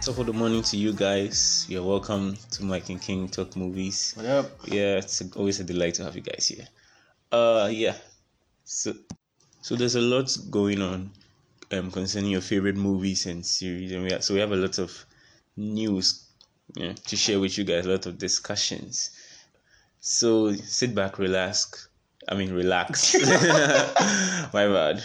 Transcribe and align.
Top 0.00 0.18
of 0.18 0.26
the 0.26 0.32
morning 0.32 0.62
to 0.62 0.78
you 0.78 0.94
guys. 0.94 1.66
You're 1.68 1.82
welcome 1.82 2.38
to 2.52 2.64
Mike 2.64 2.88
and 2.88 3.00
King 3.00 3.28
Talk 3.28 3.54
Movies. 3.54 4.14
What 4.16 4.26
up? 4.26 4.46
Yeah, 4.64 4.96
it's 4.96 5.22
always 5.36 5.60
a 5.60 5.64
delight 5.64 5.94
to 5.94 6.04
have 6.04 6.16
you 6.16 6.22
guys 6.22 6.48
here. 6.48 6.66
Uh, 7.30 7.68
yeah. 7.70 7.94
So, 8.64 8.94
so 9.60 9.76
there's 9.76 9.96
a 9.96 10.00
lot 10.00 10.34
going 10.50 10.80
on, 10.80 11.10
um, 11.70 11.90
concerning 11.90 12.30
your 12.30 12.40
favorite 12.40 12.76
movies 12.76 13.26
and 13.26 13.44
series, 13.44 13.92
and 13.92 14.04
we 14.04 14.12
have, 14.12 14.24
so 14.24 14.32
we 14.32 14.40
have 14.40 14.52
a 14.52 14.56
lot 14.56 14.78
of 14.78 15.04
news, 15.58 16.26
you 16.74 16.88
know, 16.88 16.94
to 16.94 17.16
share 17.16 17.40
with 17.40 17.58
you 17.58 17.64
guys. 17.64 17.84
A 17.84 17.90
lot 17.90 18.06
of 18.06 18.16
discussions. 18.16 19.10
So 20.00 20.52
sit 20.54 20.94
back, 20.94 21.18
relax. 21.18 21.88
I 22.28 22.34
mean, 22.34 22.52
relax. 22.52 23.14
My 24.52 24.66
bad. 24.68 25.02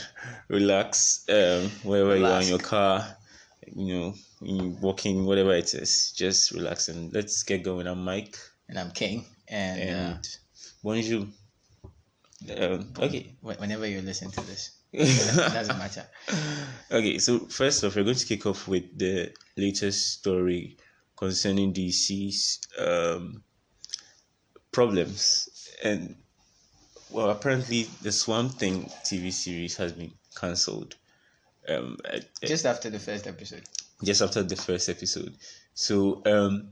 Relax. 0.47 1.25
Um, 1.29 1.69
wherever 1.83 2.15
you 2.15 2.25
are 2.25 2.41
in 2.41 2.47
your 2.47 2.59
car, 2.59 3.05
you 3.75 4.13
know, 4.41 4.75
walking, 4.81 5.25
whatever 5.25 5.53
it 5.53 5.73
is, 5.73 6.13
just 6.15 6.51
relax 6.51 6.89
and 6.89 7.13
let's 7.13 7.43
get 7.43 7.63
going. 7.63 7.87
I'm 7.87 8.03
Mike 8.03 8.37
And 8.69 8.77
I'm 8.79 8.91
King. 8.91 9.25
And, 9.47 9.81
and 9.81 10.27
bonjour. 10.83 11.27
Um, 12.55 12.93
okay. 12.99 13.33
uh, 13.43 13.53
whenever 13.55 13.87
you 13.87 14.01
listen 14.01 14.29
to 14.31 14.41
this, 14.41 14.77
it 14.93 15.53
doesn't 15.53 15.77
matter. 15.77 16.05
okay, 16.91 17.17
so 17.17 17.39
first 17.39 17.83
off, 17.83 17.95
we're 17.95 18.03
going 18.03 18.15
to 18.15 18.25
kick 18.25 18.45
off 18.45 18.67
with 18.67 18.97
the 18.97 19.33
latest 19.57 20.19
story 20.19 20.77
concerning 21.15 21.73
DC's 21.73 22.59
um, 22.77 23.43
problems. 24.71 25.49
And, 25.83 26.15
well, 27.17 27.31
apparently 27.31 27.89
the 28.03 28.11
Swamp 28.11 28.53
Thing 28.53 28.85
TV 29.03 29.33
series 29.33 29.75
has 29.77 29.91
been 29.91 30.11
cancelled 30.39 30.93
um, 31.67 31.97
Just 32.45 32.67
after 32.67 32.91
the 32.91 32.99
first 32.99 33.25
episode. 33.25 33.63
just 34.03 34.21
after 34.21 34.43
the 34.43 34.55
first 34.55 34.87
episode. 34.87 35.35
So, 35.73 36.21
um, 36.27 36.69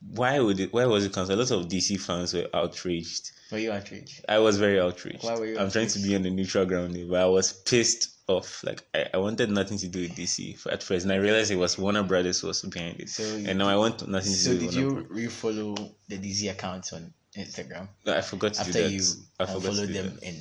why 0.00 0.40
would 0.40 0.58
it? 0.58 0.72
Why 0.72 0.86
was 0.86 1.04
it 1.04 1.12
cancelled? 1.12 1.38
A 1.38 1.42
lot 1.42 1.50
of 1.52 1.68
DC 1.68 2.00
fans 2.00 2.34
were 2.34 2.48
outraged. 2.52 3.30
Were 3.52 3.58
you 3.58 3.70
outraged? 3.70 4.24
I 4.28 4.38
was 4.38 4.58
very 4.58 4.80
outraged. 4.80 5.22
Why 5.22 5.38
were 5.38 5.46
you 5.46 5.56
I'm 5.58 5.70
trying 5.70 5.86
to 5.86 5.98
be 6.00 6.16
on 6.16 6.22
the 6.22 6.30
neutral 6.30 6.66
ground 6.66 6.96
here, 6.96 7.06
but 7.06 7.22
I 7.22 7.26
was 7.26 7.52
pissed 7.52 8.10
off. 8.26 8.64
Like 8.64 8.82
I, 8.92 9.06
I 9.14 9.18
wanted 9.18 9.50
nothing 9.50 9.78
to 9.78 9.88
do 9.88 10.02
with 10.02 10.16
DC 10.16 10.66
at 10.66 10.82
first, 10.82 11.04
and 11.04 11.12
I 11.12 11.16
realized 11.16 11.52
it 11.52 11.56
was 11.56 11.78
Warner 11.78 12.02
Brothers 12.02 12.42
was 12.42 12.60
behind 12.62 13.00
it. 13.00 13.08
So 13.08 13.22
and 13.22 13.56
now 13.56 13.68
I 13.68 13.76
want 13.76 14.06
nothing 14.08 14.32
to 14.32 14.38
So 14.38 14.52
do 14.52 14.58
So 14.58 14.66
did 14.66 14.74
you 14.74 14.88
Warner 14.90 15.08
refollow 15.08 15.94
the 16.08 16.18
DC 16.18 16.50
accounts 16.50 16.92
on 16.92 17.14
Instagram 17.36 17.88
Bros. 18.04 18.16
I 18.16 18.20
forgot 18.20 18.54
to 18.54 18.64
do 18.64 18.68
after 18.68 18.82
that. 18.82 18.90
you 18.92 19.02
I 19.40 19.46
forgot 19.46 19.74
to 19.74 19.86
do 19.86 19.92
them 19.92 20.14
that. 20.14 20.22
in 20.22 20.36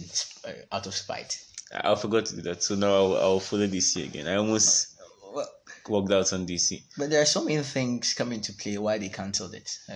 uh, 0.46 0.76
out 0.76 0.88
of 0.88 0.94
spite? 0.94 1.44
I 1.74 1.92
I 1.92 1.96
forgot 1.96 2.26
to 2.28 2.36
do 2.36 2.42
that. 2.44 2.62
So 2.64 2.76
now 2.76 2.94
I'll, 2.94 3.18
I'll 3.18 3.40
follow 3.40 3.68
DC 3.68 4.04
again. 4.06 4.28
I 4.28 4.36
almost 4.36 4.90
Well, 5.34 5.50
walked 5.90 6.12
out 6.12 6.32
on 6.34 6.46
DC. 6.46 6.82
but 6.98 7.10
there 7.10 7.22
are 7.22 7.26
so 7.26 7.44
many 7.44 7.62
things 7.64 8.14
coming 8.14 8.42
to 8.42 8.54
play 8.54 8.78
why 8.78 9.00
they 9.00 9.10
cancelled 9.10 9.56
it. 9.56 9.70
Uh, 9.90 9.96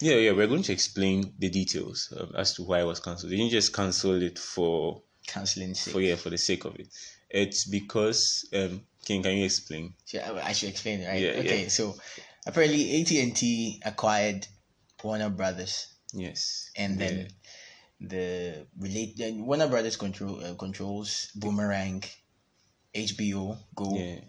Yeah, 0.00 0.14
yeah, 0.16 0.32
we're 0.32 0.46
going 0.46 0.62
to 0.62 0.72
explain 0.72 1.32
the 1.38 1.48
details 1.50 2.12
um, 2.18 2.32
as 2.36 2.54
to 2.54 2.62
why 2.62 2.80
it 2.80 2.84
was 2.86 3.00
cancelled. 3.00 3.32
They 3.32 3.36
didn't 3.36 3.50
just 3.50 3.72
cancel 3.74 4.22
it 4.22 4.38
for 4.38 5.02
cancelling 5.26 5.74
sake. 5.74 5.92
for 5.92 6.00
yeah 6.00 6.14
for 6.14 6.30
the 6.30 6.38
sake 6.38 6.64
of 6.64 6.76
it. 6.78 6.86
It's 7.28 7.64
because 7.64 8.48
um 8.54 8.82
King, 9.04 9.22
can 9.22 9.36
you 9.36 9.44
explain? 9.44 9.94
Should 10.04 10.20
I, 10.22 10.48
I 10.48 10.52
should 10.52 10.68
explain 10.68 11.00
it, 11.00 11.06
right? 11.08 11.20
Yeah, 11.22 11.40
okay, 11.40 11.62
yeah. 11.62 11.68
so 11.68 11.96
apparently 12.46 13.00
AT 13.00 13.10
and 13.12 13.34
T 13.36 13.80
acquired 13.84 14.46
Warner 15.02 15.30
Brothers, 15.30 15.86
Yes, 16.16 16.70
and 16.76 16.98
then 16.98 17.28
the 18.00 18.66
relate 18.80 19.16
then 19.16 19.44
Warner 19.46 19.68
Brothers 19.68 19.96
control 19.96 20.42
uh, 20.42 20.54
controls 20.54 21.30
Boomerang, 21.36 22.02
HBO 22.94 23.56
Go, 23.74 23.96
yeah. 23.96 24.20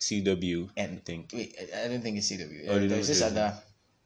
CW, 0.00 0.68
I 0.76 0.80
and 0.80 1.04
think. 1.04 1.30
wait, 1.32 1.54
I- 1.60 1.84
I 1.84 1.88
don't 1.88 2.02
think 2.02 2.16
it's 2.18 2.28
CW. 2.30 2.68
Oh, 2.68 2.76
Uh, 2.76 2.88
there's 2.88 3.08
this 3.08 3.22
other 3.22 3.56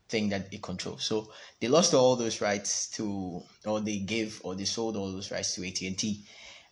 thing 0.09 0.29
that 0.31 0.53
it 0.53 0.63
controls. 0.63 1.05
So 1.05 1.31
they 1.61 1.69
lost 1.69 1.95
all 1.95 2.17
those 2.17 2.41
rights 2.41 2.89
to, 2.99 3.43
or 3.65 3.81
they 3.81 3.99
gave, 3.99 4.41
or 4.45 4.55
they 4.55 4.65
sold 4.65 4.97
all 4.97 5.13
those 5.13 5.31
rights 5.31 5.55
to 5.55 5.67
AT 5.67 5.87
and 5.87 5.99
T. 5.99 6.25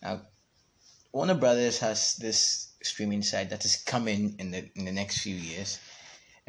Now, 0.03 0.23
Warner 1.13 1.35
Brothers 1.35 1.79
has 1.79 2.17
this 2.17 2.73
streaming 2.83 3.23
site 3.23 3.51
that 3.51 3.65
is 3.65 3.77
coming 3.77 4.37
in 4.39 4.51
the 4.51 4.69
in 4.75 4.85
the 4.85 4.93
next 4.93 5.19
few 5.23 5.35
years. 5.35 5.79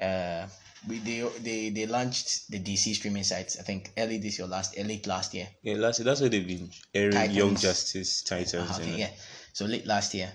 Uh, 0.02 0.48
we 0.88 1.00
they 1.00 1.22
they 1.42 1.70
they 1.70 1.86
launched 1.86 2.50
the 2.52 2.60
DC 2.60 2.96
streaming 2.96 3.24
sites. 3.24 3.58
I 3.60 3.64
think 3.64 3.92
early 3.98 4.18
this 4.18 4.38
year, 4.38 4.48
last 4.48 4.78
late 4.78 5.08
last 5.08 5.34
year. 5.34 5.48
Yeah, 5.64 5.76
last 5.76 6.00
year. 6.00 6.06
that's 6.06 6.22
why 6.22 6.28
they've 6.28 6.48
been 6.48 6.70
airing 6.94 7.14
Titans. 7.14 7.38
Young 7.38 7.56
Justice 7.56 8.22
Titans. 8.24 8.70
Ah, 8.72 8.80
okay, 8.80 8.98
yeah. 8.98 9.12
So 9.54 9.66
late 9.66 9.86
last 9.86 10.14
year, 10.14 10.32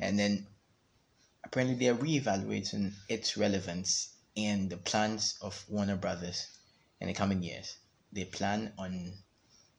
and 0.00 0.18
then 0.18 0.46
apparently 1.44 1.76
they're 1.76 1.94
reevaluating 1.94 2.92
its 3.08 3.36
relevance 3.36 4.16
in 4.34 4.68
the 4.68 4.78
plans 4.78 5.38
of 5.42 5.64
Warner 5.68 5.96
Brothers 5.96 6.46
in 7.00 7.08
the 7.08 7.14
coming 7.14 7.42
years. 7.42 7.76
They 8.12 8.24
plan 8.24 8.72
on 8.78 9.12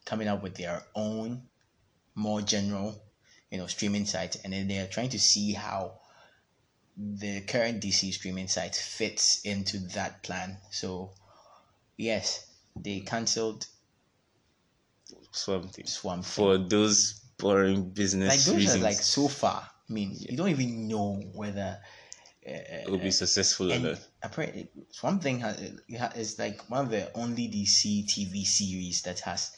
coming 0.05 0.27
up 0.27 0.43
with 0.43 0.55
their 0.55 0.83
own 0.95 1.47
more 2.15 2.41
general, 2.41 3.03
you 3.49 3.57
know, 3.57 3.67
streaming 3.67 4.05
site, 4.05 4.37
and 4.43 4.53
then 4.53 4.67
they 4.67 4.77
are 4.79 4.87
trying 4.87 5.09
to 5.09 5.19
see 5.19 5.53
how 5.53 5.99
the 6.97 7.41
current 7.41 7.81
DC 7.81 8.13
streaming 8.13 8.47
site 8.47 8.75
fits 8.75 9.41
into 9.41 9.79
that 9.95 10.23
plan. 10.23 10.57
So, 10.71 11.11
yes, 11.97 12.45
they 12.75 13.01
cancelled 13.01 13.65
Swamp 15.31 15.71
Thing. 15.71 15.85
Swamp 15.85 16.25
Thing. 16.25 16.45
For 16.45 16.57
those 16.57 17.13
boring 17.37 17.85
like 17.85 17.93
business 17.93 18.45
those 18.45 18.55
reasons, 18.55 18.81
are 18.81 18.85
like 18.85 18.95
so 18.95 19.27
far. 19.27 19.67
I 19.89 19.93
mean, 19.93 20.15
you 20.17 20.37
don't 20.37 20.49
even 20.49 20.87
know 20.87 21.21
whether. 21.33 21.79
Uh, 22.45 22.51
it 22.51 22.89
will 22.89 22.97
be 22.97 23.11
successful 23.11 23.71
or 23.71 23.79
not. 23.79 23.99
apparently, 24.21 24.67
Swamp 24.91 25.23
Thing 25.23 25.39
has, 25.39 25.57
is 26.15 26.37
like 26.39 26.69
one 26.69 26.81
of 26.85 26.91
the 26.91 27.09
only 27.17 27.47
DC 27.47 28.05
TV 28.05 28.45
series 28.45 29.01
that 29.03 29.19
has 29.21 29.55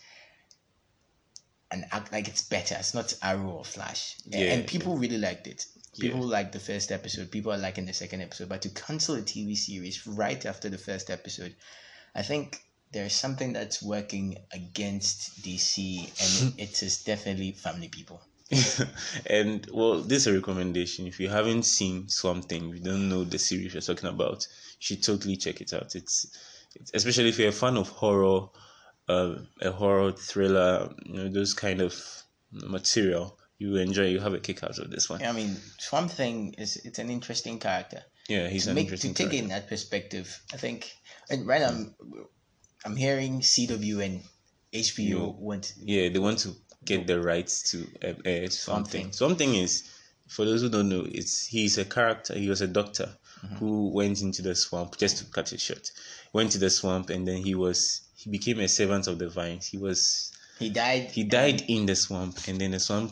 an 1.71 1.85
act 1.91 2.11
like 2.11 2.27
it's 2.27 2.43
better. 2.43 2.75
It's 2.79 2.93
not 2.93 3.13
Arrow 3.21 3.49
or 3.49 3.65
Flash, 3.65 4.17
Yeah, 4.25 4.53
and 4.53 4.67
people 4.67 4.97
really 4.97 5.17
liked 5.17 5.47
it. 5.47 5.65
People 5.99 6.21
Yeah. 6.21 6.25
liked 6.37 6.53
the 6.53 6.59
first 6.59 6.91
episode. 6.91 7.31
People 7.31 7.51
are 7.53 7.57
liking 7.57 7.85
the 7.85 7.93
second 7.93 8.21
episode. 8.21 8.49
But 8.49 8.61
to 8.63 8.69
cancel 8.69 9.15
a 9.15 9.21
TV 9.21 9.55
series 9.55 10.05
right 10.05 10.45
after 10.45 10.69
the 10.69 10.77
first 10.77 11.09
episode, 11.09 11.55
I 12.13 12.21
think 12.21 12.61
there's 12.91 13.13
something 13.13 13.53
that's 13.53 13.81
working 13.81 14.37
against 14.51 15.41
DC, 15.41 15.99
and 16.21 16.53
it 16.59 16.81
is 16.83 17.03
definitely 17.03 17.51
family 17.53 17.87
people. 17.89 18.21
and 19.25 19.67
well, 19.73 20.01
this 20.01 20.21
is 20.21 20.27
a 20.27 20.33
recommendation. 20.33 21.07
If 21.07 21.19
you 21.19 21.29
haven't 21.29 21.63
seen 21.63 22.09
something, 22.09 22.69
you 22.69 22.79
don't 22.79 23.09
know 23.09 23.23
the 23.23 23.39
series 23.39 23.73
you're 23.73 23.81
talking 23.81 24.09
about, 24.09 24.47
you 24.79 24.79
should 24.79 25.03
totally 25.03 25.35
check 25.35 25.61
it 25.61 25.73
out. 25.73 25.95
It's, 25.95 26.27
it's 26.75 26.91
especially 26.93 27.29
if 27.29 27.39
you're 27.39 27.49
a 27.49 27.53
fan 27.53 27.75
of 27.75 27.89
horror, 27.89 28.47
uh, 29.09 29.35
a 29.61 29.71
horror 29.71 30.11
thriller, 30.11 30.93
you 31.05 31.13
know, 31.15 31.27
those 31.29 31.53
kind 31.53 31.81
of 31.81 31.95
material, 32.51 33.37
you 33.57 33.75
enjoy. 33.77 34.07
You 34.07 34.19
have 34.19 34.33
a 34.33 34.39
kick 34.39 34.63
out 34.63 34.77
of 34.79 34.89
this 34.91 35.09
one. 35.09 35.23
I 35.23 35.31
mean, 35.31 35.55
Swamp 35.79 36.11
Thing 36.11 36.53
is 36.57 36.77
it's 36.77 36.99
an 36.99 37.09
interesting 37.09 37.59
character. 37.59 38.03
Yeah, 38.27 38.47
he's 38.47 38.63
to 38.65 38.71
an 38.71 38.75
make 38.75 38.87
to 38.87 38.93
interesting 38.93 39.13
take 39.13 39.29
character. 39.31 39.43
in 39.43 39.49
that 39.49 39.67
perspective, 39.69 40.41
I 40.53 40.57
think. 40.57 40.91
And 41.29 41.45
right 41.47 41.61
now, 41.61 41.69
I'm 41.69 41.95
I'm 42.85 42.95
hearing 42.95 43.41
CW 43.41 44.03
and 44.05 44.21
HBO 44.73 44.97
Yeah. 44.97 45.33
want 45.39 45.73
Yeah, 45.77 46.09
they 46.09 46.19
want 46.19 46.39
to 46.39 46.55
get 46.83 47.07
the 47.07 47.19
rights 47.21 47.71
to 47.71 47.87
uh, 48.03 48.29
uh, 48.29 48.49
something. 48.49 49.11
Something 49.11 49.55
is, 49.55 49.89
for 50.27 50.45
those 50.45 50.61
who 50.61 50.69
don't 50.69 50.89
know, 50.89 51.05
it's 51.07 51.45
he's 51.45 51.77
a 51.77 51.85
character. 51.85 52.33
He 52.37 52.49
was 52.49 52.61
a 52.61 52.67
doctor 52.67 53.15
Mm-hmm. 53.43 53.55
who 53.57 53.89
went 53.93 54.21
into 54.21 54.41
the 54.41 54.55
swamp. 54.55 54.97
Just 54.97 55.17
to 55.17 55.25
cut 55.25 55.51
it 55.51 55.59
short, 55.59 55.91
went 56.31 56.51
to 56.53 56.57
the 56.57 56.69
swamp 56.69 57.09
and 57.09 57.27
then 57.27 57.43
he 57.43 57.53
was 57.53 58.01
he 58.15 58.31
became 58.31 58.59
a 58.61 58.67
servant 58.67 59.07
of 59.07 59.19
the 59.19 59.27
vines. 59.29 59.67
He 59.67 59.77
was 59.77 60.31
he 60.59 60.69
died. 60.69 61.11
he 61.11 61.23
died 61.23 61.63
in 61.67 61.85
the 61.85 61.95
swamp 61.95 62.37
and 62.47 62.59
then 62.59 62.71
the 62.71 62.79
swamp 62.79 63.11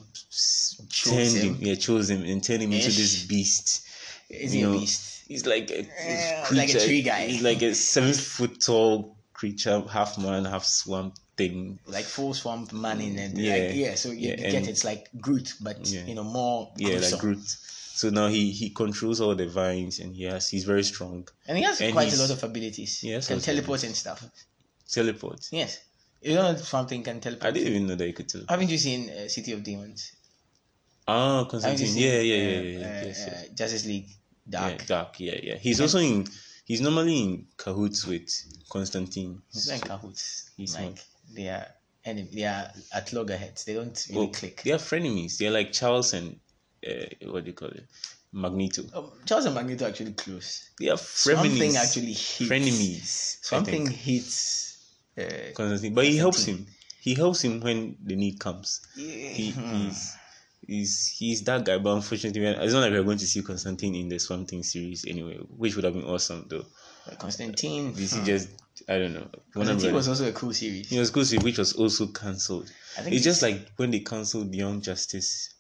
Chose 0.90 1.34
turned 1.34 1.44
him. 1.44 1.56
him. 1.56 1.63
Yeah, 1.68 1.75
chose 1.75 2.10
him 2.10 2.24
and 2.24 2.44
turned 2.44 2.63
him 2.63 2.72
into 2.74 2.88
this 2.92 3.24
beast. 3.25 3.86
Is 4.30 4.51
he 4.54 4.62
a 4.62 4.68
know, 4.68 4.80
beast? 4.80 5.24
He's 5.28 5.45
like 5.45 5.69
a, 5.72 5.84
Yeah, 5.84 6.50
a 6.50 6.54
like 6.54 6.69
a 6.69 6.72
creature. 6.74 6.86
tree 6.86 7.01
guy. 7.01 7.28
He's 7.28 7.42
like 7.44 7.62
a 7.62 7.74
seven 7.75 8.13
foot 8.13 8.60
tall 8.62 9.16
creature, 9.34 9.81
half 9.90 10.18
man, 10.18 10.45
half 10.45 10.66
swamp 10.66 11.16
thing. 11.38 11.80
Like 11.86 12.06
full 12.06 12.34
swamp 12.34 12.74
man 12.74 13.00
in 13.01 13.18
it. 13.19 13.38
Yeah. 13.38 13.54
Like, 13.68 13.75
yeah. 13.75 13.96
So 13.96 14.10
you, 14.10 14.30
Yeah, 14.30 14.46
you 14.46 14.51
get 14.51 14.68
it's 14.68 14.84
like 14.84 15.10
Groot, 15.19 15.54
but 15.62 15.86
Yeah. 15.88 16.06
you 16.06 16.16
know 16.16 16.24
more. 16.24 16.72
Yeah, 16.78 16.89
gruesome. 16.89 17.12
like 17.12 17.22
Groot. 17.22 17.48
So 17.96 18.10
now 18.10 18.28
he 18.28 18.51
he 18.51 18.69
controls 18.72 19.22
all 19.22 19.36
the 19.36 19.48
vines 19.48 20.00
and 20.00 20.16
he 20.16 20.24
has 20.24 20.50
he's 20.50 20.63
very 20.63 20.84
strong. 20.84 21.28
and 21.48 21.57
he 21.57 21.63
has 21.63 21.80
and 21.80 21.94
quite 21.94 22.12
a 22.13 22.18
lot 22.18 22.31
of 22.31 22.44
abilities. 22.44 23.04
Yes, 23.04 23.28
can 23.28 23.39
teleport 23.39 23.84
and 23.84 23.96
stuff. 23.96 24.25
Teleport. 24.89 25.48
Yes, 25.51 25.80
you 26.24 26.36
know 26.36 26.56
something 26.56 27.04
can 27.04 27.20
teleport. 27.20 27.46
I 27.46 27.52
didn't 27.52 27.74
even 27.74 27.88
know 27.88 27.96
that 27.96 28.08
you 28.08 28.14
could 28.14 28.30
teleport. 28.30 28.50
Haven't 28.50 28.70
you 28.70 28.78
seen 28.78 29.10
uh, 29.10 29.28
City 29.28 29.52
of 29.54 29.64
Demons? 29.64 30.12
Ah, 31.08 31.46
Constantine. 31.50 31.88
seen, 31.88 32.04
Yeah, 32.04 32.20
yeah, 32.22 32.36
yeah, 32.36 32.60
uh, 32.60 32.62
yeah. 32.62 32.80
yeah. 32.80 32.88
uh, 32.88 33.06
yes, 33.06 33.24
yes. 33.28 33.44
uh, 33.44 33.54
Justice 33.56 33.86
League 33.86 34.10
Dark. 34.50 34.80
Yeah, 34.80 34.86
dark. 34.86 35.20
Yeah, 35.20 35.40
yeah. 35.42 35.56
He's 35.58 35.81
also 35.81 36.00
in. 36.00 36.28
He's 36.66 36.80
normally 36.81 37.20
in 37.22 37.48
cahoots 37.58 38.06
with 38.08 38.30
Constantine. 38.70 39.42
It's 39.50 39.70
like 39.70 39.86
cahoots. 39.86 40.50
He's 40.56 40.75
like 40.75 40.96
not. 40.96 41.06
they 41.36 41.50
are 41.50 41.66
enemy. 42.06 42.30
They 42.34 42.46
are 42.46 42.72
at 42.94 43.12
loggerheads. 43.12 43.66
They 43.66 43.74
don't 43.74 44.06
really 44.10 44.22
Well, 44.22 44.34
click. 44.34 44.64
they 44.64 44.72
are 44.72 44.78
frenemies. 44.78 45.38
They're 45.38 45.52
like 45.52 45.74
Charles 45.74 46.14
and 46.14 46.40
uh, 46.88 47.06
what 47.31 47.44
do 47.44 47.50
you 47.50 47.54
call 47.54 47.68
it, 47.70 47.86
Magneto. 48.31 48.84
Um, 48.94 49.12
Charles 49.25 49.46
and 49.46 49.56
Magneto 49.56 49.86
are 49.86 49.90
actually 49.90 50.14
close. 50.14 50.70
They 50.80 50.90
are 50.90 50.98
Something 50.98 51.75
actually 51.75 52.14
hits. 52.14 52.40
frenemies. 52.40 53.38
Something 53.44 53.88
hits. 53.88 54.62
Uh, 55.18 55.24
Constantine, 55.56 55.94
but 55.94 56.06
he 56.06 56.18
helps 56.18 56.45
him. 56.45 56.65
He 57.01 57.13
helps 57.15 57.44
him 57.44 57.60
when 57.60 57.98
the 58.04 58.15
need 58.15 58.39
comes. 58.39 58.81
He, 58.95 59.51
Hmm. 59.51 59.74
he's 59.75 60.15
he's 60.65 61.07
he's 61.07 61.44
that 61.44 61.65
guy, 61.65 61.77
but 61.77 61.94
unfortunately, 61.95 62.45
it's 62.45 62.74
not 62.74 62.81
like 62.81 62.92
we're 62.92 63.04
going 63.04 63.18
to 63.18 63.27
see 63.27 63.42
Constantine 63.42 63.95
in 63.95 64.07
the 64.10 64.18
Swamp 64.19 64.48
Thing 64.50 64.63
series 64.63 65.06
anyway, 65.06 65.36
which 65.57 65.75
would 65.75 65.83
have 65.86 65.94
been 65.94 66.06
awesome 66.06 66.45
though. 66.50 66.65
Constantine. 67.19 67.94
This 67.94 68.13
hmm. 68.13 68.21
is 68.21 68.25
just 68.25 68.50
I 68.89 68.98
don't 68.98 69.13
know. 69.13 69.27
Constantine 69.54 69.94
was 69.94 70.07
also 70.07 70.27
a 70.30 70.31
cool 70.31 70.54
series. 70.54 70.92
It 70.92 71.00
was 71.00 71.12
good, 71.12 71.25
to- 71.27 71.39
which 71.39 71.57
was 71.57 71.74
also 71.74 72.07
cancelled. 72.07 72.71
I 72.98 73.01
think 73.01 73.15
It's 73.15 73.24
just 73.24 73.42
like 73.42 73.71
when 73.75 73.92
they 73.92 74.00
cancelled 74.00 74.54
Young 74.56 74.81
Justice 74.81 75.54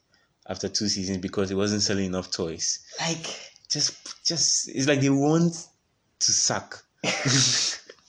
after 0.47 0.67
two 0.67 0.87
seasons 0.89 1.19
because 1.19 1.51
it 1.51 1.55
wasn't 1.55 1.81
selling 1.83 2.05
enough 2.05 2.31
toys. 2.31 2.79
like 2.99 3.25
Just, 3.69 4.25
just 4.25 4.69
it's 4.69 4.87
like 4.87 5.01
they 5.01 5.09
want 5.09 5.53
to 6.19 6.31
suck. 6.31 6.83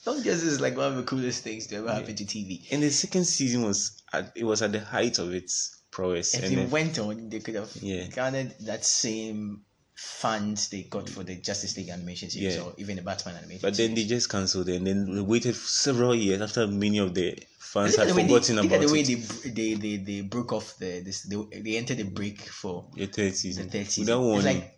Young 0.06 0.22
Justice 0.22 0.44
is 0.44 0.60
like 0.60 0.76
one 0.76 0.86
of 0.92 0.96
the 0.96 1.02
coolest 1.04 1.42
things 1.44 1.66
to 1.68 1.76
ever 1.76 1.92
happen 1.92 2.14
to 2.14 2.24
TV. 2.24 2.66
And 2.70 2.82
the 2.82 2.90
second 2.90 3.24
season 3.24 3.62
was 3.62 4.02
at, 4.12 4.32
it 4.36 4.44
was 4.44 4.62
at 4.62 4.72
the 4.72 4.80
height 4.80 5.18
of 5.18 5.32
its 5.32 5.82
prowess. 5.90 6.34
If 6.34 6.42
and 6.44 6.52
they 6.52 6.56
then- 6.56 6.70
went 6.70 6.98
on, 6.98 7.28
they 7.30 7.40
could 7.40 7.54
have 7.54 7.70
Yeah. 7.80 8.06
garnered 8.08 8.54
that 8.60 8.84
same 8.84 9.62
funds 9.94 10.68
they 10.70 10.82
got 10.82 11.08
for 11.08 11.22
the 11.22 11.36
Justice 11.36 11.76
League 11.76 11.88
animation 11.88 12.28
series 12.28 12.56
Yeah. 12.56 12.62
or 12.62 12.74
even 12.78 12.96
the 12.96 13.02
Batman 13.02 13.36
animation. 13.36 13.60
but 13.62 13.76
then 13.76 13.94
they 13.94 14.04
just 14.04 14.28
cancelled 14.28 14.68
it, 14.68 14.76
and 14.76 14.86
then 14.86 15.08
we 15.08 15.20
waited 15.20 15.54
several 15.54 16.14
years 16.14 16.40
after 16.42 16.66
many 16.66 16.98
of 16.98 17.14
the 17.14 17.38
fans 17.60 17.94
had 17.96 18.08
way, 18.08 18.12
they, 18.14 18.22
forgotten 18.28 18.58
about 18.58 18.80
the 18.80 18.92
way 18.92 19.00
it. 19.00 19.06
they, 19.06 19.50
they 19.50 19.74
they 19.74 19.96
they 19.98 20.20
broke 20.22 20.52
off 20.52 20.76
the 20.78 21.00
this 21.00 21.22
they, 21.22 21.36
they 21.60 21.76
entered 21.76 21.98
the 21.98 22.02
break 22.04 22.40
for 22.42 22.90
the 22.96 23.06
third 23.06 23.36
season. 23.36 23.66
the 23.66 23.70
third 23.78 23.86
season. 23.86 24.02
Without 24.02 24.20
It's 24.20 24.44
warning. 24.44 24.58
like 24.62 24.73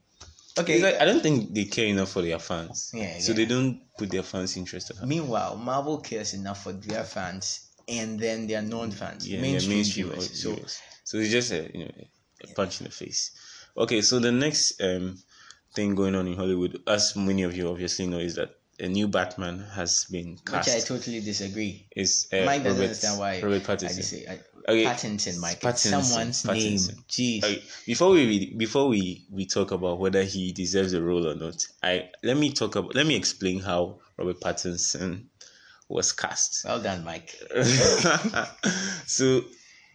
okay. 0.59 0.99
I 0.99 1.05
don't 1.05 1.23
think 1.23 1.55
they 1.55 1.65
care 1.65 1.87
enough 1.87 2.11
for 2.11 2.23
their 2.23 2.39
fans. 2.39 2.91
Yeah, 2.95 3.19
So 3.19 3.33
yeah. 3.33 3.37
they 3.37 3.45
don't 3.47 3.81
put 3.99 4.11
their 4.11 4.23
fans' 4.23 4.57
interest 4.57 4.91
at. 4.91 5.07
Meanwhile, 5.07 5.57
Marvel 5.57 5.99
cares 5.99 6.35
enough 6.35 6.63
for 6.63 6.73
their 6.73 7.05
fans 7.05 7.69
and 7.89 8.19
then 8.19 8.47
their 8.47 8.63
non-fans, 8.63 9.29
yeah, 9.29 9.41
mainstream, 9.41 9.77
mainstream 9.77 10.09
viewers. 10.09 10.43
So 10.43 10.55
viewers. 10.55 10.81
So 11.05 11.19
it's 11.19 11.31
just 11.31 11.53
a 11.53 11.71
you 11.73 11.85
know 11.85 11.91
a 12.43 12.47
punch 12.55 12.81
in 12.81 12.85
the 12.87 12.93
face. 12.93 13.31
Okay, 13.77 14.01
so 14.03 14.19
the 14.19 14.33
next 14.33 14.81
um 14.83 15.19
thing 15.75 15.95
going 15.95 16.15
on 16.15 16.27
in 16.27 16.35
Hollywood, 16.37 16.83
as 16.87 17.15
many 17.17 17.43
of 17.43 17.57
you 17.57 17.69
obviously 17.69 18.07
know, 18.07 18.19
is 18.19 18.35
that 18.37 18.57
a 18.81 18.89
new 18.89 19.09
Batman 19.09 19.61
has 19.75 20.05
been 20.11 20.39
cast. 20.45 20.69
which. 20.69 20.77
I 20.77 20.81
totally 20.81 21.21
disagree. 21.21 21.87
is 21.95 22.29
uh, 22.33 22.45
Mike 22.45 22.63
doesn't 22.63 22.73
Robert, 22.73 22.83
understand 22.85 23.19
why 23.19 23.41
Robert 23.43 23.69
I 23.69 23.77
Pattinson. 23.77 23.97
just 23.97 24.11
say 24.11 24.27
I, 24.29 24.41
Okay, 24.69 24.85
Pattinson, 24.85 25.39
Mike. 25.39 25.61
Pattinson, 25.61 26.03
someone's 26.03 26.43
Pattinson. 26.43 26.89
name. 26.97 27.05
Jeez. 27.09 27.45
Okay, 27.45 27.63
before 27.87 28.11
we 28.11 28.53
before 28.55 28.89
we 28.89 29.25
we 29.31 29.47
talk 29.47 29.71
about 29.71 30.01
whether 30.01 30.25
he 30.25 30.51
deserves 30.53 30.93
a 30.93 31.01
role 31.01 31.29
or 31.29 31.37
not, 31.37 31.65
I 31.85 32.11
let 32.25 32.37
me 32.37 32.51
talk 32.53 32.75
about 32.75 32.95
let 32.97 33.07
me 33.07 33.15
explain 33.15 33.61
how 33.61 34.01
Robert 34.17 34.41
Pattinson 34.41 35.27
was 35.89 36.11
cast. 36.13 36.65
Well 36.65 36.83
done, 36.83 37.05
Mike. 37.05 37.37
so 39.07 39.43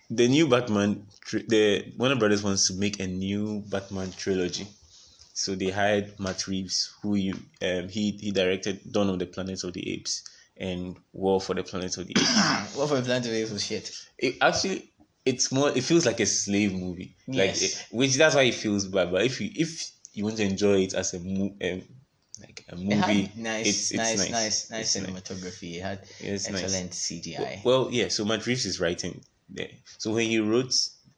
the 0.10 0.28
new 0.30 0.48
Batman, 0.48 1.06
the 1.50 1.92
Warner 1.98 2.16
Brothers 2.16 2.42
wants 2.44 2.68
to 2.68 2.74
make 2.76 3.00
a 3.02 3.08
new 3.08 3.64
Batman 3.70 4.12
trilogy. 4.12 4.68
So 5.44 5.56
they 5.56 5.70
hired 5.72 6.20
Matt 6.20 6.48
Reeves, 6.48 6.94
who 7.02 7.16
you 7.16 7.34
um 7.62 7.90
he 7.90 8.12
he 8.26 8.32
directed 8.32 8.80
Dawn 8.92 9.10
of 9.10 9.20
the 9.20 9.26
Planet 9.26 9.64
of 9.64 9.74
the 9.74 9.84
Apes 9.94 10.24
and 10.58 10.96
War 11.14 11.42
for 11.42 11.56
the 11.56 11.64
Planet 11.64 11.98
of 11.98 12.06
the 12.08 12.14
Apes. 12.20 12.76
what 12.78 12.90
for 12.90 12.98
a 12.98 13.02
plan 13.02 13.22
to 13.24 13.30
do 13.30 13.54
was 13.54 13.66
shit. 13.66 13.92
it 14.20 14.36
actually 14.42 14.92
it's 15.26 15.52
more 15.52 15.70
it 15.76 15.84
feels 15.84 16.06
like 16.06 16.20
a 16.20 16.26
slave 16.26 16.74
movie, 16.74 17.16
like 17.28 17.38
Yes. 17.56 17.62
it- 17.64 17.86
which 17.92 18.16
that's 18.16 18.36
why 18.36 18.44
it 18.44 18.56
feels 18.56 18.86
bad. 18.88 19.12
But 19.12 19.26
if 19.26 19.42
you 19.42 19.50
if 19.56 19.70
you 20.14 20.24
want 20.26 20.38
to 20.38 20.44
enjoy 20.44 20.82
it 20.84 20.94
as 20.94 21.14
a 21.14 21.20
mo- 21.20 21.56
um, 21.64 21.82
like 22.40 22.66
a 22.70 22.76
movie, 22.76 23.24
had 23.24 23.38
nice, 23.38 23.68
it's, 23.68 23.92
it's 23.92 23.98
nice, 23.98 24.18
nice, 24.20 24.32
nice, 24.32 24.70
nice, 24.72 24.98
cinematography. 24.98 25.76
It 25.78 25.82
had 25.82 26.00
It's 26.20 26.50
nice. 26.50 26.64
excellent 26.64 26.92
CGI. 26.92 27.64
Well, 27.64 27.90
yeah, 27.92 28.08
so 28.10 28.26
Matt 28.26 28.46
Reeves 28.48 28.66
is 28.66 28.80
writing 28.80 29.22
there. 29.50 29.70
So 29.98 30.14
when 30.14 30.28
he 30.28 30.40
wrote 30.40 30.74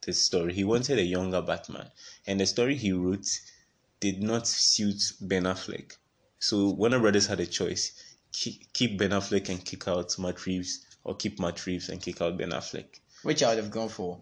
the 0.05 0.13
story, 0.13 0.53
he 0.53 0.63
wanted 0.63 0.99
a 0.99 1.03
younger 1.03 1.41
Batman. 1.41 1.87
And 2.27 2.39
the 2.39 2.45
story 2.45 2.75
he 2.75 2.91
wrote 2.91 3.25
did 4.03 4.21
not 4.21 4.45
suit 4.45 5.01
Ben 5.21 5.43
Affleck. 5.43 5.93
So 6.39 6.71
Warner 6.71 6.99
Brothers 6.99 7.25
had 7.25 7.39
a 7.39 7.45
choice. 7.45 7.93
Keep, 8.33 8.97
Ben 8.97 9.11
Affleck 9.11 9.47
and 9.47 9.63
kick 9.63 9.87
out 9.87 10.19
Matt 10.19 10.45
Reeves, 10.45 10.85
or 11.05 11.15
keep 11.15 11.39
Matt 11.39 11.65
Reeves 11.65 11.87
and 11.87 12.01
kick 12.01 12.21
out 12.21 12.37
Ben 12.37 12.49
Affleck. 12.49 12.99
Which 13.21 13.41
I 13.43 13.49
would 13.49 13.59
have 13.63 13.71
gone 13.71 13.87
for 13.87 14.19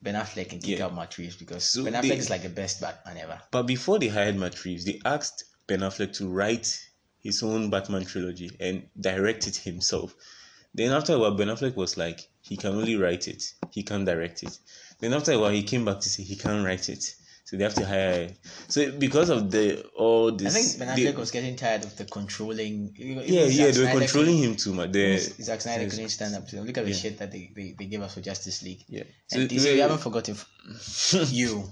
Ben 0.00 0.14
Affleck 0.14 0.52
and 0.52 0.62
kick 0.62 0.78
Yeah. 0.78 0.86
out 0.86 0.94
Matt 0.94 1.18
Reeves 1.18 1.36
because 1.36 1.64
So 1.68 1.84
Ben 1.84 1.92
Affleck 1.92 2.08
they- 2.08 2.16
is 2.16 2.30
like 2.30 2.42
the 2.44 2.48
best 2.48 2.80
Batman 2.80 3.18
ever. 3.18 3.38
But 3.50 3.64
before 3.64 3.98
they 3.98 4.08
hired 4.08 4.36
Matt 4.36 4.64
Reeves, 4.64 4.86
they 4.86 5.00
asked 5.04 5.44
Ben 5.66 5.80
Affleck 5.80 6.14
to 6.14 6.28
write 6.28 6.80
his 7.18 7.42
own 7.42 7.68
Batman 7.68 8.06
trilogy 8.06 8.50
and 8.58 8.88
direct 8.98 9.46
it 9.46 9.56
himself. 9.56 10.14
Then 10.72 10.92
after 10.92 11.12
a 11.12 11.18
while, 11.18 11.34
Ben 11.34 11.48
Affleck 11.48 11.76
was 11.76 11.98
like, 11.98 12.26
he 12.40 12.56
can 12.56 12.70
only 12.72 12.96
write 12.96 13.28
it, 13.28 13.52
he 13.70 13.82
can't 13.82 14.06
direct 14.06 14.42
it. 14.44 14.56
Then 15.00 15.12
after 15.12 15.32
a 15.32 15.38
while, 15.38 15.50
he 15.50 15.62
came 15.62 15.84
back 15.84 16.00
to 16.00 16.08
say 16.08 16.22
he 16.22 16.36
can't 16.36 16.64
write 16.64 16.88
it, 16.88 17.14
so 17.50 17.56
they 17.56 17.64
have 17.64 17.74
to 17.74 17.84
hire. 17.84 18.30
So 18.68 18.92
because 18.92 19.28
of 19.28 19.50
the 19.50 19.82
all 19.96 20.30
this, 20.30 20.54
I 20.54 20.60
think 20.60 20.78
Ben 20.78 20.94
they- 20.96 21.02
Affleck 21.12 21.16
was 21.18 21.32
getting 21.32 21.56
tired 21.56 21.82
of 21.84 21.96
the 21.96 22.04
controlling. 22.04 22.94
yeah, 22.96 23.48
Zack 23.48 23.56
yeah, 23.58 23.70
they 23.72 23.82
were 23.94 23.98
controlling 23.98 24.38
him 24.38 24.54
too 24.54 24.72
much. 24.72 24.92
They, 24.92 25.16
Zack 25.18 25.60
Snyder 25.60 25.82
yes. 25.82 25.94
couldn't 25.94 26.10
stand 26.10 26.36
up 26.36 26.46
to 26.46 26.56
them. 26.56 26.64
Look 26.66 26.78
at 26.78 26.84
the 26.84 26.92
Yeah. 26.92 26.96
shit 26.96 27.18
that 27.18 27.32
they, 27.32 27.50
they, 27.56 27.74
they 27.76 27.86
gave 27.86 28.02
us 28.02 28.14
for 28.14 28.20
Justice 28.20 28.62
League. 28.62 28.84
yeah. 28.88 29.02
And 29.32 29.50
So 29.50 29.54
DC, 29.56 29.62
they- 29.64 29.72
we 29.74 29.80
haven't 29.80 29.98
forgotten 29.98 30.36
you 31.40 31.64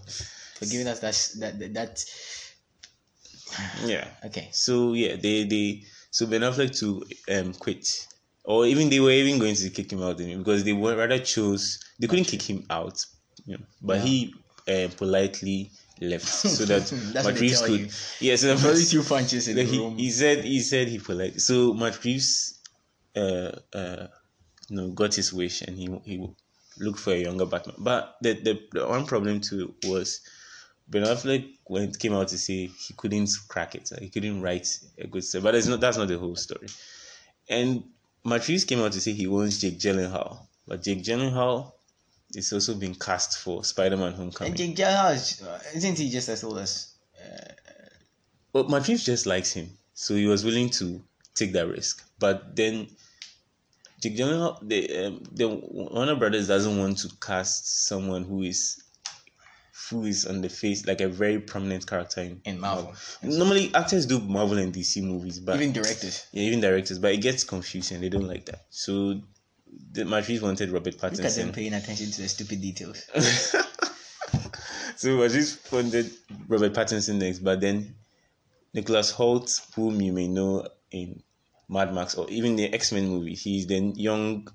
for 0.58 0.66
giving 0.66 0.88
us 0.88 0.98
that, 0.98 1.14
that, 1.40 1.58
that, 1.60 1.75
that. 1.75 2.04
yeah. 3.86 4.08
Okay. 4.26 4.48
So 4.52 4.94
yeah, 4.94 5.14
they 5.14 5.44
they 5.44 5.84
so 6.10 6.26
Ben 6.26 6.40
Affleck 6.40 6.76
to 6.81 7.04
um 7.31 7.54
quit, 7.54 7.86
or 8.44 8.66
even 8.66 8.90
they 8.90 8.98
were 9.00 9.12
even 9.12 9.38
going 9.38 9.54
to 9.54 9.70
kick 9.70 9.92
him 9.92 10.02
out 10.02 10.19
because 10.19 10.64
they 10.64 10.72
were 10.72 10.96
rather 10.96 11.19
chose 11.20 11.78
they 12.00 12.08
couldn't 12.08 12.24
kick 12.26 12.42
him 12.42 12.64
out, 12.69 13.04
you 13.46 13.56
know, 13.56 13.64
but 13.81 13.98
Yeah. 13.98 14.04
he 14.04 14.34
uh, 14.69 14.88
politely 14.97 15.70
left 16.00 16.25
so 16.29 16.65
that 16.67 16.87
That's 17.12 17.25
what 17.25 17.25
Matt 17.25 17.35
they 17.35 17.41
Reeves 17.41 17.61
tell 17.61 17.69
could. 17.69 17.81
you. 17.81 17.88
Yeah, 18.20 18.37
so 18.37 18.50
Only 18.69 18.85
two 18.85 19.03
punches 19.03 19.49
in 19.49 19.56
the 19.56 19.65
he, 19.65 19.79
room. 19.79 19.97
he 19.99 20.11
said 20.11 20.44
he 20.44 20.61
said 20.61 20.88
he 20.88 20.99
polite. 20.99 21.41
So 21.41 21.73
Matt 21.75 22.03
Reeves, 22.05 22.59
uh, 23.17 23.53
uh, 23.73 24.06
you 24.69 24.76
know, 24.76 24.88
got 24.91 25.15
his 25.15 25.32
wish 25.32 25.63
and 25.63 25.77
he 25.77 25.89
he 26.05 26.29
looked 26.79 27.01
for 27.01 27.13
a 27.13 27.19
younger 27.22 27.46
Batman. 27.46 27.77
But 27.79 28.17
the 28.22 28.34
the, 28.34 28.60
the 28.72 28.87
one 28.87 29.06
problem 29.06 29.41
too 29.41 29.75
was 29.84 30.20
Ben 30.89 31.03
Affleck 31.05 31.46
went 31.69 31.98
came 31.98 32.15
out 32.15 32.29
to 32.29 32.39
say 32.39 32.67
he 32.67 32.94
couldn't 32.96 33.31
crack 33.48 33.75
it. 33.75 33.91
He 34.01 34.08
couldn't 34.08 34.41
write 34.41 34.69
a 34.98 35.06
good 35.06 35.25
story. 35.25 35.43
But 35.43 35.53
that's 35.53 35.67
not 35.67 35.81
that's 35.81 35.96
not 35.96 36.08
the 36.08 36.19
whole 36.19 36.37
story. 36.37 36.69
And 37.48 37.82
Matt 38.25 38.46
Reeves 38.48 38.65
came 38.65 38.81
out 38.81 38.93
to 38.93 39.01
say 39.01 39.13
he 39.13 39.27
wants 39.27 39.58
Jake 39.58 39.79
Gyllenhaal, 39.79 40.39
but 40.67 40.82
Jake 40.82 41.03
Gyllenhaal 41.03 41.72
is 42.35 42.53
also 42.53 42.75
being 42.75 42.94
cast 42.94 43.39
for 43.39 43.65
Spider-Man: 43.65 44.13
Homecoming. 44.13 44.53
And 44.53 44.58
Jake 44.58 44.77
Gyllenhaal 44.77 45.15
is, 45.15 45.43
uh, 45.43 45.61
isn't 45.75 45.99
he 45.99 46.11
just 46.11 46.29
as 46.29 46.44
old 46.44 46.58
as? 46.58 46.94
But 48.53 48.70
Matt 48.70 48.89
Reeves 48.89 49.05
just 49.05 49.27
likes 49.27 49.53
him, 49.53 49.70
so 49.94 50.15
he 50.15 50.27
was 50.27 50.44
willing 50.44 50.70
to 50.70 51.03
take 51.35 51.53
that 51.53 51.69
risk. 51.69 52.03
But 52.19 52.56
then, 52.56 52.89
Jake 54.03 54.17
Gyllenhaal, 54.17 54.58
the 54.67 55.06
um, 55.06 55.23
the 55.32 55.49
Warner 55.49 56.17
Brothers 56.17 56.49
doesn't 56.49 56.79
want 56.79 56.99
to 56.99 57.08
cast 57.20 57.87
someone 57.87 58.25
who 58.25 58.43
is 58.43 58.82
who 59.91 60.05
is 60.05 60.27
on 60.27 60.41
the 60.43 60.49
face 60.49 60.87
like 60.87 61.01
a 61.01 61.08
very 61.08 61.39
prominent 61.41 61.87
character 61.87 62.20
in, 62.20 62.41
In 62.44 62.61
Marvel. 62.61 62.94
Normally, 63.23 63.75
actors 63.75 64.06
do 64.06 64.19
Marvel 64.20 64.58
and 64.58 64.73
DC 64.73 65.03
movies, 65.03 65.39
but 65.41 65.56
Even 65.56 65.73
directors. 65.73 66.27
yeah, 66.32 66.43
even 66.43 66.61
directors, 66.61 66.99
but 66.99 67.13
it 67.13 67.19
gets 67.19 67.44
confusing. 67.44 68.01
They 68.01 68.08
don't 68.11 68.27
like 68.27 68.44
that. 68.47 68.65
So, 68.70 69.20
the 69.93 70.05
Reeves 70.05 70.43
wanted 70.43 70.70
Robert 70.70 70.94
Look 71.03 71.05
at 71.05 71.19
them 71.35 71.49
Pattinson. 71.49 71.53
paying 71.55 71.75
attention 71.75 72.11
to 72.11 72.23
the 72.23 72.29
stupid 72.29 72.61
details. 72.61 73.03
so 74.97 75.17
Reeves 75.20 75.58
wanted 75.73 76.11
Robert 76.47 76.73
Pattinson 76.75 77.17
next, 77.19 77.41
but 77.41 77.61
then 77.61 77.94
Nicholas 78.75 79.13
Hoult, 79.13 79.61
whom 79.75 80.01
you 80.01 80.13
may 80.13 80.29
know 80.29 80.67
in 80.91 81.23
Mad 81.69 81.94
Max 81.94 82.15
or 82.15 82.29
even 82.31 82.56
the 82.56 82.73
X 82.73 82.93
Men 82.93 83.08
movie, 83.08 83.35
he's 83.35 83.67
the 83.67 83.79
young 83.97 84.49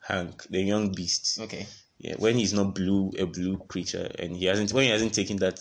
Hank, 0.00 0.44
the 0.48 0.60
young 0.62 0.92
beast. 0.92 1.38
Okay. 1.40 1.66
Yeah, 1.98 2.14
when 2.18 2.36
he's 2.36 2.52
not 2.52 2.74
blue, 2.74 3.12
a 3.18 3.26
blue 3.26 3.58
creature, 3.68 4.10
and 4.18 4.36
he 4.36 4.46
hasn't 4.46 4.72
when 4.72 4.84
he 4.84 4.90
hasn't 4.90 5.14
taken 5.14 5.36
that 5.38 5.60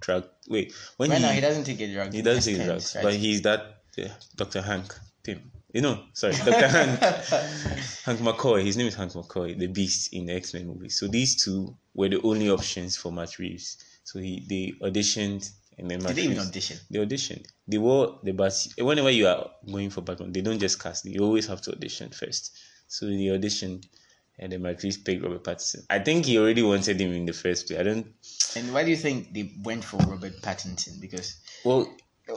drug. 0.00 0.24
Wait, 0.48 0.72
when 0.96 1.10
Right 1.10 1.18
he 1.18 1.24
now, 1.24 1.32
he 1.32 1.40
doesn't 1.40 1.64
take 1.64 1.80
a 1.80 1.92
drug. 1.92 2.12
he 2.12 2.22
doesn't 2.22 2.54
take 2.54 2.64
drugs, 2.64 2.94
right? 2.94 3.02
but 3.04 3.14
he's 3.14 3.42
that 3.42 3.82
Doctor 4.36 4.62
Hank 4.62 4.94
Pym. 5.22 5.51
You 5.72 5.80
know, 5.80 6.04
sorry, 6.12 6.34
Doctor 6.44 6.68
Hank 6.68 7.00
Hank 7.00 8.20
McCoy. 8.20 8.64
His 8.64 8.76
name 8.76 8.86
is 8.86 8.94
Hank 8.94 9.12
McCoy, 9.12 9.58
the 9.58 9.68
Beast 9.68 10.12
in 10.12 10.26
the 10.26 10.34
X 10.34 10.52
Men 10.54 10.66
movie. 10.66 10.90
So 10.90 11.06
these 11.08 11.42
two 11.42 11.76
were 11.94 12.08
the 12.08 12.20
only 12.22 12.50
options 12.50 12.96
for 12.96 13.10
Matt 13.10 13.38
Reeves. 13.38 13.78
So 14.04 14.18
he 14.18 14.44
they 14.48 14.86
auditioned 14.86 15.50
and 15.78 15.90
then 15.90 16.02
Matt 16.02 16.08
Did 16.08 16.16
they 16.16 16.22
even 16.24 16.36
Reeves- 16.36 16.48
audition? 16.48 16.78
They 16.90 16.98
auditioned. 16.98 17.46
They 17.66 17.78
were 17.78 18.12
the 18.22 18.32
but 18.32 18.52
whenever 18.78 19.10
you 19.10 19.26
are 19.26 19.50
going 19.66 19.90
for 19.90 20.02
Batman, 20.02 20.32
they 20.32 20.42
don't 20.42 20.58
just 20.58 20.78
cast. 20.82 21.04
You 21.06 21.20
always 21.22 21.46
have 21.46 21.62
to 21.62 21.72
audition 21.72 22.10
first. 22.10 22.58
So 22.88 23.06
they 23.06 23.30
auditioned, 23.32 23.86
and 24.38 24.52
then 24.52 24.60
Matt 24.62 24.82
Reeves 24.82 24.98
picked 24.98 25.22
Robert 25.22 25.42
Pattinson. 25.44 25.86
I 25.88 26.00
think 26.00 26.26
he 26.26 26.36
already 26.38 26.62
wanted 26.62 27.00
him 27.00 27.12
in 27.12 27.24
the 27.24 27.32
first 27.32 27.66
place. 27.68 27.80
I 27.80 27.82
don't. 27.84 28.06
And 28.56 28.74
why 28.74 28.84
do 28.84 28.90
you 28.90 28.96
think 28.96 29.32
they 29.32 29.52
went 29.62 29.82
for 29.84 29.96
Robert 29.98 30.42
Pattinson? 30.42 31.00
Because 31.00 31.36
Well, 31.64 31.90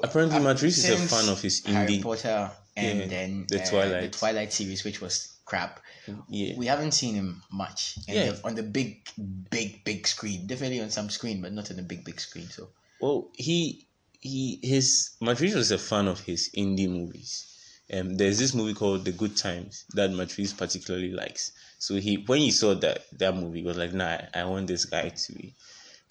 apparently 0.03 0.37
uh, 0.37 0.41
Matt 0.43 0.61
Reeves 0.61 0.77
is 0.77 0.89
a 0.89 0.97
fan 1.13 1.27
of 1.29 1.41
his 1.41 1.65
Harry 1.65 1.97
indie. 1.97 2.03
Potter 2.03 2.51
and 2.75 3.00
Yeah, 3.00 3.05
then 3.08 3.46
the 3.50 3.62
uh, 3.62 3.65
Twilight. 3.70 4.01
the 4.12 4.17
Twilight 4.17 4.53
series, 4.53 4.84
which 4.84 5.01
was 5.01 5.38
crap. 5.46 5.79
Yeah. 6.27 6.53
We 6.58 6.65
haven't 6.65 6.91
seen 6.94 7.15
him 7.15 7.41
much 7.51 7.98
and 8.08 8.15
Yeah. 8.17 8.32
the- 8.32 8.46
on 8.46 8.55
the 8.55 8.63
big, 8.63 9.08
big, 9.50 9.84
big 9.84 10.08
screen. 10.08 10.48
Definitely 10.48 10.82
on 10.82 10.89
some 10.91 11.10
screen, 11.10 11.41
but 11.41 11.53
not 11.53 11.70
on 11.72 11.77
the 11.77 11.84
big, 11.84 12.03
big 12.03 12.20
screen. 12.20 12.50
So 12.50 12.70
Well, 13.00 13.29
he 13.36 13.88
he 14.22 14.60
his 14.63 15.12
Matt 15.22 15.39
Reeves 15.39 15.55
was 15.55 15.72
a 15.72 15.77
fan 15.77 16.08
of 16.08 16.20
his 16.22 16.50
indie 16.58 16.89
movies. 16.89 17.46
Um, 17.94 18.15
there's 18.15 18.39
this 18.39 18.55
movie 18.55 18.74
called 18.74 19.05
The 19.05 19.12
Good 19.12 19.38
Times 19.38 19.86
that 19.94 20.12
Matt 20.12 20.36
Reeves 20.38 20.53
particularly 20.53 21.12
likes. 21.12 21.51
So 21.77 21.96
he 21.96 22.15
when 22.25 22.39
he 22.39 22.50
saw 22.51 22.74
that 22.75 23.05
that 23.20 23.36
movie, 23.36 23.60
he 23.62 23.65
was 23.65 23.77
like, 23.77 23.94
"Nah, 23.94 24.22
I 24.34 24.44
want 24.46 24.65
this 24.67 24.86
guy 24.86 25.10
to 25.10 25.34
be." 25.34 25.53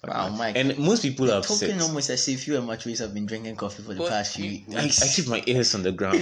Wow, 0.07 0.29
Mike. 0.29 0.55
And 0.57 0.77
most 0.77 1.01
people 1.01 1.31
are 1.31 1.39
upset. 1.39 1.69
talking 1.69 1.81
almost 1.81 2.09
as 2.09 2.27
if 2.27 2.47
you 2.47 2.57
and 2.57 2.67
Matt 2.67 2.85
Reeves 2.85 2.99
have 2.99 3.13
been 3.13 3.25
drinking 3.25 3.55
coffee 3.55 3.83
for 3.83 3.93
the 3.93 4.01
Well, 4.01 4.09
past 4.09 4.35
few 4.35 4.63
I, 4.75 4.83
weeks. 4.83 5.01
I 5.01 5.07
keep 5.07 5.27
my 5.27 5.43
ears 5.45 5.73
on 5.75 5.83
the 5.83 5.91
ground. 5.99 6.21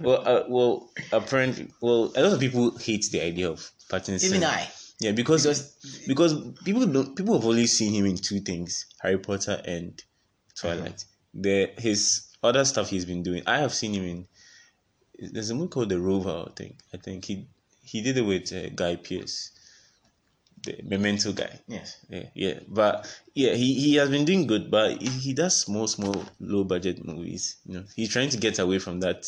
well, 0.00 0.22
uh, 0.26 0.44
well, 0.48 0.90
apparently, 1.12 1.68
well, 1.80 2.12
a 2.16 2.22
lot 2.22 2.32
of 2.32 2.40
people 2.40 2.76
hate 2.78 3.06
the 3.12 3.20
idea 3.22 3.50
of 3.50 3.70
Pattinson. 3.90 4.24
Even 4.24 4.44
I. 4.44 4.68
Yeah, 5.00 5.12
because 5.12 5.44
Because- 5.44 6.04
because 6.08 6.34
people 6.64 6.84
don't 6.86 7.14
people 7.14 7.34
have 7.36 7.44
only 7.46 7.66
seen 7.68 7.92
him 7.92 8.04
in 8.06 8.16
two 8.16 8.40
things: 8.40 8.86
Harry 9.00 9.18
Potter 9.18 9.62
and 9.64 10.02
Twilight. 10.56 11.04
The 11.34 11.70
his 11.78 12.24
other 12.42 12.64
stuff 12.64 12.88
he's 12.90 13.04
been 13.04 13.22
doing, 13.22 13.42
I 13.46 13.58
have 13.58 13.72
seen 13.72 13.92
him 13.94 14.04
in. 14.04 14.26
There's 15.32 15.50
a 15.50 15.54
movie 15.54 15.68
called 15.68 15.88
The 15.90 16.00
Rover. 16.00 16.46
I 16.48 16.52
think. 16.56 16.78
I 16.92 16.96
think 16.96 17.24
he 17.26 17.46
he 17.82 18.02
did 18.02 18.16
it 18.18 18.22
with 18.22 18.52
uh, 18.52 18.70
Guy 18.70 18.96
Pearce, 18.96 19.52
the 20.64 20.80
Memento 20.84 21.32
guy. 21.32 21.58
Yes. 21.68 22.04
Yeah, 22.08 22.24
yeah, 22.34 22.60
but 22.68 23.06
yeah, 23.34 23.54
he, 23.54 23.74
he 23.74 23.94
has 23.96 24.10
been 24.10 24.24
doing 24.24 24.46
good, 24.46 24.70
but 24.70 25.00
he, 25.00 25.08
he 25.08 25.32
does 25.34 25.56
small, 25.60 25.86
small, 25.86 26.24
low 26.40 26.64
budget 26.64 27.04
movies. 27.04 27.56
You 27.66 27.74
know, 27.78 27.84
he's 27.96 28.10
trying 28.10 28.30
to 28.30 28.36
get 28.38 28.58
away 28.58 28.78
from 28.78 29.00
that 29.00 29.26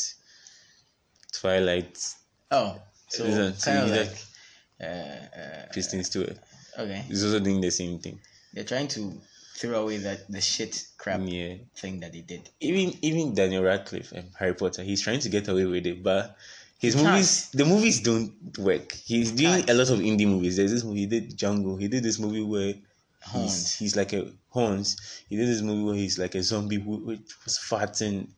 Twilight 1.32 1.98
Oh, 2.50 2.80
so 3.08 3.24
Listen, 3.24 3.54
so 3.54 3.70
kind 3.70 3.82
of 3.88 3.94
he 3.94 4.00
like, 4.00 4.18
uh, 4.82 5.38
uh, 5.40 5.72
Kristen 5.72 6.02
Stewart. 6.02 6.36
okay, 6.78 7.04
He's 7.06 7.24
also 7.24 7.38
doing 7.38 7.60
the 7.60 7.70
same 7.70 7.98
thing. 8.00 8.18
they're 8.52 8.64
trying 8.64 8.88
to 8.88 9.14
throw 9.56 9.82
away 9.82 9.98
that 9.98 10.28
the 10.30 10.40
shit 10.40 10.84
crap 10.98 11.20
Yeah, 11.24 11.54
thing 11.76 12.00
that 12.00 12.12
they 12.12 12.22
did. 12.22 12.48
even 12.60 12.94
even 13.02 13.34
Daniel 13.34 13.62
Radcliffe 13.62 14.10
and 14.12 14.30
Harry 14.38 14.54
Potter, 14.54 14.82
he's 14.82 15.02
trying 15.02 15.20
to 15.20 15.28
get 15.28 15.46
away 15.48 15.64
with 15.66 15.86
it, 15.86 16.02
but 16.02 16.36
his 16.80 16.94
He 16.94 17.00
can't. 17.00 17.12
movies, 17.12 17.50
the 17.50 17.64
movies 17.64 18.00
don't 18.00 18.32
work. 18.58 18.92
He's 18.92 19.30
doing 19.32 19.58
can't. 19.58 19.70
a 19.70 19.74
lot 19.74 19.90
of 19.90 19.98
indie 20.00 20.26
movies. 20.26 20.56
There's 20.56 20.72
this 20.72 20.84
movie 20.84 21.00
he 21.00 21.06
did 21.06 21.36
Django. 21.36 21.80
He 21.80 21.88
did 21.88 22.02
this 22.02 22.18
movie 22.18 22.42
where 22.42 22.72
he's, 22.72 22.82
Horns. 23.32 23.74
he's 23.78 23.96
like 23.96 24.12
a 24.14 24.32
horns. 24.48 25.22
He 25.28 25.36
did 25.36 25.48
this 25.48 25.62
movie 25.62 25.84
where 25.84 25.94
he's 25.94 26.18
like 26.18 26.34
a 26.34 26.42
zombie 26.42 26.80
who, 26.80 26.96
which 27.06 27.30
was 27.44 27.58
fat 27.58 28.00
and 28.00 28.28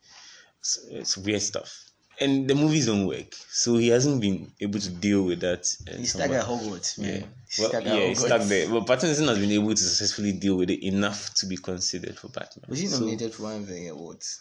it's, 0.60 0.86
it's 0.90 1.16
weird 1.16 1.42
stuff. 1.42 1.72
And 2.20 2.46
the 2.46 2.54
movies 2.54 2.86
don't 2.86 3.06
work, 3.06 3.34
so 3.50 3.78
he 3.78 3.88
hasn't 3.88 4.20
been 4.20 4.52
able 4.60 4.78
to 4.78 4.90
deal 4.90 5.24
with 5.24 5.40
that. 5.40 5.66
He's 5.96 6.12
stuck 6.12 6.30
at 6.30 6.44
Hogwarts, 6.44 6.98
man. 6.98 7.08
Yeah, 7.20 7.26
He's 7.48 7.58
well, 7.58 7.68
stuck 7.70 7.84
yeah, 7.84 8.06
he's 8.06 8.24
stuck 8.24 8.42
there. 8.42 8.68
But 8.68 8.86
Pattinson 8.86 9.26
has 9.28 9.38
been 9.38 9.50
able 9.50 9.70
to 9.70 9.76
successfully 9.76 10.32
deal 10.32 10.56
with 10.56 10.70
it 10.70 10.84
enough 10.86 11.32
to 11.34 11.46
be 11.46 11.56
considered 11.56 12.16
for 12.18 12.28
Batman. 12.28 12.66
Was 12.68 12.78
he 12.80 12.86
So, 12.86 12.98
nominated 13.00 13.34
for 13.34 13.44
one 13.44 13.56
of 13.62 13.66
the 13.66 13.88
awards? 13.88 14.40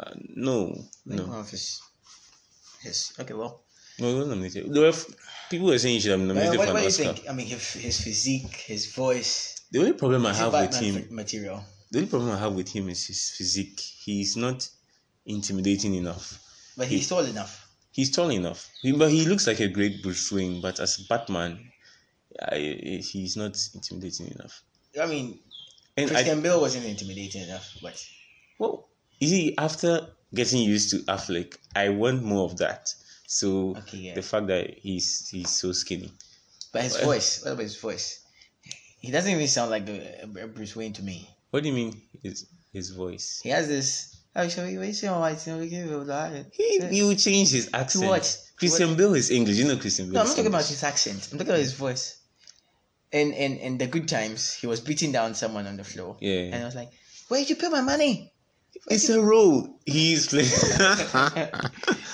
uh, 0.00 0.12
no, 0.36 0.66
Like 1.06 1.18
no, 1.18 1.24
his. 2.82 3.08
His. 3.08 3.12
Okay, 3.20 3.34
well. 3.34 3.62
no, 3.98 4.08
he 4.08 4.14
wasn't 4.14 4.30
nominated. 4.30 4.72
There 4.72 4.82
were 4.82 4.88
f- 4.88 5.06
people 5.50 5.66
were 5.68 5.78
saying 5.78 5.94
he 5.94 6.00
should 6.00 6.12
have 6.12 6.20
been 6.20 6.28
Well, 6.28 6.36
nominated 6.36 6.58
what, 6.58 6.68
for 6.68 6.74
what 6.74 6.84
an 6.84 6.90
do 6.90 7.02
you 7.02 7.08
Oscar. 7.10 7.22
think? 7.22 7.30
I 7.30 7.32
mean, 7.34 7.46
his, 7.46 7.72
his 7.72 8.00
physique, 8.00 8.56
his 8.66 8.92
voice. 8.94 9.60
The 9.70 9.78
only 9.80 9.92
problem 9.94 10.26
I 10.26 10.34
have 10.34 10.52
with 10.52 10.74
him, 10.76 11.08
material? 11.14 11.64
the 11.90 11.98
only 11.98 12.10
problem 12.10 12.30
I 12.30 12.38
have 12.38 12.54
with 12.54 12.68
him 12.68 12.88
is 12.88 13.06
his 13.06 13.30
physique. 13.30 13.80
He's 13.80 14.36
not 14.36 14.68
intimidating 15.24 15.94
enough. 15.94 16.42
But 16.76 16.88
he's 16.88 17.08
tall 17.08 17.24
enough. 17.24 17.68
He's 17.92 18.10
tall 18.10 18.30
enough, 18.30 18.68
He- 18.82 18.92
but 18.92 19.10
he 19.10 19.24
looks 19.26 19.46
like 19.46 19.60
a 19.60 19.68
great 19.68 20.02
Bruce 20.02 20.30
Wayne. 20.30 20.60
But 20.60 20.78
as 20.80 20.98
Batman, 21.08 21.72
I, 22.40 23.00
he's 23.02 23.36
not 23.36 23.56
intimidating 23.74 24.28
enough. 24.28 24.62
I 25.00 25.06
mean, 25.06 25.40
And 25.96 26.12
I, 26.14 26.22
Bale 26.40 26.60
wasn't 26.60 26.84
intimidating 26.86 27.42
enough, 27.42 27.76
but 27.82 27.96
Well, 28.58 28.88
you 29.18 29.28
see, 29.28 29.54
after 29.56 30.08
getting 30.34 30.62
used 30.62 30.90
to 30.90 30.98
Affleck, 31.04 31.56
I 31.74 31.88
want 31.90 32.22
more 32.22 32.44
of 32.44 32.58
that. 32.58 32.92
So 33.26 33.76
Okay, 33.76 33.98
yeah. 33.98 34.14
the 34.14 34.22
fact 34.22 34.46
that 34.48 34.78
he's 34.78 35.28
he's 35.28 35.50
so 35.50 35.72
skinny. 35.72 36.12
but 36.72 36.82
his 36.82 36.96
voice. 36.96 37.42
What 37.44 37.52
about 37.52 37.62
his 37.62 37.76
voice? 37.76 38.20
He 39.00 39.10
doesn't 39.10 39.30
even 39.30 39.46
sound 39.48 39.70
like 39.70 39.88
a, 39.88 40.46
Bruce 40.46 40.74
Wayne 40.76 40.92
to 40.94 41.02
me. 41.02 41.28
What 41.50 41.62
do 41.62 41.68
you 41.68 41.74
mean 41.74 42.02
his 42.22 42.46
his 42.72 42.90
voice? 42.90 43.40
He 43.42 43.50
has 43.50 43.68
this. 43.68 44.16
Oh, 44.34 44.46
so 44.48 44.64
you 44.64 44.92
see 44.92 45.06
all 45.06 45.20
right, 45.20 45.38
so 45.38 45.58
we 45.58 45.68
give 45.68 45.86
you 45.86 46.04
that. 46.04 46.46
He, 46.52 46.78
he 46.88 47.02
will 47.02 47.16
change 47.16 47.50
his 47.50 47.70
accent. 47.72 48.06
what? 48.06 48.22
To 48.22 48.38
Christian 48.58 48.94
Bale 48.96 49.14
is 49.14 49.30
English. 49.30 49.56
You 49.56 49.66
know 49.66 49.76
Christian 49.78 50.06
Bale. 50.06 50.14
No, 50.14 50.20
I'm 50.20 50.26
not 50.26 50.36
talking 50.36 50.52
about 50.54 50.66
his 50.66 50.82
accent. 50.82 51.28
I'm 51.32 51.38
talking 51.38 51.52
about 51.52 51.60
his 51.60 51.72
voice. 51.72 52.18
And 53.12 53.32
and 53.34 53.58
in 53.58 53.78
the 53.78 53.86
good 53.86 54.08
times, 54.08 54.52
he 54.54 54.66
was 54.66 54.80
beating 54.80 55.12
down 55.12 55.34
someone 55.34 55.66
on 55.66 55.76
the 55.76 55.84
floor. 55.84 56.16
Yeah. 56.20 56.52
And 56.52 56.56
I 56.56 56.64
was 56.64 56.74
like, 56.74 56.90
"Where 57.28 57.40
did 57.40 57.50
you 57.50 57.56
put 57.56 57.70
my 57.72 57.80
money?" 57.80 58.32
It's 58.88 59.08
a 59.08 59.20
role. 59.20 59.78
He's 59.84 60.28
playing 60.28 60.48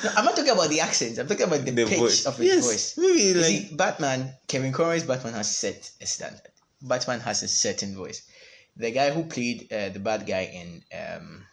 No, 0.04 0.10
I'm 0.16 0.24
not 0.24 0.34
talking 0.36 0.50
about 0.52 0.68
the 0.70 0.80
accent. 0.80 1.18
I'm 1.18 1.26
talking 1.28 1.46
about 1.46 1.64
the, 1.64 1.70
the 1.70 1.86
pitch 1.86 1.98
voice. 1.98 2.26
of 2.26 2.36
his 2.36 2.46
yes, 2.46 2.64
voice. 2.66 2.98
maybe 2.98 3.34
like 3.34 3.44
see, 3.46 3.74
Batman, 3.74 4.32
Kevin 4.48 4.72
Conroy's 4.72 5.04
Batman 5.04 5.34
has 5.34 5.54
set 5.54 5.90
a 6.00 6.06
standard. 6.06 6.40
Batman 6.80 7.20
has 7.20 7.42
a 7.42 7.48
certain 7.48 7.94
voice. 7.94 8.22
The 8.76 8.90
guy 8.90 9.10
who 9.10 9.24
played 9.24 9.72
uh, 9.72 9.90
the 9.90 10.00
bad 10.00 10.26
guy 10.26 10.50
in 10.52 10.82
um, 10.98 11.44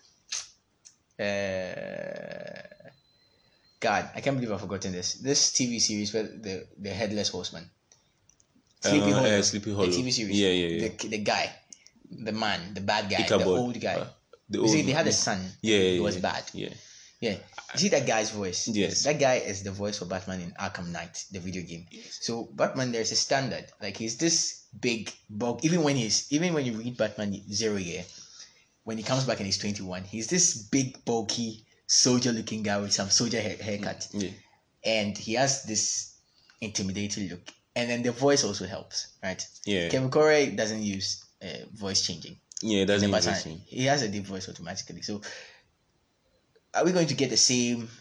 uh, 1.19 2.61
God, 3.79 4.09
I 4.15 4.21
can't 4.21 4.35
believe 4.37 4.51
I've 4.51 4.61
forgotten 4.61 4.91
this. 4.91 5.15
This 5.15 5.51
TV 5.51 5.79
series 5.79 6.13
where 6.13 6.23
the 6.23 6.65
the 6.77 6.89
headless 6.89 7.29
horseman, 7.29 7.69
Sleepy 8.81 9.11
Uh, 9.11 9.15
Hollow, 9.15 9.29
uh, 9.29 9.41
Sleepy 9.41 9.73
Hollow. 9.73 9.85
the 9.87 9.91
TV 9.91 10.11
series. 10.11 10.39
Yeah, 10.39 10.49
yeah, 10.49 10.67
yeah. 10.67 10.89
The, 10.97 11.07
the 11.07 11.17
guy, 11.19 11.49
the 12.09 12.31
man, 12.31 12.73
the 12.73 12.81
bad 12.81 13.09
guy, 13.09 13.23
Ichabod. 13.23 13.47
the 13.47 13.51
old 13.51 13.79
guy. 13.79 14.07
The 14.49 14.59
you 14.59 14.67
see, 14.67 14.81
they 14.81 14.91
had 14.91 15.07
a 15.07 15.11
son. 15.11 15.39
Yeah, 15.61 15.77
yeah, 15.77 15.91
He 15.91 15.99
was 15.99 16.15
yeah. 16.15 16.21
bad. 16.21 16.43
Yeah. 16.53 16.69
Yeah. 17.21 17.37
You 17.73 17.79
see 17.79 17.89
that 17.89 18.07
guy's 18.07 18.31
voice? 18.31 18.67
Yes. 18.67 19.03
That 19.03 19.19
guy 19.19 19.35
is 19.35 19.61
the 19.63 19.71
voice 19.71 19.99
for 19.99 20.05
Batman 20.05 20.39
in 20.41 20.51
Arkham 20.59 20.87
Knight, 20.91 21.25
the 21.31 21.39
video 21.39 21.61
game. 21.63 21.85
So 22.11 22.49
Batman, 22.53 22.91
there's 22.91 23.11
a 23.11 23.15
standard. 23.15 23.65
Like 23.81 23.97
he's 23.97 24.17
this 24.17 24.65
big 24.79 25.11
bulk. 25.29 25.63
Even 25.65 25.83
when 25.83 25.95
he's 25.97 26.31
even 26.31 26.53
when 26.53 26.65
you 26.65 26.73
read 26.73 26.97
Batman 26.97 27.33
Zero 27.51 27.75
Year, 27.77 28.05
when 28.85 28.97
he 28.97 29.03
comes 29.03 29.25
back 29.25 29.37
and 29.37 29.45
he's 29.45 29.57
21, 29.57 30.03
he's 30.05 30.27
this 30.27 30.57
big 30.57 31.03
bulky 31.05 31.65
soldier-looking 31.87 32.63
guy 32.63 32.77
with 32.77 32.93
some 32.93 33.09
soldier 33.09 33.41
hair, 33.41 33.57
haircut, 33.57 34.07
Yeah. 34.13 34.29
and 34.85 35.17
he 35.17 35.33
has 35.33 35.63
this 35.63 36.15
intimidating 36.61 37.29
look. 37.29 37.51
And 37.75 37.89
then 37.89 38.01
the 38.03 38.11
voice 38.11 38.43
also 38.43 38.65
helps, 38.65 39.07
right? 39.23 39.45
Yeah. 39.65 39.89
Kevin 39.89 40.09
Conroy 40.09 40.55
doesn't 40.55 40.83
use 40.83 41.23
uh, 41.43 41.65
voice 41.73 42.01
changing. 42.05 42.37
Yeah, 42.61 42.85
that's 42.85 43.01
the 43.01 43.07
Batman. 43.07 43.17
interesting. 43.33 43.61
He 43.65 43.85
has 43.85 44.01
a 44.01 44.07
deep 44.09 44.25
voice 44.25 44.49
automatically. 44.49 45.01
So, 45.01 45.21
are 46.73 46.83
we 46.85 46.91
going 46.91 47.07
to 47.07 47.13
get 47.15 47.29
the 47.29 47.37
same? 47.37 47.87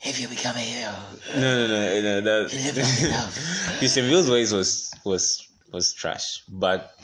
If 0.00 0.20
you 0.20 0.28
become 0.28 0.54
a 0.54 0.60
hero, 0.60 0.94
No, 1.34 1.66
no, 1.66 2.00
no, 2.00 2.20
no. 2.20 2.44
That. 2.46 3.74
Christian 3.78 4.04
Bale's 4.08 4.28
voice 4.28 4.52
was 4.52 4.94
was 5.04 5.48
was 5.72 5.92
trash, 5.92 6.44
but 6.48 6.94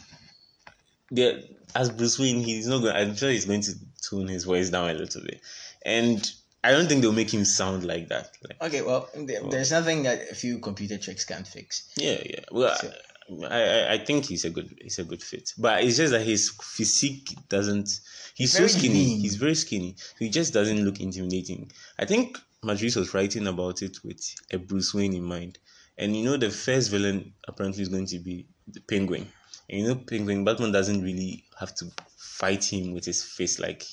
there 1.11 1.41
as 1.75 1.91
Bruce 1.91 2.21
Wayne, 2.21 2.41
he's 2.41 2.69
not 2.69 2.83
going. 2.83 2.95
I'm 2.95 3.17
sure 3.17 3.31
he's 3.31 3.47
going 3.47 3.63
to 3.63 3.73
tune 4.01 4.29
his 4.29 4.45
voice 4.45 4.71
down 4.71 4.91
a 4.91 4.95
little 4.95 5.23
bit, 5.23 5.41
and 5.85 6.31
I 6.63 6.71
don't 6.71 6.87
think 6.89 7.03
they'll 7.03 7.11
make 7.13 7.35
him 7.35 7.45
sound 7.45 7.85
like 7.85 8.11
that. 8.11 8.31
Like, 8.49 8.63
okay. 8.63 8.83
Well, 8.83 9.09
there, 9.17 9.43
there's 9.43 9.73
nothing 9.73 10.05
that 10.05 10.31
a 10.31 10.35
few 10.37 10.61
computer 10.61 10.97
tricks 10.97 11.25
can't 11.25 11.49
fix. 11.49 11.93
yeah, 11.97 12.23
yeah. 12.25 12.45
Well, 12.53 12.77
So- 12.77 12.93
I, 13.31 13.63
I 13.63 13.93
I 13.93 13.99
think 13.99 14.27
he's 14.27 14.45
a 14.45 14.51
good 14.51 14.79
he's 14.81 14.99
a 14.99 15.05
good 15.05 15.23
fit, 15.23 15.53
but 15.59 15.83
it's 15.83 15.97
just 15.97 16.13
that 16.13 16.23
his 16.23 16.51
physique 16.51 17.35
doesn't. 17.49 18.01
He's, 18.35 18.53
so 18.53 18.67
skinny. 18.67 18.95
lean. 18.95 19.21
He's 19.21 19.37
very 19.37 19.55
skinny. 19.55 19.97
He 20.19 20.29
just 20.29 20.53
doesn't 20.53 20.85
look 20.85 21.01
intimidating. 21.01 21.71
I 21.99 22.05
think 22.05 22.39
Matt 22.63 22.81
Reeves 22.81 22.97
was 22.97 23.15
writing 23.15 23.47
about 23.47 23.83
it 23.83 24.03
with 24.05 24.21
a 24.53 24.59
Bruce 24.59 24.93
Wayne 24.93 25.15
in 25.15 25.25
mind, 25.25 25.59
and 25.97 26.17
you 26.17 26.25
know 26.25 26.37
the 26.37 26.51
first 26.51 26.91
villain 26.91 27.33
apparently 27.49 27.83
is 27.83 27.89
going 27.89 28.07
to 28.07 28.19
be 28.19 28.47
the 28.69 28.81
Penguin. 28.81 29.27
And 29.71 29.81
you 29.81 29.89
know 29.89 29.95
Penguin 29.95 30.45
Batman 30.45 30.73
doesn't 30.73 31.03
really 31.03 31.45
have 31.59 31.75
to 31.77 31.87
fight 32.17 32.65
him 32.65 32.93
with 32.93 33.05
his 33.05 33.23
face 33.23 33.59
like. 33.59 33.85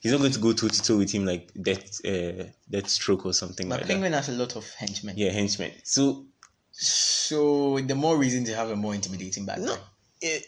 He's 0.00 0.12
not 0.12 0.20
going 0.20 0.32
to 0.32 0.40
go 0.40 0.54
toe 0.54 0.68
to 0.68 0.82
toe 0.82 0.96
with 0.96 1.12
him 1.12 1.26
like 1.26 1.50
that 1.56 1.84
uh, 2.06 2.44
Deathstroke 2.74 3.26
or 3.26 3.34
something 3.34 3.68
like 3.68 3.80
that. 3.80 3.86
But 3.86 3.92
like 3.92 3.96
Penguin 3.96 4.12
has 4.14 4.30
a 4.30 4.32
lot 4.32 4.56
of 4.56 4.66
henchmen. 4.72 5.18
Yeah, 5.18 5.30
henchmen. 5.30 5.72
So 5.84 6.24
So 6.82 7.78
the 7.80 7.94
more 7.94 8.16
reason 8.16 8.44
to 8.44 8.56
have 8.56 8.70
a 8.70 8.76
more 8.76 8.94
intimidating 8.94 9.44
Batman. 9.46 9.66
No, 9.66 9.76
it, 10.22 10.44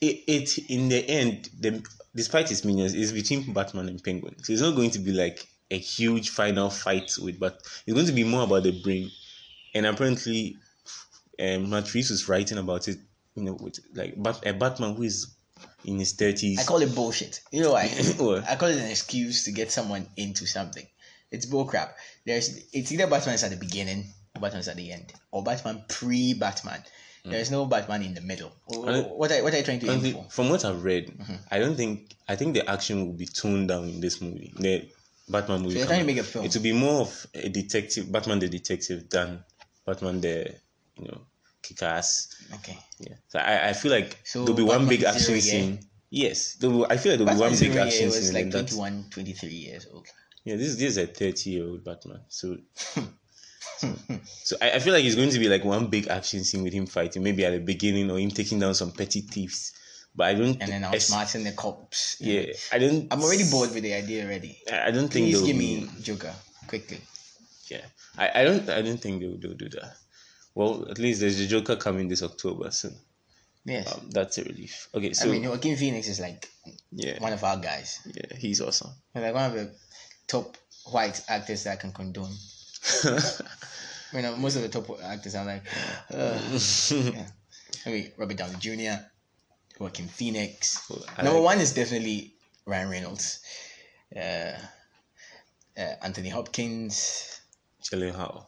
it, 0.00 0.24
it 0.26 0.58
in 0.70 0.88
the 0.88 1.08
end, 1.08 1.48
the, 1.60 1.86
despite 2.14 2.50
its 2.50 2.64
minions, 2.64 2.94
is 2.94 3.12
between 3.12 3.52
Batman 3.52 3.88
and 3.88 4.02
Penguin. 4.02 4.42
So 4.42 4.52
it's 4.52 4.62
not 4.62 4.74
going 4.74 4.90
to 4.90 4.98
be 4.98 5.12
like 5.12 5.46
a 5.70 5.78
huge 5.78 6.30
final 6.30 6.70
fight 6.70 7.12
with, 7.20 7.38
but 7.38 7.60
it's 7.86 7.94
going 7.94 8.06
to 8.06 8.12
be 8.12 8.24
more 8.24 8.44
about 8.44 8.64
the 8.64 8.80
brain 8.82 9.10
and 9.76 9.84
apparently, 9.84 10.56
um, 11.38 11.68
Matt 11.68 11.92
Reeves 11.92 12.08
was 12.08 12.30
writing 12.30 12.56
about 12.56 12.88
it. 12.88 12.96
You 13.34 13.42
know, 13.42 13.58
with 13.60 13.78
like 13.94 14.14
Bat- 14.16 14.46
a 14.46 14.54
Batman 14.54 14.94
who 14.94 15.02
is 15.02 15.36
in 15.84 15.98
his 15.98 16.14
thirties. 16.14 16.58
I 16.58 16.64
call 16.64 16.80
it 16.80 16.94
bullshit. 16.94 17.42
You 17.52 17.60
know 17.60 17.72
why? 17.72 17.82
I 18.48 18.56
call 18.56 18.70
it 18.70 18.78
an 18.78 18.90
excuse 18.90 19.44
to 19.44 19.52
get 19.52 19.70
someone 19.70 20.06
into 20.16 20.46
something. 20.46 20.86
It's 21.30 21.44
bullcrap. 21.44 21.90
There's 22.24 22.58
it's 22.72 22.90
either 22.90 23.06
Batman 23.06 23.34
is 23.34 23.44
at 23.44 23.50
the 23.50 23.58
beginning 23.58 24.14
Batman's 24.40 24.68
at 24.68 24.76
the 24.76 24.92
end, 24.92 25.12
or 25.30 25.42
Batman 25.42 25.84
pre 25.88 26.34
Batman. 26.34 26.82
There's 27.24 27.50
no 27.50 27.66
Batman 27.66 28.02
in 28.02 28.14
the 28.14 28.20
middle. 28.20 28.52
What 28.66 28.94
are, 28.94 29.02
what 29.02 29.32
are 29.32 29.56
you 29.58 29.64
trying 29.64 29.80
to 29.80 29.90
aim 29.90 30.12
for? 30.12 30.26
from 30.30 30.48
what 30.48 30.64
I've 30.64 30.84
read, 30.84 31.08
Mm-hmm. 31.08 31.34
I 31.50 31.58
don't 31.58 31.74
think 31.74 32.14
I 32.28 32.36
think 32.36 32.54
the 32.54 32.68
action 32.70 33.04
will 33.04 33.14
be 33.14 33.26
toned 33.26 33.66
down 33.68 33.88
in 33.88 34.00
this 34.00 34.20
movie. 34.20 34.52
The 34.56 34.88
Batman 35.28 35.62
movie. 35.62 35.72
So 35.74 35.78
you're 35.78 35.88
trying 35.88 36.00
to 36.02 36.06
make 36.06 36.18
a 36.18 36.22
film. 36.22 36.44
It 36.44 36.54
will 36.54 36.62
be 36.62 36.72
more 36.72 37.00
of 37.00 37.26
a 37.34 37.48
detective, 37.48 38.12
Batman 38.12 38.38
the 38.38 38.48
detective, 38.48 39.10
than 39.10 39.42
Batman 39.84 40.20
the 40.20 40.54
you 41.00 41.08
know 41.08 41.20
kick 41.62 41.82
ass. 41.82 42.28
Okay. 42.54 42.78
Yeah. 43.00 43.14
So 43.26 43.40
I, 43.40 43.70
I 43.70 43.72
feel 43.72 43.90
like 43.90 44.18
So 44.22 44.44
there'll 44.44 44.56
be 44.56 44.62
one 44.62 44.86
big 44.86 45.02
action 45.02 45.32
Year? 45.32 45.40
scene. 45.40 45.80
Yes, 46.10 46.54
there 46.60 46.70
will, 46.70 46.86
I 46.88 46.96
feel 46.96 47.10
like 47.10 47.18
there'll 47.18 47.34
be 47.34 47.40
one 47.40 47.58
big 47.58 47.74
action 47.74 48.06
was 48.06 48.24
scene. 48.24 48.34
like 48.34 48.42
and 48.44 48.52
that's- 48.52 48.76
21, 48.76 49.06
23 49.10 49.48
years 49.48 49.88
old. 49.92 50.06
yeah, 50.44 50.54
this 50.54 50.76
this 50.76 50.96
is 50.96 50.98
a 50.98 51.06
thirty 51.08 51.50
year 51.50 51.64
old 51.66 51.82
Batman. 51.82 52.20
So. 52.28 52.56
So, 54.46 54.56
I, 54.62 54.72
I 54.72 54.78
feel 54.78 54.92
like 54.92 55.04
it's 55.04 55.16
going 55.16 55.30
to 55.30 55.38
be 55.38 55.48
like 55.48 55.64
one 55.64 55.88
big 55.88 56.08
action 56.08 56.44
scene 56.44 56.62
with 56.62 56.72
him 56.72 56.86
fighting, 56.86 57.22
maybe 57.22 57.44
at 57.44 57.50
the 57.50 57.58
beginning, 57.58 58.10
or 58.10 58.18
him 58.18 58.30
taking 58.30 58.60
down 58.60 58.74
some 58.74 58.92
petty 58.92 59.20
thieves. 59.20 59.72
But 60.14 60.28
I 60.28 60.34
don't. 60.34 60.62
And 60.62 60.70
then 60.70 60.84
ex- 60.84 61.10
outsmarting 61.10 61.44
the 61.44 61.52
cops. 61.52 62.16
Yeah, 62.20 62.52
I 62.72 62.78
don't. 62.78 63.12
I'm 63.12 63.22
already 63.22 63.44
bored 63.50 63.74
with 63.74 63.82
the 63.82 63.94
idea 63.94 64.24
already. 64.24 64.58
I 64.70 64.88
I 64.88 64.90
don't 64.90 65.08
think 65.08 65.26
Please 65.26 65.42
give 65.42 65.56
me 65.56 65.88
Joker 66.00 66.32
quickly. 66.68 67.00
Yeah, 67.66 67.84
I, 68.16 68.40
I 68.40 68.44
don't. 68.44 68.68
I 68.70 68.82
don't 68.82 68.98
think 68.98 69.20
they'll, 69.20 69.36
they'll 69.36 69.58
do 69.58 69.68
that. 69.70 69.96
Well, 70.54 70.86
at 70.88 70.98
least 70.98 71.20
there's 71.20 71.38
the 71.38 71.46
Joker 71.46 71.76
coming 71.76 72.08
this 72.08 72.22
October, 72.22 72.70
soon. 72.70 72.94
Yes. 73.66 73.92
um, 73.92 74.08
that's 74.10 74.38
a 74.38 74.44
relief. 74.44 74.88
Okay, 74.94 75.12
so 75.12 75.28
I 75.28 75.32
mean, 75.32 75.48
Joaquin 75.48 75.76
Phoenix 75.76 76.08
is 76.08 76.20
like 76.20 76.48
yeah, 76.92 77.20
one 77.20 77.32
of 77.32 77.42
our 77.42 77.56
guys. 77.56 78.00
yeah, 78.14 78.36
he's 78.38 78.60
awesome. 78.60 78.92
He's 79.12 79.24
like 79.24 79.34
one 79.34 79.50
of 79.50 79.54
the 79.54 79.74
top 80.28 80.56
white 80.84 81.20
actors 81.28 81.64
that 81.64 81.72
I 81.72 81.76
can 81.76 81.92
condone. 81.92 82.32
You 84.12 84.22
know, 84.22 84.36
most 84.36 84.56
of 84.56 84.62
the 84.62 84.68
top 84.68 84.98
actors 85.02 85.34
are 85.34 85.44
like, 85.44 85.62
uh, 86.10 86.38
yeah. 86.90 87.26
I 87.86 87.90
mean, 87.90 88.12
Robert 88.16 88.36
Downey 88.36 88.54
Jr., 88.58 89.02
Joaquin 89.78 90.08
Phoenix. 90.08 90.90
Number 91.22 91.40
one 91.40 91.58
is 91.58 91.74
definitely 91.74 92.32
Ryan 92.64 92.88
Reynolds, 92.88 93.40
uh, 94.14 94.20
uh, 95.76 95.94
Anthony 96.02 96.30
Hopkins, 96.30 97.40
Gyllenhaal, 97.82 98.46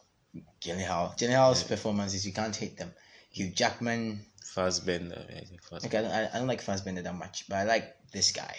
Gyllenhaal. 0.61 1.17
Gyllenhaal's 1.17 1.63
performances 1.63 2.25
you 2.25 2.33
can't 2.33 2.55
hate 2.55 2.77
them. 2.77 2.91
Hugh 3.31 3.49
Jackman. 3.49 4.25
Fassbender. 4.43 5.23
I 5.29 5.43
Fassbender. 5.69 5.85
Okay, 5.85 5.97
I 5.97 6.01
don't, 6.01 6.11
I, 6.11 6.29
I 6.33 6.39
don't 6.39 6.47
like 6.47 6.61
Fassbender 6.61 7.01
that 7.03 7.15
much, 7.15 7.47
but 7.47 7.57
I 7.57 7.63
like 7.65 7.95
this 8.11 8.31
guy, 8.31 8.55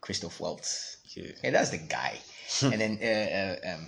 Christoph 0.00 0.40
Waltz. 0.40 0.96
Yeah. 1.14 1.30
Yeah, 1.44 1.50
that's 1.50 1.70
the 1.70 1.78
guy. 1.78 2.18
and 2.62 2.80
then 2.80 2.98
uh, 3.00 3.68
uh, 3.70 3.74
um, 3.74 3.86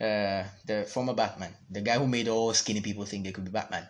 uh, 0.00 0.44
the 0.66 0.84
former 0.88 1.14
Batman, 1.14 1.54
the 1.70 1.80
guy 1.80 1.98
who 1.98 2.06
made 2.06 2.28
all 2.28 2.52
skinny 2.54 2.80
people 2.80 3.04
think 3.04 3.24
they 3.24 3.32
could 3.32 3.44
be 3.44 3.50
Batman. 3.50 3.86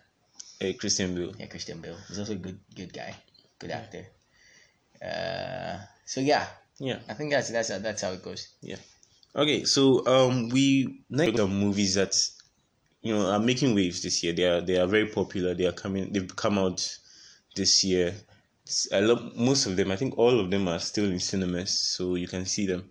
Hey, 0.59 0.73
Christian 0.73 1.15
Bale. 1.15 1.33
Yeah, 1.37 1.45
Christian 1.47 1.79
Bale. 1.79 1.97
He's 2.07 2.19
also 2.19 2.33
a 2.33 2.35
good, 2.35 2.59
good 2.75 2.91
guy, 2.93 3.15
good 3.59 3.71
actor. 3.71 4.05
Uh, 5.01 5.77
so 6.05 6.19
yeah, 6.21 6.45
Yeah. 6.79 6.99
I 7.07 7.13
think 7.13 7.31
that's 7.31 7.49
that's 7.49 7.69
that's 7.69 8.01
how 8.01 8.11
it 8.11 8.23
goes. 8.23 8.47
Yeah. 8.61 8.77
Okay, 9.35 9.63
so 9.65 10.05
um, 10.07 10.49
we 10.49 11.03
next 11.09 11.37
the 11.37 11.47
movies 11.47 11.95
that 11.95 12.15
you 13.01 13.13
know 13.13 13.29
are 13.31 13.39
making 13.39 13.75
waves 13.75 14.01
this 14.01 14.23
year. 14.23 14.33
They 14.33 14.45
are 14.45 14.61
they 14.61 14.77
are 14.79 14.87
very 14.87 15.07
popular. 15.07 15.53
They 15.53 15.65
are 15.65 15.73
coming. 15.73 16.11
They've 16.11 16.35
come 16.35 16.57
out 16.57 16.79
this 17.55 17.83
year. 17.83 18.15
I 18.91 18.99
love. 19.01 19.35
Most 19.35 19.65
of 19.65 19.75
them, 19.75 19.91
I 19.91 19.95
think, 19.95 20.17
all 20.17 20.39
of 20.39 20.49
them 20.51 20.67
are 20.67 20.79
still 20.79 21.05
in 21.05 21.19
cinemas, 21.19 21.79
so 21.79 22.15
you 22.15 22.27
can 22.27 22.45
see 22.45 22.65
them. 22.65 22.89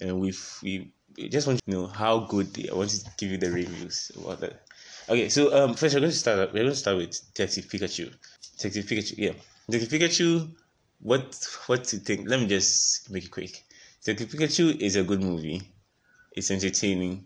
And 0.00 0.20
we've 0.20 0.58
we 0.62 0.92
we 0.99 0.99
just 1.18 1.46
want 1.46 1.60
to 1.64 1.70
know 1.70 1.86
how 1.86 2.20
good 2.20 2.52
they. 2.54 2.68
I 2.68 2.74
want 2.74 2.90
to 2.90 3.04
give 3.18 3.30
you 3.30 3.38
the 3.38 3.50
reviews 3.50 4.10
about 4.16 4.40
that. 4.40 4.62
Okay, 5.08 5.28
so 5.28 5.54
um, 5.56 5.74
first 5.74 5.94
we're 5.94 6.00
going 6.00 6.12
to 6.12 6.16
start. 6.16 6.38
We're 6.52 6.60
going 6.60 6.70
to 6.70 6.76
start 6.76 6.96
with 6.96 7.20
Detective 7.34 7.64
Pikachu. 7.66 8.12
Detective 8.56 8.84
Pikachu, 8.86 9.14
yeah. 9.18 9.32
Detective 9.68 10.00
Pikachu. 10.00 10.50
What 11.00 11.48
what 11.66 11.84
to 11.84 11.96
think? 11.98 12.28
Let 12.28 12.40
me 12.40 12.46
just 12.46 13.10
make 13.10 13.24
it 13.24 13.30
quick. 13.30 13.64
Detective 14.04 14.28
Pikachu 14.30 14.78
is 14.80 14.96
a 14.96 15.02
good 15.02 15.22
movie 15.22 15.62
it's 16.32 16.50
entertaining. 16.50 17.24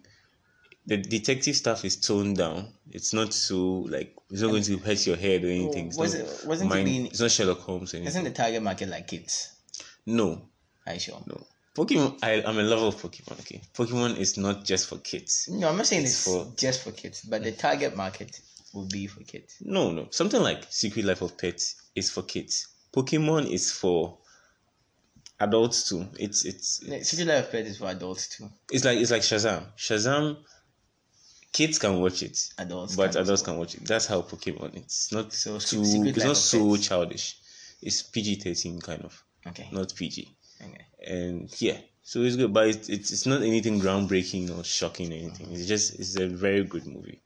The 0.87 0.97
detective 0.99 1.57
stuff 1.57 1.85
is 1.85 1.97
toned 1.97 2.37
down. 2.38 2.68
It's 2.90 3.12
not 3.12 3.33
so 3.33 3.87
like 3.88 4.16
it's 4.31 4.40
not 4.42 4.49
going 4.51 4.62
to 4.64 4.79
hurt 4.79 5.07
your 5.07 5.16
head 5.16 5.44
or 5.44 5.49
anything. 5.49 5.88
It's 5.88 5.97
Was 5.99 6.14
not 6.14 6.23
it- 6.25 6.47
wasn't 6.47 6.70
it 6.70 6.75
mind- 6.75 6.85
being- 6.87 7.07
It's 7.07 7.20
not 7.20 7.31
Sherlock 7.31 7.61
Holmes 7.61 7.94
or 7.94 7.99
Isn't 7.99 8.25
the 8.25 8.31
target 8.31 8.62
market 8.62 8.88
like 8.88 9.07
kids? 9.09 9.53
No, 10.07 10.42
Are 10.87 10.94
you 10.94 11.01
sure? 11.01 11.23
no. 11.27 11.47
Pokemon. 11.75 12.19
I, 12.23 12.43
I'm 12.47 12.59
a 12.59 12.63
lover 12.63 12.87
of 12.87 12.97
Pokemon. 12.97 13.41
Okay, 13.41 13.61
Pokemon 13.75 14.17
is 14.19 14.37
not 14.37 14.65
just 14.65 14.89
for 14.89 14.99
kids. 14.99 15.49
No, 15.51 15.69
I'm 15.69 15.77
not 15.77 15.87
saying 15.87 16.03
It's 16.05 16.13
it's, 16.13 16.25
for- 16.25 16.53
just 16.57 16.83
for 16.85 16.93
kids, 16.93 17.23
but 17.23 17.43
the 17.43 17.53
target 17.53 17.97
market 17.97 18.41
will 18.73 18.87
be 18.89 19.07
for 19.07 19.23
kids. 19.25 19.57
No, 19.61 19.91
no. 19.93 20.07
Something 20.11 20.41
like 20.43 20.65
Secret 20.71 21.05
Life 21.05 21.23
of 21.23 21.37
Pets 21.37 21.75
is 21.95 22.11
for 22.11 22.23
kids. 22.23 22.69
Pokemon 22.93 23.51
is 23.51 23.73
for 23.73 24.19
adults 25.41 25.89
too. 25.89 26.07
It's 26.19 26.45
it's 26.45 26.81
it's, 26.83 27.09
City 27.11 27.25
Life 27.25 27.51
Pet 27.51 27.67
is 27.67 27.79
for 27.79 27.87
adults 27.87 28.29
too. 28.29 28.49
it's 28.71 28.85
like 28.85 28.99
it's 28.99 29.11
like 29.11 29.23
Shazam. 29.23 29.65
Shazam. 29.77 30.37
Kids 31.53 31.79
can 31.79 32.01
watch 32.01 32.23
it. 32.23 32.37
Adults, 32.59 32.97
but 32.97 33.13
can 33.13 33.23
adults 33.23 33.43
can 33.43 33.57
watch 33.57 33.75
it. 33.77 33.85
That's 33.87 34.07
how 34.07 34.23
Pokemon. 34.23 34.75
It's 34.77 35.13
not 35.13 35.33
So, 35.33 35.59
too. 35.59 35.85
Secret 35.85 36.09
It's 36.11 36.19
Life 36.19 36.27
not 36.27 36.37
so 36.37 36.71
Pets. 36.75 36.89
childish. 36.89 37.37
It's 37.83 38.03
PG 38.03 38.37
thirteen 38.37 38.81
kind 38.81 39.03
of, 39.03 39.23
Okay. 39.47 39.69
not 39.73 39.95
PG. 39.95 40.29
Okay. 40.62 40.85
And 41.07 41.51
yeah, 41.61 41.79
so 42.03 42.23
it's 42.23 42.37
good, 42.37 42.53
but 42.53 42.69
it's 42.69 42.88
it's, 42.88 43.12
it's 43.12 43.27
not 43.27 43.43
anything 43.43 43.81
groundbreaking 43.81 44.57
or 44.57 44.64
shocking 44.64 45.12
or 45.12 45.17
anything. 45.17 45.53
It's 45.53 45.67
just 45.67 45.99
it's 45.99 46.19
a 46.19 46.27
very 46.29 46.64
good 46.64 46.87
movie. 46.87 47.21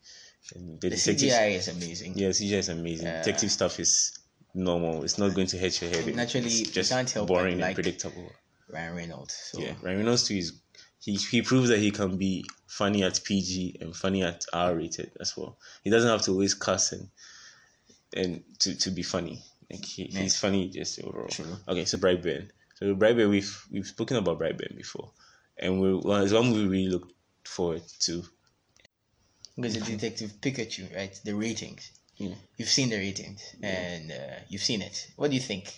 And 0.54 0.80
the, 0.80 0.88
The 0.90 0.96
CGI 0.96 1.56
is 1.56 1.68
amazing. 1.68 2.14
yeah, 2.16 2.28
CGI 2.30 2.58
is 2.58 2.68
amazing. 2.70 3.06
Uh, 3.08 3.22
detective 3.22 3.50
stuff 3.50 3.78
is 3.78 4.18
normal. 4.54 5.04
It's 5.04 5.18
not 5.18 5.34
going 5.34 5.46
to 5.48 5.58
hurt 5.58 5.80
your 5.82 5.90
head. 5.90 6.14
Naturally, 6.16 6.46
it's 6.46 6.70
just 6.70 6.90
can't 6.90 7.10
help 7.10 7.28
boring 7.28 7.54
and 7.54 7.60
like- 7.62 7.74
predictable. 7.74 8.30
Ryan 8.70 8.96
Reynolds. 8.96 9.34
So 9.34 9.60
Yeah, 9.60 9.72
Ryan 9.82 9.98
Reynolds 9.98 10.24
too 10.28 10.34
is 10.36 10.52
he 11.00 11.14
he 11.16 11.40
proves 11.42 11.68
that 11.70 11.78
he 11.78 11.90
can 11.90 12.16
be 12.18 12.44
funny 12.66 13.02
at 13.02 13.18
PG 13.24 13.78
and 13.80 13.94
funny 13.96 14.22
at 14.22 14.44
R 14.52 14.74
rated 14.74 15.12
as 15.20 15.34
well. 15.36 15.56
He 15.84 15.90
doesn't 15.90 16.08
have 16.10 16.20
to 16.22 16.32
always 16.32 16.52
cuss 16.54 16.92
and 16.92 17.08
and 18.14 18.42
to, 18.60 18.76
to 18.78 18.90
be 18.90 19.02
funny. 19.02 19.42
Like 19.70 19.84
he, 19.84 20.04
he's 20.04 20.38
funny 20.38 20.68
just 20.70 21.02
overall. 21.02 21.28
True. 21.28 21.56
Okay, 21.68 21.84
so 21.84 21.98
Brightburn. 21.98 22.50
So 22.78 22.94
Brightburn 22.94 23.30
we've 23.30 23.66
we've 23.72 23.86
spoken 23.86 24.18
about 24.18 24.38
Brightburn 24.38 24.76
before, 24.76 25.10
and 25.58 25.80
we 25.80 25.94
well, 25.94 26.22
it's 26.22 26.32
one 26.32 26.52
we 26.52 26.64
really 26.66 26.88
look 26.88 27.10
forward 27.44 27.82
to. 28.06 28.22
because 29.56 29.74
the 29.74 29.80
Detective 29.80 30.40
Pikachu, 30.40 30.94
right? 30.94 31.12
The 31.24 31.34
ratings. 31.34 31.90
Yeah. 32.18 32.34
You've 32.56 32.68
seen 32.68 32.90
the 32.90 32.98
ratings, 32.98 33.42
and 33.62 34.12
uh, 34.12 34.36
you've 34.48 34.62
seen 34.62 34.82
it. 34.82 35.10
What 35.16 35.30
do 35.30 35.34
you 35.34 35.42
think? 35.42 35.74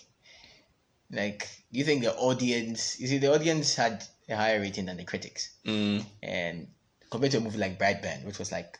Like, 1.10 1.48
do 1.72 1.78
you 1.78 1.84
think 1.84 2.02
the 2.02 2.14
audience? 2.14 3.00
You 3.00 3.06
see, 3.08 3.18
the 3.18 3.32
audience 3.32 3.74
had 3.74 4.04
a 4.28 4.36
higher 4.36 4.60
rating 4.60 4.84
than 4.86 4.98
the 4.98 5.04
critics, 5.04 5.50
Mm, 5.64 6.04
and 6.22 6.68
compared 7.10 7.32
to 7.32 7.38
a 7.38 7.40
movie 7.40 7.58
like 7.58 7.78
Brightburn, 7.78 8.24
which 8.26 8.38
was 8.38 8.52
like 8.52 8.78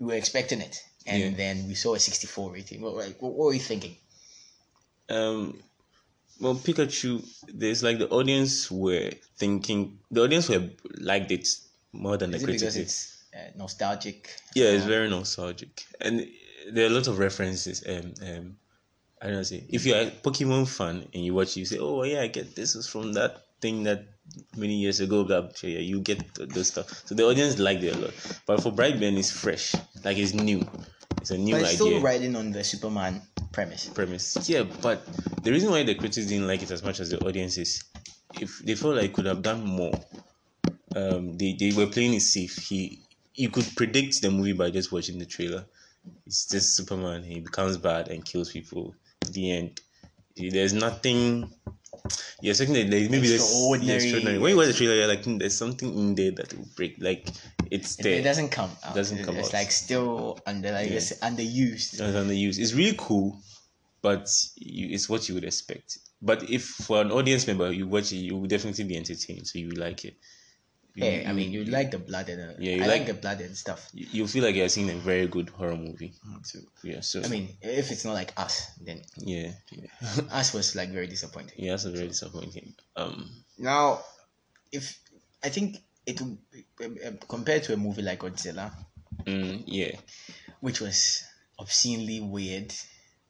we 0.00 0.06
were 0.06 0.14
expecting 0.18 0.60
it, 0.60 0.82
and 1.06 1.22
Yeah. 1.22 1.30
then 1.36 1.68
we 1.68 1.74
saw 1.76 1.94
a 1.94 2.00
sixty-four 2.00 2.50
rating. 2.52 2.80
What, 2.80 2.94
like, 2.96 3.22
what, 3.22 3.32
what 3.32 3.46
were 3.46 3.54
you 3.54 3.60
thinking? 3.60 3.96
um, 5.08 5.62
well, 6.40 6.54
Pikachu. 6.54 7.24
There's 7.48 7.82
like 7.82 7.98
the 7.98 8.08
audience 8.08 8.70
were 8.70 9.10
thinking. 9.36 9.98
The 10.10 10.22
audience 10.24 10.48
were 10.48 10.68
liked 10.98 11.30
it 11.30 11.48
more 11.92 12.16
than 12.16 12.34
Is 12.34 12.42
the 12.42 12.48
it 12.48 12.52
because 12.52 12.74
critics. 12.74 13.24
it's 13.34 13.34
uh, 13.34 13.50
nostalgic? 13.56 14.30
Yeah, 14.54 14.66
it's 14.66 14.84
very 14.84 15.08
nostalgic, 15.08 15.84
and 16.00 16.26
there 16.72 16.84
are 16.84 16.88
a 16.88 16.94
lot 16.94 17.08
of 17.08 17.18
references. 17.18 17.84
Um, 17.86 18.14
um, 18.26 18.56
I 19.22 19.28
don't 19.30 19.50
know. 19.50 19.58
If 19.70 19.86
you're 19.86 19.98
a 19.98 20.10
Pokemon 20.10 20.68
fan 20.68 21.08
and 21.14 21.24
you 21.24 21.34
watch, 21.34 21.56
you 21.56 21.64
say, 21.64 21.78
"Oh 21.78 22.02
yeah, 22.02 22.20
I 22.22 22.26
get 22.26 22.54
this 22.54 22.74
is 22.74 22.86
from 22.86 23.12
that 23.14 23.42
thing 23.60 23.84
that 23.84 24.06
many 24.56 24.74
years 24.74 25.00
ago." 25.00 25.24
That 25.24 25.62
yeah, 25.62 25.78
you 25.78 26.00
get 26.00 26.34
th- 26.34 26.48
those 26.50 26.68
stuff. 26.68 27.02
So 27.06 27.14
the 27.14 27.24
audience 27.24 27.58
liked 27.58 27.82
it 27.82 27.94
a 27.96 27.98
lot. 27.98 28.14
But 28.46 28.62
for 28.62 28.72
Brightburn, 28.72 29.16
it's 29.16 29.30
fresh, 29.30 29.74
like 30.04 30.18
it's 30.18 30.34
new. 30.34 30.66
It's 31.24 31.30
a 31.30 31.38
new 31.38 31.54
But 31.54 31.62
it's 31.62 31.80
idea 31.80 31.96
still 31.96 32.00
riding 32.02 32.36
on 32.36 32.52
the 32.52 32.62
Superman 32.62 33.22
premise. 33.50 33.88
premise. 33.88 34.46
Yeah, 34.46 34.64
but 34.82 35.06
the 35.42 35.52
reason 35.52 35.70
why 35.70 35.82
the 35.82 35.94
critics 35.94 36.26
didn't 36.26 36.46
like 36.46 36.62
it 36.62 36.70
as 36.70 36.82
much 36.82 37.00
as 37.00 37.08
the 37.08 37.18
audience 37.24 37.56
is 37.56 37.82
if 38.38 38.58
they 38.58 38.74
felt 38.74 38.96
like 38.96 39.14
could 39.14 39.24
have 39.24 39.40
done 39.40 39.64
more. 39.64 39.94
Um, 40.94 41.38
they, 41.38 41.56
they 41.58 41.72
were 41.72 41.86
playing 41.86 42.12
it 42.12 42.20
safe. 42.20 42.58
He 42.68 43.06
you 43.34 43.48
could 43.48 43.64
predict 43.74 44.20
the 44.20 44.30
movie 44.30 44.52
by 44.52 44.68
just 44.70 44.92
watching 44.92 45.18
the 45.18 45.24
trailer. 45.24 45.64
It's 46.26 46.46
just 46.46 46.76
Superman. 46.76 47.22
He 47.22 47.40
becomes 47.40 47.78
bad 47.78 48.08
and 48.08 48.22
kills 48.22 48.52
people. 48.52 48.94
At 49.22 49.32
the 49.32 49.50
end, 49.50 49.80
there's 50.36 50.74
nothing 50.74 51.50
you're 52.40 52.50
expecting 52.52 52.74
that 52.74 52.94
like, 52.96 53.10
maybe 53.10 53.28
there's 53.28 53.42
Extraordinary. 53.42 53.88
yeah, 53.88 54.02
extraordinary. 54.02 54.38
When 54.38 54.50
you 54.50 54.56
watch 54.56 54.66
the 54.68 54.72
trailer, 54.74 55.06
like, 55.06 55.24
"Hmm, 55.24 55.38
there's 55.38 55.56
something 55.56 55.96
in 55.96 56.14
there 56.14 56.30
that 56.32 56.52
will 56.56 56.66
break. 56.76 56.96
Like 57.00 57.28
it's 57.70 57.98
It, 57.98 58.02
there. 58.02 58.18
it 58.20 58.22
doesn't 58.22 58.50
come 58.50 58.70
out. 58.84 58.94
doesn't 58.94 59.18
It- 59.18 59.24
come 59.26 59.36
it's 59.36 59.48
out. 59.48 59.54
like 59.54 59.70
still 59.72 60.38
under 60.46 60.72
like 60.72 60.90
Yeah. 60.90 60.96
it's 60.96 61.12
underused. 61.20 61.92
That's 61.98 62.16
underused. 62.16 62.58
It's 62.58 62.74
really 62.74 62.96
cool, 62.98 63.40
but 64.02 64.28
you, 64.56 64.88
it's 64.94 65.08
what 65.08 65.28
you 65.28 65.34
would 65.34 65.44
expect. 65.44 65.98
But 66.22 66.48
if 66.50 66.64
for 66.64 67.00
an 67.02 67.10
audience 67.12 67.46
member 67.46 67.70
you 67.72 67.86
watch 67.86 68.12
it, 68.12 68.16
you 68.16 68.36
will 68.36 68.46
definitely 68.48 68.84
be 68.84 68.96
entertained. 68.96 69.46
So 69.46 69.58
you 69.58 69.68
will 69.68 69.80
like 69.80 70.04
it. 70.04 70.16
You- 70.94 71.04
Yeah, 71.04 71.28
I 71.30 71.32
mean, 71.32 71.50
you 71.50 71.64
like 71.64 71.90
the 71.90 71.98
blood 71.98 72.28
and 72.28 72.40
uh, 72.40 72.54
Yeah, 72.58 72.76
you 72.76 72.82
I 72.84 72.86
like- 72.86 72.98
like 73.00 73.06
the 73.08 73.14
blood 73.14 73.40
and 73.40 73.56
stuff. 73.56 73.90
you 73.92 74.06
you 74.12 74.26
feel 74.28 74.44
like 74.44 74.54
you're 74.54 74.68
seeing 74.68 74.90
a 74.90 74.94
very 74.94 75.26
good 75.26 75.50
horror 75.50 75.76
movie. 75.76 76.12
So, 76.44 76.58
Yeah. 76.84 77.00
So 77.00 77.22
I 77.22 77.28
mean, 77.28 77.48
if 77.60 77.90
it's 77.90 78.04
not 78.04 78.14
like 78.14 78.32
us, 78.38 78.70
then 78.80 79.02
yeah, 79.18 79.50
yeah, 79.72 79.90
us 80.30 80.54
was 80.54 80.74
like 80.76 80.90
very 80.90 81.06
disappointing. 81.08 81.58
yeah. 81.58 81.72
That's 81.72 81.84
very 81.84 82.08
disappointing. 82.08 82.74
Um. 82.96 83.28
Now, 83.58 84.02
if 84.70 84.98
I 85.42 85.48
think 85.50 85.76
it 86.06 86.20
uh, 86.22 87.10
compared 87.28 87.64
to 87.64 87.74
a 87.74 87.76
movie 87.76 88.02
like 88.02 88.20
Godzilla, 88.20 88.70
Mm, 89.26 89.62
yeah. 89.66 89.94
which 90.60 90.80
was 90.80 91.22
obscenely 91.58 92.20
weird, 92.20 92.74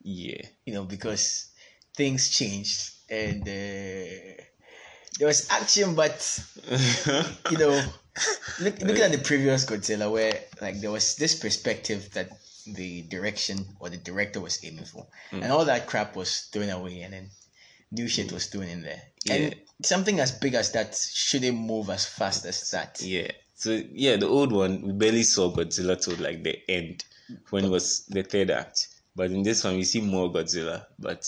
Yeah. 0.03 0.41
you 0.67 0.73
know, 0.75 0.85
because 0.85 1.49
things 1.97 2.29
changed 2.31 2.91
and 3.09 3.41
uh, 3.47 4.43
there 5.19 5.29
was 5.29 5.49
action, 5.51 5.95
but 5.95 6.45
you 7.51 7.59
know, 7.59 7.83
look, 8.61 8.81
looking 8.81 9.03
at 9.03 9.13
the 9.13 9.21
previous 9.23 9.65
Godzilla, 9.65 10.11
where 10.11 10.41
like 10.61 10.81
there 10.81 10.91
was 10.91 11.17
this 11.17 11.35
perspective 11.35 12.11
that 12.13 12.31
the 12.67 13.03
direction 13.03 13.67
or 13.81 13.91
the 13.91 13.97
director 13.97 14.41
was 14.41 14.65
aiming 14.65 14.85
for, 14.85 15.07
hmm. 15.31 15.43
and 15.43 15.53
all 15.53 15.65
that 15.65 15.87
crap 15.87 16.17
was 16.17 16.49
thrown 16.53 16.71
away, 16.71 17.03
and 17.03 17.13
then 17.13 17.31
new 17.93 18.09
shit 18.09 18.33
was 18.33 18.47
thrown 18.47 18.65
in 18.65 18.83
there. 18.83 19.03
And 19.31 19.55
something 19.83 20.21
as 20.21 20.33
big 20.33 20.55
as 20.55 20.73
that 20.73 20.95
shouldn't 20.95 21.57
move 21.57 21.91
as 21.91 22.05
fast 22.05 22.45
as 22.45 22.71
that. 22.71 23.01
Yeah. 23.01 23.31
So 23.55 23.81
yeah, 23.93 24.17
the 24.17 24.27
old 24.27 24.53
one 24.53 24.83
we 24.83 24.93
barely 24.93 25.23
saw 25.23 25.51
Godzilla 25.51 26.01
till 26.01 26.17
like 26.17 26.43
the 26.43 26.59
end 26.69 27.05
when 27.51 27.65
it 27.65 27.71
was 27.71 28.05
the 28.07 28.23
third 28.23 28.51
act. 28.51 28.89
But 29.17 29.31
in 29.31 29.43
this 29.43 29.63
one 29.63 29.77
we 29.77 29.85
see 29.85 30.01
more 30.01 30.31
Godzilla, 30.31 30.87
but 30.99 31.25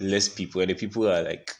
less 0.00 0.28
people, 0.28 0.62
and 0.62 0.70
the 0.70 0.74
people 0.74 1.06
are 1.08 1.22
like 1.22 1.54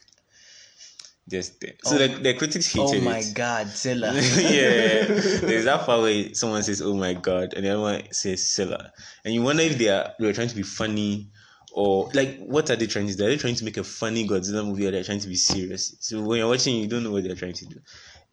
just 1.29 1.59
there. 1.61 1.73
So 1.83 1.95
Oh. 1.95 1.97
the, 1.99 2.07
the 2.21 2.33
critics 2.33 2.67
hated. 2.73 2.81
Oh 2.85 2.91
hated 2.91 3.03
my 3.05 3.17
it. 3.19 3.31
God, 3.33 3.67
Zilla! 3.69 4.13
yeah, 4.13 5.05
there's 5.05 5.65
that 5.65 5.85
part 5.85 6.01
where 6.01 6.33
someone 6.33 6.63
says, 6.63 6.81
"Oh 6.81 6.93
my 6.95 7.13
god," 7.13 7.53
and 7.53 7.65
the 7.65 7.69
other 7.69 7.81
one 7.81 8.01
says 8.11 8.47
"Silla," 8.47 8.91
and 9.23 9.33
you 9.33 9.41
wonder 9.41 9.63
if 9.63 9.77
they 9.77 9.89
are 9.89 10.13
they 10.19 10.27
are 10.27 10.33
trying 10.33 10.47
to 10.49 10.55
be 10.55 10.63
funny 10.63 11.29
or 11.71 12.09
like 12.13 12.39
what 12.39 12.69
are 12.71 12.75
they 12.75 12.87
trying 12.87 13.07
to 13.07 13.15
do? 13.15 13.25
Are 13.25 13.29
they 13.29 13.37
trying 13.37 13.55
to 13.55 13.63
make 13.65 13.77
a 13.77 13.83
funny 13.83 14.27
Godzilla 14.27 14.65
movie 14.65 14.87
or 14.87 14.91
they're 14.91 15.03
trying 15.03 15.19
to 15.19 15.27
be 15.27 15.35
serious? 15.35 15.95
So 15.99 16.21
when 16.21 16.39
you're 16.39 16.47
watching, 16.49 16.75
you 16.77 16.87
don't 16.87 17.03
know 17.03 17.11
what 17.11 17.23
they're 17.23 17.35
trying 17.35 17.53
to 17.53 17.65
do. 17.65 17.79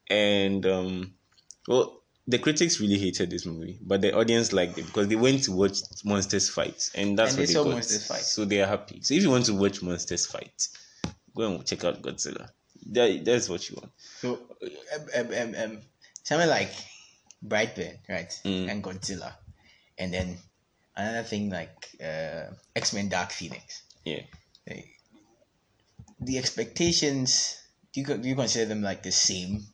And 0.09 0.65
um, 0.67 1.15
well, 1.69 2.03
the 2.27 2.39
critics 2.39 2.81
really 2.81 2.99
hated 2.99 3.31
this 3.31 3.45
movie, 3.47 3.79
but 3.83 4.01
the 4.01 4.17
audience 4.17 4.53
liked 4.53 4.79
it 4.79 4.87
because 4.87 5.09
they 5.09 5.17
went 5.17 5.45
to 5.45 5.53
watch 5.53 5.79
monsters 6.05 6.49
fight, 6.49 6.91
and 6.95 7.19
that's 7.19 7.33
And 7.33 7.41
what 7.41 7.47
they 7.47 7.47
they 7.47 7.53
saw 7.53 7.65
got. 7.65 7.73
monsters 7.73 8.07
fight. 8.07 8.23
So 8.23 8.45
they 8.45 8.61
are 8.63 8.67
happy. 8.67 9.01
So 9.03 9.15
if 9.15 9.23
you 9.23 9.31
want 9.31 9.45
to 9.47 9.55
watch 9.55 9.83
monsters 9.83 10.27
fight, 10.27 10.69
go 11.37 11.43
and 11.55 11.67
check 11.67 11.85
out 11.85 12.03
Godzilla. 12.03 12.49
That, 12.93 13.25
that's 13.25 13.49
what 13.49 13.69
you 13.69 13.77
want. 13.77 13.93
So, 13.99 14.39
um, 14.95 15.03
um, 15.17 15.35
um, 15.35 15.55
um, 15.63 15.79
something 16.23 16.49
like 16.49 16.71
Brightburn, 17.45 17.99
right? 18.09 18.31
Mm. 18.45 18.71
And 18.71 18.85
Godzilla. 18.85 19.33
And 19.99 20.13
then 20.13 20.39
another 20.97 21.23
thing 21.23 21.51
like 21.51 21.89
uh, 22.03 22.53
X 22.75 22.93
Men 22.93 23.09
Dark 23.09 23.33
Phoenix. 23.33 23.83
Yeah. 24.05 24.23
Like, 24.69 24.89
the 26.21 26.39
expectations, 26.39 27.61
do 27.93 28.01
you, 28.01 28.07
do 28.07 28.29
you 28.29 28.37
consider 28.37 28.67
them 28.67 28.83
like 28.83 29.03
the 29.03 29.13
same? 29.13 29.67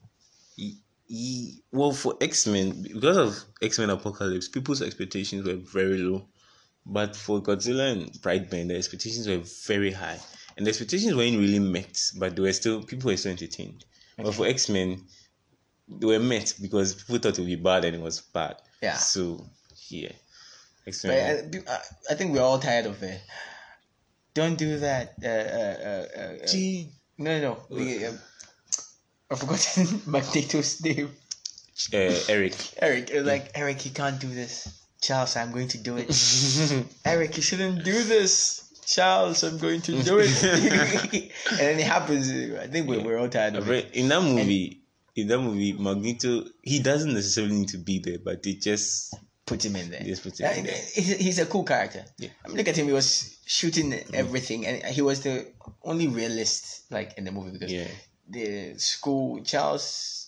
Well 1.73 1.93
for 1.93 2.17
x-men 2.23 2.83
because 2.83 3.19
of 3.19 3.45
x-men 3.61 3.91
apocalypse 3.91 4.49
people's 4.49 4.81
expectations 4.81 5.47
were 5.47 5.57
very 5.57 5.99
low 5.99 6.27
but 6.87 7.15
for 7.15 7.43
godzilla 7.43 7.93
and 7.93 8.11
brightburn 8.23 8.69
the 8.69 8.77
expectations 8.77 9.29
were 9.29 9.43
very 9.67 9.93
high 9.93 10.19
and 10.57 10.67
the 10.67 10.71
expectations 10.71 11.15
weren't 11.15 11.39
really 11.39 11.59
met 11.59 11.99
but 12.19 12.35
they 12.37 12.43
were 12.43 12.53
still 12.53 12.83
people 12.83 13.11
were 13.11 13.17
still 13.17 13.33
entertained 13.33 13.85
but 14.17 14.35
for 14.35 14.47
x-men 14.47 15.03
they 15.89 16.07
were 16.07 16.19
met 16.19 16.55
because 16.61 16.95
people 16.95 17.19
thought 17.19 17.39
it 17.39 17.43
would 17.43 17.47
be 17.47 17.57
bad 17.57 17.85
and 17.85 17.97
it 17.97 18.03
was 18.03 18.21
bad 18.21 18.57
Yeah. 18.83 18.97
so 18.97 19.47
yeah 19.89 20.13
But 20.85 20.89
x-men 20.95 21.63
I, 21.69 21.73
I- 21.73 21.81
I 22.11 22.15
think 22.15 22.33
we're 22.33 22.43
all 22.43 22.59
tired 22.59 22.87
of 22.87 23.03
it. 23.03 23.21
Don't 24.35 24.57
do 24.57 24.79
that. 24.79 25.15
Uh, 25.23 25.29
uh, 25.29 25.31
uh, 25.31 26.07
uh, 26.19 26.43
uh, 26.43 26.47
Gee. 26.47 26.89
no, 27.19 27.39
no, 27.41 27.59
no. 27.71 27.77
The, 27.79 28.07
um, 28.07 28.19
I've 29.31 29.39
forgotten 29.41 30.01
Magneto's 30.07 30.83
name. 30.83 31.11
uh, 31.93 32.19
eric 32.29 32.55
Eric, 32.81 33.11
it 33.11 33.19
was 33.19 33.27
like 33.27 33.51
Eric, 33.55 33.85
you 33.85 33.91
can't 33.91 34.19
do 34.21 34.29
this. 34.29 34.69
Charles, 35.03 35.37
I'm 35.37 35.53
going 35.53 35.69
to 35.69 35.79
do 35.79 35.97
it. 35.99 36.09
Eric, 37.05 37.37
you 37.37 37.43
shouldn't 37.43 37.85
do 37.85 38.03
this. 38.05 38.62
Charles, 38.85 39.43
I'm 39.45 39.59
going 39.59 39.81
to 39.83 40.03
do 40.03 40.19
it. 40.21 40.43
and 41.51 41.59
then 41.59 41.79
it 41.79 41.87
happens. 41.87 42.31
I 42.31 42.67
think 42.67 42.89
we're, 42.89 43.03
we're 43.03 43.19
all 43.19 43.29
tired 43.29 43.57
of 43.57 43.71
it. 43.71 43.91
in 43.93 44.09
that 44.09 44.23
movie 44.23 44.79
in 45.15 45.29
that 45.29 45.39
movie 45.39 45.75
magneto 45.75 46.43
he 46.63 46.81
doesn't 46.81 47.13
necessarily 47.13 47.55
need 47.55 47.69
to 47.69 47.77
be 47.77 47.99
there 47.99 48.17
but 48.19 48.43
they 48.43 48.55
just 48.55 49.15
Put 49.45 49.65
him 49.65 49.77
in 49.77 49.91
there. 49.91 50.01
Just 50.01 50.23
put 50.23 50.39
him 50.39 50.51
in 50.51 50.65
there. 50.65 50.75
He's, 50.95 51.17
he's 51.17 51.39
a 51.41 51.47
cool 51.47 51.65
character. 51.65 52.05
Yeah. 52.17 52.29
I 52.45 52.49
mean, 52.49 52.59
look 52.59 52.69
at 52.69 52.77
him. 52.79 52.87
He 52.87 52.93
was 52.93 53.37
shooting 53.45 53.91
mm-hmm. 53.91 54.15
everything, 54.15 54.67
and 54.67 54.83
he 54.85 55.03
was 55.03 55.23
the 55.23 55.47
only 55.83 56.07
realist 56.07 56.91
like 56.91 57.19
in 57.19 57.25
the 57.25 57.33
movie 57.33 57.51
because 57.51 57.73
yeah 57.73 57.89
the 58.29 58.75
school 58.79 59.43
Charles 59.43 60.22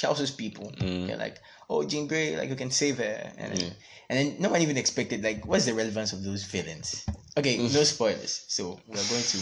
Charles's 0.00 0.30
people 0.42 0.72
Mm. 0.80 1.06
they're 1.06 1.16
like, 1.26 1.36
oh 1.68 1.84
Jean 1.84 2.06
Grey, 2.08 2.36
like 2.40 2.48
you 2.48 2.56
can 2.56 2.70
save 2.70 2.96
her, 2.98 3.16
and 3.36 3.52
then, 3.52 3.60
Yeah. 3.60 3.72
and 4.08 4.14
then 4.18 4.26
no 4.40 4.48
one 4.48 4.62
even 4.62 4.78
expected 4.78 5.22
like 5.22 5.44
what's 5.46 5.66
the 5.66 5.74
relevance 5.74 6.12
of 6.14 6.24
those 6.24 6.42
villains? 6.44 7.04
Okay, 7.36 7.58
Mm. 7.58 7.72
no 7.74 7.84
spoilers. 7.84 8.44
So 8.48 8.80
we're 8.88 9.08
going 9.12 9.22
to 9.34 9.38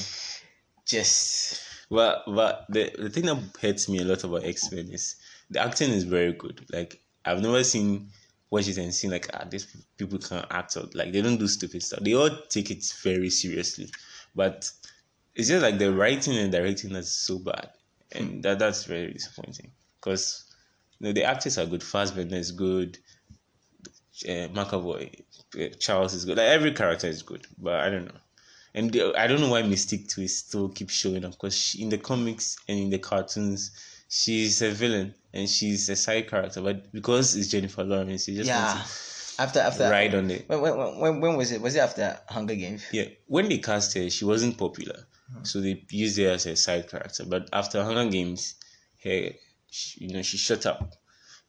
just 0.84 1.62
But 1.90 2.24
but 2.26 2.66
the 2.68 2.90
the 2.98 3.08
thing 3.10 3.26
that 3.26 3.38
hurts 3.62 3.88
me 3.88 3.98
a 4.00 4.04
lot 4.04 4.24
about 4.24 4.44
X 4.44 4.70
Men 4.72 4.90
is 4.90 5.16
the 5.50 5.60
acting 5.60 5.90
is 5.90 6.04
very 6.04 6.32
good. 6.32 6.66
Like 6.72 7.00
I've 7.24 7.40
never 7.40 7.64
seen 7.64 8.10
watch 8.50 8.68
it 8.68 8.78
and 8.78 8.94
seen 8.94 9.10
like 9.10 9.28
ah 9.32 9.44
these 9.48 9.66
people 9.96 10.18
can 10.18 10.44
act 10.50 10.76
out. 10.76 10.94
Like 10.94 11.12
they 11.12 11.22
don't 11.22 11.38
do 11.38 11.48
stupid 11.48 11.82
stuff. 11.82 12.00
They 12.02 12.14
all 12.14 12.30
take 12.48 12.70
it 12.70 12.84
very 13.02 13.30
seriously. 13.30 13.88
But 14.34 14.70
it's 15.34 15.48
just 15.48 15.62
like 15.62 15.78
the 15.78 15.92
writing 15.92 16.36
and 16.36 16.52
directing 16.52 16.92
that's 16.92 17.10
so 17.10 17.38
bad, 17.38 17.70
and 18.12 18.42
that 18.42 18.58
that's 18.58 18.84
very 18.84 19.12
disappointing. 19.12 19.70
Because 20.00 20.44
know 21.00 21.12
the 21.12 21.24
actors 21.24 21.58
are 21.58 21.66
good. 21.66 21.82
Fassbender 21.82 22.36
is 22.36 22.52
good. 22.52 22.98
Uh, 24.24 24.48
McAvoy, 24.48 25.22
uh, 25.60 25.68
Charles 25.78 26.14
is 26.14 26.24
good. 26.24 26.38
Like 26.38 26.48
every 26.48 26.72
character 26.72 27.06
is 27.06 27.22
good, 27.22 27.46
but 27.56 27.76
I 27.80 27.90
don't 27.90 28.06
know. 28.06 28.20
And 28.74 28.92
the, 28.92 29.14
I 29.16 29.26
don't 29.26 29.40
know 29.40 29.50
why 29.50 29.62
Mystique 29.62 30.12
Twist 30.12 30.48
still 30.48 30.68
keeps 30.68 30.92
showing 30.92 31.24
up 31.24 31.32
because 31.32 31.76
in 31.78 31.88
the 31.88 31.98
comics 31.98 32.56
and 32.68 32.78
in 32.78 32.90
the 32.90 32.98
cartoons, 32.98 33.70
she's 34.08 34.60
a 34.62 34.70
villain 34.70 35.14
and 35.32 35.48
she's 35.48 35.88
a 35.88 35.96
side 35.96 36.28
character. 36.28 36.60
But 36.60 36.92
because 36.92 37.36
it's 37.36 37.48
Jennifer 37.48 37.84
Lawrence, 37.84 38.28
you 38.28 38.36
just 38.36 38.48
yeah. 38.48 38.82
After 39.40 39.60
to 39.60 39.66
after 39.66 39.88
ride 39.88 40.16
on 40.16 40.30
it. 40.32 40.48
when, 40.48 40.60
when, 40.60 40.98
when, 40.98 41.20
when 41.20 41.36
was 41.36 41.52
it? 41.52 41.60
Was 41.60 41.76
it 41.76 41.78
after 41.78 42.18
Hunger 42.28 42.56
Games? 42.56 42.84
Yeah, 42.90 43.04
when 43.26 43.48
they 43.48 43.58
cast 43.58 43.94
her, 43.94 44.10
she 44.10 44.24
wasn't 44.24 44.58
popular, 44.58 45.06
so 45.44 45.60
they 45.60 45.84
used 45.90 46.18
her 46.18 46.30
as 46.30 46.46
a 46.46 46.56
side 46.56 46.90
character. 46.90 47.24
But 47.24 47.48
after 47.52 47.84
Hunger 47.84 48.10
Games, 48.10 48.56
her, 49.04 49.30
she, 49.70 50.04
you 50.04 50.12
know, 50.12 50.22
she 50.22 50.36
shut 50.36 50.66
up. 50.66 50.92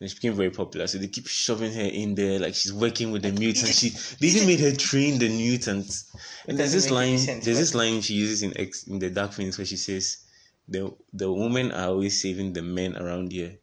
And 0.02 0.10
she 0.10 0.16
became 0.16 0.34
very 0.34 0.50
popular, 0.50 0.88
so 0.88 0.98
they 0.98 1.08
keep 1.08 1.28
shoving 1.28 1.74
her 1.74 1.82
in 1.82 2.16
there 2.16 2.40
like 2.40 2.56
she's 2.56 2.72
working 2.72 3.12
with 3.12 3.22
the 3.22 3.34
mutants. 3.34 3.78
She 3.80 3.90
they 4.22 4.28
even 4.28 4.48
made 4.48 4.62
her 4.62 4.74
train 4.74 5.20
the 5.20 5.28
mutants. 5.28 6.06
And 6.48 6.58
there's 6.58 6.72
this 6.72 6.90
line, 6.90 7.18
sense, 7.18 7.44
there's 7.44 7.58
this 7.58 7.76
line 7.76 8.00
she 8.00 8.14
uses 8.14 8.42
in 8.42 8.56
X 8.58 8.88
in 8.88 9.00
the 9.00 9.10
Dark 9.10 9.34
Phoenix 9.34 9.58
where 9.58 9.66
she 9.66 9.76
says, 9.76 10.20
"the 10.70 10.96
the 11.12 11.30
women 11.30 11.74
are 11.74 11.90
always 11.90 12.22
saving 12.22 12.54
the 12.54 12.62
men 12.62 12.96
around 12.96 13.34
here. 13.34 13.58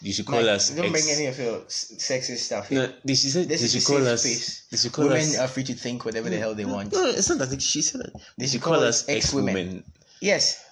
You 0.00 0.12
should 0.12 0.26
call 0.26 0.48
us." 0.48 0.70
don't 0.70 0.92
bring 0.92 1.08
any 1.10 1.26
of 1.26 1.36
your 1.36 1.62
sexist 1.66 2.38
stuff 2.46 2.68
here. 2.68 2.86
no, 2.86 2.92
they, 3.04 3.16
she 3.16 3.28
said 3.30 3.48
This 3.48 3.60
they 3.62 3.66
is 3.78 3.84
a 3.84 3.92
call 3.92 4.06
us. 4.06 4.22
space. 4.22 4.66
They 4.70 4.76
should 4.76 4.92
call 4.92 5.06
Women 5.06 5.18
us. 5.18 5.38
are 5.40 5.48
free 5.48 5.64
to 5.64 5.74
think 5.74 6.04
whatever 6.04 6.30
the 6.30 6.38
hell 6.38 6.54
they 6.54 6.64
want. 6.64 6.92
No, 6.92 7.06
it's 7.06 7.28
not 7.28 7.38
that. 7.38 7.60
She 7.60 7.82
said 7.82 8.02
that. 8.02 8.12
They 8.38 8.46
should 8.46 8.52
should 8.52 8.62
call 8.62 8.74
call 8.74 8.84
us 8.84 9.08
ex-women. 9.08 9.56
ex-women. 9.56 9.84
Yes. 10.20 10.62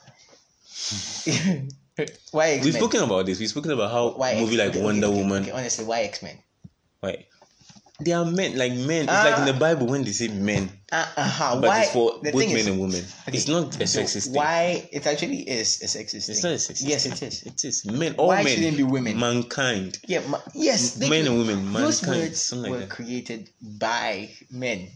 why 2.32 2.48
X 2.50 2.64
We've 2.64 2.74
spoken 2.74 3.02
about 3.02 3.26
this. 3.26 3.38
We've 3.40 3.48
spoken 3.48 3.70
about 3.72 3.90
how 3.90 4.10
Why 4.12 4.34
movie 4.40 4.54
X- 4.54 4.58
like 4.58 4.68
okay, 4.76 4.82
Wonder 4.82 5.06
okay, 5.08 5.16
Woman. 5.16 5.42
okay, 5.42 5.50
honestly, 5.52 5.84
why 5.84 6.00
X 6.02 6.22
Men? 6.22 6.38
Why? 7.00 7.26
They 8.00 8.12
are 8.12 8.24
men, 8.24 8.56
like 8.56 8.72
men. 8.72 9.04
It's 9.04 9.24
like 9.24 9.38
in 9.38 9.44
the 9.44 9.54
Ah. 9.54 9.58
Bible 9.58 9.86
when 9.86 10.04
they 10.04 10.12
say 10.12 10.28
men, 10.28 10.70
Uh, 10.92 11.06
but 11.60 11.68
why? 11.68 11.82
it's 11.82 11.92
for 11.92 12.18
the 12.22 12.32
both 12.32 12.46
men 12.48 12.56
is- 12.56 12.66
and 12.66 12.80
women. 12.80 13.04
It's 13.28 13.46
not 13.46 13.76
a 13.76 13.84
sexist 13.84 14.24
thing. 14.26 14.34
Why 14.34 14.88
it 14.90 15.06
actually 15.06 15.48
is 15.48 15.80
a 15.82 15.86
sexist 15.86 16.28
It's 16.28 16.40
thing. 16.40 16.50
not 16.50 16.52
a 16.52 16.62
sexist. 16.62 16.82
Yes, 16.88 17.06
it 17.06 17.22
is. 17.22 17.42
It 17.44 17.64
is 17.64 17.84
men. 17.86 18.14
All 18.16 18.28
Why 18.28 18.42
men. 18.42 18.54
shouldn't 18.56 18.76
be 18.76 18.82
women? 18.82 19.18
Mankind. 19.18 19.98
Yeah, 20.06 20.20
ma- 20.26 20.40
yes, 20.54 20.98
men 20.98 21.26
and 21.28 21.38
women, 21.38 21.72
Those 21.72 22.02
mankind, 22.02 22.22
words 22.22 22.42
something 22.42 22.72
like 22.72 22.80
were 22.80 22.86
created 22.88 23.50
by 23.60 24.30
men. 24.50 24.88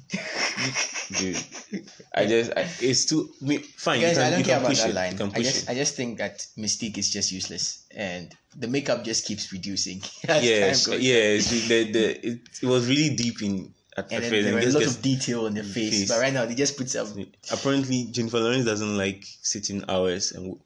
Dude, 1.18 1.38
I 2.14 2.26
just 2.26 2.50
I, 2.56 2.66
it's 2.80 3.04
too. 3.04 3.30
Me, 3.40 3.58
fine. 3.58 4.00
Guys, 4.00 4.10
you 4.10 4.16
can, 4.16 4.26
I 4.26 4.30
don't 4.30 4.42
care 4.44 4.56
about 4.58 4.68
push 4.70 4.80
that 4.80 4.90
it. 4.90 4.94
line. 4.94 5.32
I 5.34 5.42
just, 5.42 5.62
it. 5.64 5.70
I 5.70 5.74
just 5.74 5.94
think 5.96 6.18
that 6.18 6.38
Mystique 6.58 6.98
is 6.98 7.10
just 7.10 7.30
useless, 7.30 7.84
and 7.94 8.34
the 8.56 8.66
makeup 8.66 9.04
just 9.04 9.26
keeps 9.26 9.52
reducing. 9.52 10.02
yes, 10.28 10.88
yes. 10.88 11.50
The, 11.68 11.92
the, 11.92 12.26
it, 12.26 12.40
it 12.62 12.66
was 12.66 12.88
really 12.88 13.14
deep 13.14 13.42
in 13.42 13.72
at 13.96 14.10
And 14.12 14.24
the 14.24 14.28
then 14.28 14.30
first, 14.30 14.44
there 14.44 14.54
were 14.54 14.60
a 14.60 14.72
lot 14.72 14.86
of 14.86 15.02
detail 15.02 15.46
on 15.46 15.54
the 15.54 15.62
face, 15.62 15.90
face. 16.00 16.08
but 16.08 16.18
right 16.20 16.32
now 16.32 16.44
they 16.46 16.54
just 16.54 16.76
put 16.76 16.90
some. 16.90 17.26
apparently 17.52 18.04
Jennifer 18.10 18.40
Lawrence 18.40 18.64
doesn't 18.64 18.96
like 18.96 19.24
sitting 19.42 19.84
hours 19.88 20.32
and 20.32 20.58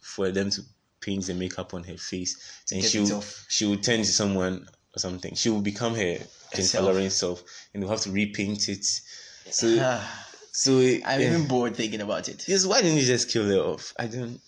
for 0.00 0.30
them 0.30 0.50
to 0.50 0.62
paint 1.00 1.26
the 1.26 1.34
makeup 1.34 1.74
on 1.74 1.82
her 1.84 1.96
face, 1.96 2.62
and 2.70 2.82
she 2.84 3.00
will 3.00 3.22
she 3.48 3.64
will 3.66 3.76
turn 3.76 3.98
to 4.00 4.04
someone 4.06 4.66
or 4.94 4.98
something. 4.98 5.34
She 5.34 5.48
will 5.50 5.60
become 5.62 5.94
her 5.94 6.14
Jennifer 6.18 6.56
Herself. 6.56 6.84
Lawrence 6.86 7.14
self, 7.14 7.42
and 7.72 7.82
they'll 7.82 7.90
have 7.90 8.00
to 8.02 8.10
repaint 8.10 8.68
it. 8.68 8.84
So 8.84 10.00
so 10.52 10.78
it, 10.78 11.02
I'm 11.06 11.20
yeah. 11.20 11.28
even 11.34 11.46
bored 11.48 11.76
thinking 11.76 12.00
about 12.00 12.28
it. 12.28 12.44
Just 12.46 12.68
why 12.68 12.80
didn't 12.82 12.98
you 12.98 13.04
just 13.06 13.30
kill 13.30 13.44
her 13.48 13.58
off? 13.58 13.92
I 13.98 14.06
don't. 14.06 14.40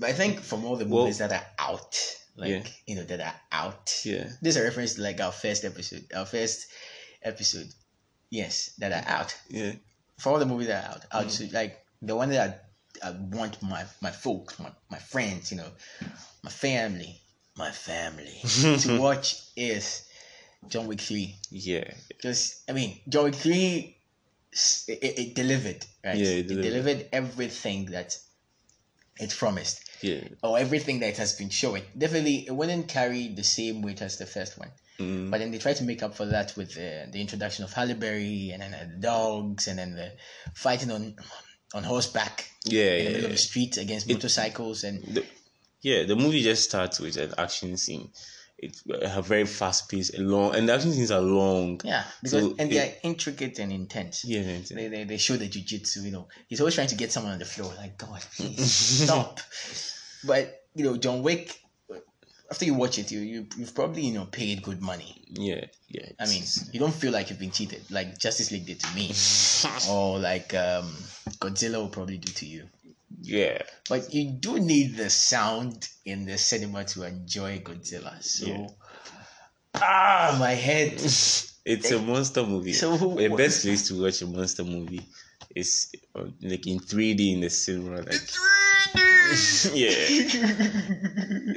But 0.00 0.10
I 0.10 0.12
think 0.12 0.40
from 0.40 0.64
all 0.64 0.76
the 0.76 0.86
Well- 0.86 1.02
movies 1.04 1.18
that 1.18 1.32
are 1.32 1.44
out, 1.58 1.98
like 2.36 2.50
Yeah. 2.50 2.62
you 2.86 2.94
know, 2.96 3.04
that 3.04 3.20
are 3.20 3.34
out. 3.52 4.00
Yeah. 4.04 4.24
This 4.40 4.56
is 4.56 4.56
a 4.56 4.62
reference 4.64 4.94
to 4.94 5.02
like 5.02 5.20
our 5.20 5.32
first 5.32 5.64
episode. 5.64 6.04
Our 6.14 6.24
first 6.26 6.66
episode. 7.22 7.68
Yes, 8.30 8.70
that 8.78 8.92
are 8.92 9.08
out. 9.10 9.34
Yeah. 9.48 9.72
For 10.18 10.30
all 10.32 10.38
the 10.38 10.46
movies 10.46 10.68
that 10.68 10.84
are 10.84 10.90
out, 10.90 11.04
out 11.12 11.26
Mm. 11.26 11.30
so, 11.30 11.44
like 11.52 11.84
the 12.02 12.14
one 12.16 12.30
that 12.30 12.68
I, 13.02 13.08
I 13.08 13.10
want 13.12 13.62
my 13.62 13.84
my 14.00 14.10
folks, 14.10 14.58
my, 14.58 14.70
my 14.90 14.98
friends, 14.98 15.50
you 15.50 15.58
know, 15.58 15.70
my 16.42 16.50
family, 16.50 17.20
my 17.56 17.70
family 17.70 18.38
to 18.80 18.98
watch 19.00 19.36
is 19.56 20.02
John 20.68 20.86
Wick 20.88 21.00
three. 21.00 21.36
Yeah. 21.50 21.90
Because 22.08 22.62
I 22.68 22.72
mean, 22.72 22.98
John 23.08 23.24
Wick 23.24 23.34
three, 23.36 23.96
it, 24.88 24.98
it, 25.02 25.18
it 25.18 25.34
delivered, 25.34 25.84
right? 26.04 26.16
Yeah, 26.16 26.26
it 26.26 26.38
it 26.38 26.48
delivered. 26.48 26.62
delivered 26.70 27.08
everything 27.12 27.86
that 27.86 28.18
it 29.20 29.30
promised 29.38 29.87
Yeah. 30.00 30.20
or 30.42 30.58
everything 30.58 31.00
that 31.00 31.08
it 31.10 31.16
has 31.18 31.34
been 31.34 31.50
showing. 31.50 31.82
Definitely, 31.96 32.46
it 32.46 32.52
wouldn't 32.54 32.88
carry 32.88 33.28
the 33.28 33.42
same 33.44 33.82
weight 33.82 34.00
as 34.02 34.16
the 34.18 34.26
first 34.26 34.58
one. 34.58 34.70
Mm. 34.98 35.30
But 35.30 35.38
then 35.38 35.50
they 35.50 35.58
try 35.58 35.74
to 35.74 35.84
make 35.84 36.02
up 36.02 36.14
for 36.14 36.26
that 36.26 36.56
with 36.56 36.76
uh, 36.76 37.06
the 37.10 37.20
introduction 37.20 37.64
of 37.64 37.72
Halle 37.72 37.94
Berry 37.94 38.50
and 38.52 38.62
then 38.62 38.72
the 38.72 38.96
dogs 39.00 39.68
and 39.68 39.78
then 39.78 39.94
the 39.94 40.12
fighting 40.54 40.90
on 40.90 41.14
on 41.74 41.84
horseback 41.84 42.48
Yeah. 42.64 42.92
in 42.92 42.98
the 42.98 43.02
Yeah. 43.04 43.08
middle 43.16 43.24
of 43.26 43.30
the 43.32 43.38
street 43.38 43.76
against 43.76 44.08
motorcycles 44.08 44.84
and 44.84 45.02
the, 45.04 45.24
yeah, 45.82 46.04
the 46.04 46.16
movie 46.16 46.42
just 46.42 46.64
starts 46.64 46.98
with 46.98 47.16
an 47.16 47.34
action 47.38 47.76
scene. 47.76 48.10
It's 48.60 48.82
a 48.88 49.22
very 49.22 49.46
fast 49.46 49.88
paced, 49.88 50.18
a 50.18 50.20
long, 50.20 50.54
and 50.56 50.68
the 50.68 50.74
action 50.74 50.92
scenes 50.92 51.10
are 51.12 51.20
long. 51.20 51.80
yeah, 51.84 52.02
because 52.22 52.42
So 52.42 52.54
and 52.58 52.70
it- 52.72 52.74
they 52.74 52.80
are 52.80 52.92
intricate 53.04 53.58
and 53.60 53.70
intense. 53.72 54.24
Yeah, 54.24 54.42
man. 54.42 54.64
They, 54.68 54.88
they, 54.88 55.04
they 55.04 55.16
show 55.16 55.36
the 55.36 55.48
jujitsu, 55.48 56.02
you 56.02 56.10
know. 56.10 56.26
He's 56.48 56.60
always 56.60 56.74
trying 56.74 56.88
to 56.88 56.96
get 56.96 57.12
someone 57.12 57.32
on 57.32 57.38
the 57.38 57.44
floor. 57.44 57.72
Like, 57.76 57.96
God, 57.98 58.20
please 58.36 58.70
stop. 59.04 59.40
But, 60.26 60.62
you 60.74 60.82
know, 60.84 60.96
John 60.96 61.22
Wick, 61.22 61.54
after 62.50 62.64
you 62.64 62.74
watch 62.74 62.98
it, 62.98 63.12
you, 63.12 63.20
you, 63.20 63.46
you've 63.56 63.72
probably, 63.72 64.02
you 64.02 64.14
know, 64.14 64.24
paid 64.24 64.62
good 64.64 64.82
money. 64.82 65.24
yeah, 65.30 65.64
yeah. 65.88 66.06
I 66.18 66.26
mean, 66.26 66.42
you 66.72 66.80
don't 66.80 66.92
feel 66.94 67.12
like 67.12 67.30
you've 67.30 67.38
been 67.38 67.52
cheated, 67.52 67.82
like 67.90 68.18
Justice 68.18 68.50
League 68.50 68.66
did 68.66 68.80
to 68.80 68.94
me, 68.96 69.12
or 69.88 70.18
like 70.18 70.52
um, 70.54 70.92
Godzilla 71.38 71.76
will 71.76 71.88
probably 71.90 72.18
do 72.18 72.32
to 72.32 72.46
you. 72.46 72.64
Yeah, 73.20 73.62
But 73.88 74.12
you 74.14 74.30
do 74.32 74.58
need 74.60 74.96
the 74.96 75.10
sound 75.10 75.88
in 76.04 76.26
the 76.26 76.38
cinema 76.38 76.84
to 76.84 77.04
enjoy 77.04 77.60
Godzilla. 77.60 78.22
So, 78.22 78.46
Yeah. 78.46 78.66
ah, 79.74 80.36
my 80.38 80.52
head. 80.52 80.92
it's 81.64 81.90
a 81.90 81.98
monster 82.00 82.44
movie. 82.44 82.72
So 82.72 82.96
the 82.96 83.28
best 83.28 83.62
place 83.62 83.88
to 83.88 84.00
watch 84.02 84.22
a 84.22 84.26
monster 84.26 84.64
movie 84.64 85.06
is 85.54 85.90
uh, 86.14 86.24
like 86.42 86.66
in 86.66 86.78
3D 86.80 87.34
in 87.34 87.40
the 87.40 87.50
cinema. 87.50 87.96
Like, 88.02 88.28
yeah, 89.74 89.90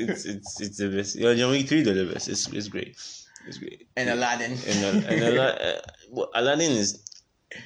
it's 0.04 0.26
it's 0.26 0.62
it's 0.62 0.78
the 0.78 0.90
best. 0.90 1.16
Yeah, 1.16 1.34
John 1.34 1.52
Wick 1.52 1.68
3 1.68 1.84
the 1.84 2.12
best. 2.14 2.28
It's 2.28 2.48
it's 2.48 2.68
great. 2.68 2.98
It's 3.48 3.58
great. 3.58 3.88
and 3.98 4.10
Aladdin. 4.10 4.52
and, 4.68 5.06
and 5.06 5.24
Ala- 5.24 5.82
uh, 6.18 6.26
Aladdin 6.36 6.72
is 6.72 7.04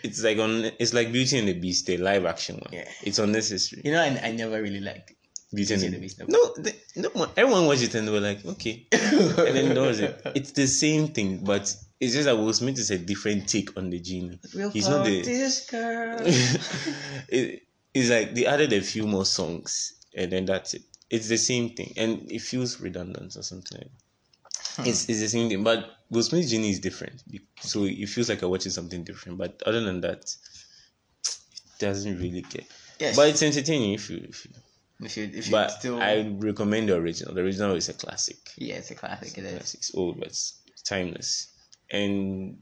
it's 0.04 0.24
like 0.24 0.38
on 0.38 0.72
it's 0.80 0.94
like 0.94 1.12
Beauty 1.12 1.38
and 1.38 1.48
the 1.48 1.54
Beast, 1.54 1.86
the 1.86 1.98
live 1.98 2.26
action 2.26 2.56
one. 2.58 2.74
Yeah. 2.74 2.90
It's 3.04 3.20
unnecessary. 3.20 3.82
You 3.86 3.92
know, 3.92 4.02
I, 4.02 4.20
I 4.24 4.32
never 4.32 4.62
really 4.62 4.80
liked 4.80 5.14
Beauty 5.54 5.74
and 5.74 5.82
the, 5.82 5.86
and 5.88 5.96
the 5.96 6.00
Beast, 6.00 6.20
no. 6.20 6.26
No, 6.28 6.54
they, 6.58 6.76
no 6.96 7.10
one, 7.10 7.30
everyone 7.38 7.66
watched 7.66 7.84
it 7.84 7.96
and 7.96 8.08
they 8.08 8.12
were 8.12 8.20
like, 8.20 8.46
okay, 8.46 8.88
and 8.92 9.56
then 9.56 9.74
that 9.74 9.82
was 9.82 10.00
it. 10.00 10.22
It's 10.36 10.52
the 10.52 10.68
same 10.68 11.10
thing, 11.10 11.44
but 11.44 11.76
it's 12.00 12.14
just 12.14 12.26
that 12.26 12.38
Will 12.38 12.54
Smith 12.54 12.78
is 12.78 12.92
a 12.92 12.98
different 12.98 13.48
take 13.48 13.78
on 13.78 13.90
the 13.90 14.00
genie. 14.00 14.40
We'll 14.54 14.70
He's 14.70 14.90
not 14.90 15.06
the. 15.06 15.22
this 15.22 15.70
girl. 15.70 16.20
it, 16.24 17.64
it's 17.94 18.10
like 18.10 18.36
they 18.36 18.46
added 18.46 18.74
a 18.74 18.82
few 18.82 19.08
more 19.08 19.26
songs 19.26 19.94
and 20.16 20.32
then 20.32 20.46
that's 20.46 20.74
it. 20.74 20.84
It's 21.10 21.28
the 21.28 21.38
same 21.38 21.70
thing, 21.70 21.94
and 21.98 22.32
it 22.32 22.42
feels 22.42 22.80
redundant 22.82 23.36
or 23.36 23.44
something. 23.44 23.90
Hmm. 24.76 24.86
It's, 24.86 25.08
it's 25.08 25.20
the 25.20 25.28
same 25.28 25.50
thing, 25.50 25.64
but 25.64 25.95
Will 26.10 26.24
Smith's 26.24 26.52
genie 26.52 26.70
is 26.70 26.80
different, 26.80 27.24
so 27.62 27.84
it 27.84 28.08
feels 28.08 28.30
like 28.30 28.42
I'm 28.44 28.50
watching 28.50 28.72
something 28.72 29.04
different. 29.04 29.38
But 29.38 29.62
other 29.66 29.82
than 29.82 30.02
that, 30.02 30.36
it 31.24 31.38
doesn't 31.80 32.20
really 32.20 32.44
care. 32.44 32.66
Yes. 33.00 33.16
But 33.16 33.30
it's 33.30 33.42
entertaining 33.42 33.94
if 33.94 34.10
you. 34.10 34.26
If 34.30 34.46
you 34.46 34.52
if 35.02 35.18
you, 35.18 35.24
if 35.34 35.48
you 35.48 35.52
but 35.52 35.72
still, 35.72 36.02
I 36.02 36.28
recommend 36.38 36.90
the 36.90 36.96
original. 36.96 37.34
The 37.34 37.42
original 37.42 37.76
is 37.76 37.90
a 37.90 37.94
classic. 37.94 38.38
yeah, 38.58 38.76
it's 38.76 38.92
a 38.92 38.96
classic. 38.96 39.38
It 39.38 39.46
is. 39.46 39.52
Classic. 39.58 39.80
It's 39.80 39.96
old, 39.96 40.20
but 40.20 40.28
it's 40.28 40.54
timeless. 40.84 41.48
And 41.92 42.60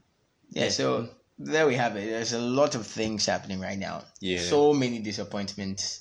Yeah, 0.50 0.68
so 0.70 1.08
there 1.38 1.66
we 1.66 1.74
have 1.76 1.96
it. 1.96 2.06
There's 2.10 2.32
a 2.32 2.40
lot 2.40 2.74
of 2.74 2.86
things 2.86 3.26
happening 3.26 3.60
right 3.60 3.78
now. 3.78 4.02
Yeah. 4.20 4.40
So 4.40 4.72
many 4.72 4.98
disappointments, 4.98 6.00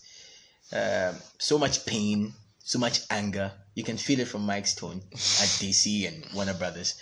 um, 0.71 1.15
so 1.37 1.57
much 1.57 1.85
pain, 1.85 2.33
so 2.59 2.79
much 2.79 3.01
anger. 3.09 3.51
You 3.75 3.83
can 3.83 3.97
feel 3.97 4.19
it 4.19 4.27
from 4.27 4.45
Mike's 4.45 4.75
tone 4.75 5.01
at 5.11 5.49
DC 5.59 6.07
and 6.07 6.25
Warner 6.33 6.53
Brothers. 6.53 6.95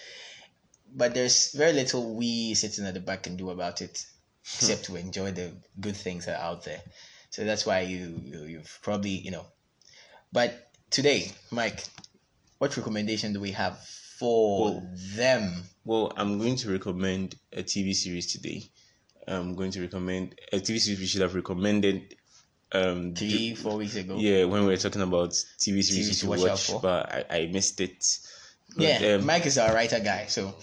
But 0.93 1.13
there's 1.13 1.53
very 1.53 1.73
little 1.73 2.15
we 2.15 2.53
sitting 2.53 2.85
at 2.85 2.93
the 2.93 2.99
back 2.99 3.23
can 3.23 3.37
do 3.37 3.49
about 3.49 3.81
it, 3.81 4.05
except 4.43 4.85
to 4.85 4.95
enjoy 4.97 5.31
the 5.31 5.53
good 5.79 5.95
things 5.95 6.25
that 6.25 6.39
are 6.39 6.51
out 6.51 6.63
there. 6.65 6.81
So 7.29 7.45
that's 7.45 7.65
why 7.65 7.81
you, 7.81 8.19
you 8.23 8.43
you've 8.43 8.79
probably 8.81 9.11
you 9.11 9.31
know. 9.31 9.45
But 10.33 10.69
today, 10.89 11.31
Mike, 11.49 11.83
what 12.57 12.75
recommendation 12.75 13.33
do 13.33 13.39
we 13.39 13.51
have 13.51 13.79
for 14.19 14.65
Well, 14.65 14.89
them? 15.15 15.63
Well, 15.85 16.13
I'm 16.15 16.37
going 16.37 16.55
to 16.57 16.71
recommend 16.71 17.35
a 17.53 17.63
TV 17.63 17.95
series 17.95 18.31
today. 18.31 18.69
I'm 19.27 19.55
going 19.55 19.71
to 19.71 19.81
recommend 19.81 20.35
a 20.51 20.57
TV 20.57 20.79
series 20.79 20.99
we 20.99 21.05
should 21.05 21.21
have 21.21 21.35
recommended. 21.35 22.15
Um, 22.73 23.15
Three, 23.15 23.53
four 23.55 23.77
weeks 23.77 23.95
ago. 23.95 24.15
yeah, 24.17 24.45
when 24.45 24.61
we 24.61 24.67
were 24.67 24.77
talking 24.77 25.01
about 25.01 25.31
TV 25.31 25.83
series 25.83 26.07
you 26.07 26.13
to 26.15 26.27
watch 26.27 26.41
watch, 26.41 26.81
but 26.81 27.11
I, 27.31 27.37
I 27.37 27.45
missed 27.47 27.81
it. 27.81 28.05
Yeah, 28.77 29.15
um, 29.19 29.25
Mike 29.25 29.45
is 29.45 29.57
our 29.57 29.73
writer 29.73 29.99
guy, 29.99 30.25
so 30.27 30.55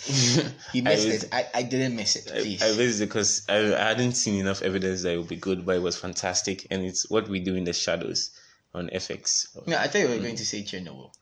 he 0.73 0.81
I 0.81 0.83
missed 0.83 1.07
was- 1.07 1.25
it. 1.25 1.29
I, 1.33 1.47
I 1.55 1.63
didn't 1.63 1.95
miss 1.97 2.17
it. 2.17 2.31
I, 2.35 2.41
Please. 2.41 2.63
I 2.63 2.75
missed 2.77 3.01
it 3.01 3.07
because 3.07 3.43
I, 3.49 3.57
I 3.75 3.89
hadn't 3.89 4.13
seen 4.13 4.41
enough 4.41 4.63
evidence 4.63 5.03
that 5.03 5.13
it 5.13 5.19
would 5.19 5.29
be 5.29 5.37
good, 5.37 5.67
but 5.67 5.77
it 5.77 5.83
was 5.83 5.97
fantastic, 5.97 6.67
and 6.71 6.83
it's 6.85 7.11
what 7.11 7.29
we 7.29 7.39
do 7.41 7.55
in 7.55 7.65
the 7.65 7.73
shadows 7.73 8.31
on 8.75 8.89
FX. 8.89 9.57
no, 9.67 9.77
I 9.77 9.89
thought 9.89 9.99
you 10.01 10.09
were 10.09 10.19
going 10.19 10.37
to 10.37 10.47
say 10.47 10.63
Chernobyl. 10.63 11.13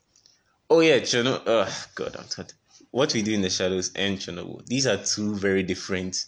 Oh 0.71 0.81
yeah, 0.81 0.99
Chernobyl. 1.01 1.43
Oh 1.47 1.85
God, 1.95 2.17
I'm 2.19 2.25
tired. 2.27 2.53
What 2.91 3.13
we 3.15 3.23
do 3.23 3.33
in 3.35 3.43
the 3.43 3.51
shadows 3.51 3.91
and 3.95 4.19
Chernobyl. 4.19 4.65
These 4.67 4.87
are 4.87 4.97
two 4.97 5.35
very 5.35 5.63
different 5.63 6.25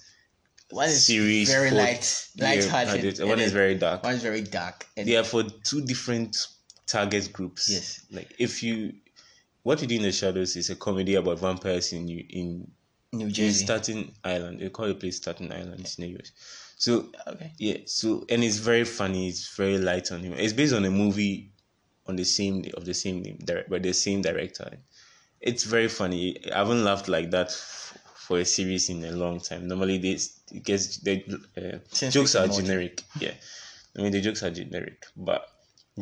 One 0.71 0.89
is 0.89 1.07
series. 1.07 1.51
very 1.51 1.71
light, 1.71 2.29
light-hearted. 2.39 3.21
One 3.21 3.41
is 3.41 3.53
very 3.53 3.75
dark. 3.77 4.03
One 4.05 4.15
is 4.15 4.23
very 4.23 4.43
dark. 4.43 4.87
And 4.97 5.07
They 5.09 5.17
are 5.17 5.25
for 5.25 5.43
two 5.45 5.81
different 5.85 6.47
target 6.87 7.33
groups. 7.33 7.69
Yes. 7.71 8.05
Like 8.11 8.35
if 8.39 8.63
you, 8.63 8.93
what 9.69 9.83
we 9.83 9.87
do 9.87 9.97
in 9.97 10.03
the 10.03 10.11
shadows 10.13 10.57
is 10.57 10.71
a 10.71 10.77
comedy 10.77 11.15
about 11.17 11.39
vampires 11.39 11.93
in 11.93 12.07
New- 12.07 12.25
in 12.31 12.73
New 13.13 13.27
in 13.27 13.35
Jersey. 13.35 13.65
Staten 13.67 14.13
Island. 14.25 14.61
They 14.61 14.71
call 14.71 14.89
the 14.89 14.95
place 14.95 15.19
Staten 15.19 15.53
Island. 15.53 15.81
It's 15.81 15.99
New 15.99 16.07
US. 16.17 16.33
So 16.79 17.13
okay. 17.27 17.53
yeah, 17.59 17.79
so 17.85 18.25
and 18.31 18.43
it's 18.43 18.57
very 18.57 18.85
funny. 18.85 19.29
It's 19.29 19.55
very 19.55 19.77
light 19.77 20.11
on 20.11 20.21
him. 20.21 20.33
It's 20.33 20.55
based 20.55 20.73
on 20.73 20.87
a 20.87 20.91
movie 20.91 21.53
on 22.07 22.17
the 22.17 22.25
same 22.25 22.65
of 22.79 22.87
the 22.87 22.95
same 22.95 23.21
name, 23.21 23.37
direct 23.45 23.69
by 23.69 23.79
the 23.79 23.93
same 23.93 24.23
director. 24.23 24.79
It's 25.43 25.65
very 25.65 25.89
funny. 25.89 26.25
I 26.51 26.59
haven't 26.61 26.83
laughed 26.83 27.09
like 27.09 27.31
that 27.33 27.49
f- 27.49 27.99
for 28.15 28.39
a 28.39 28.47
series 28.47 28.89
in 28.89 29.05
a 29.05 29.13
long 29.13 29.39
time. 29.39 29.69
Normally, 29.69 29.99
they 29.99 30.17
it 30.57 30.63
gets 30.65 30.97
the 30.97 31.15
uh, 31.59 32.09
jokes 32.11 32.35
are 32.37 32.49
generic. 32.49 33.03
Yeah, 33.21 33.35
I 33.99 34.01
mean 34.01 34.13
the 34.13 34.23
jokes 34.23 34.43
are 34.43 34.51
generic, 34.51 35.05
but 35.15 35.47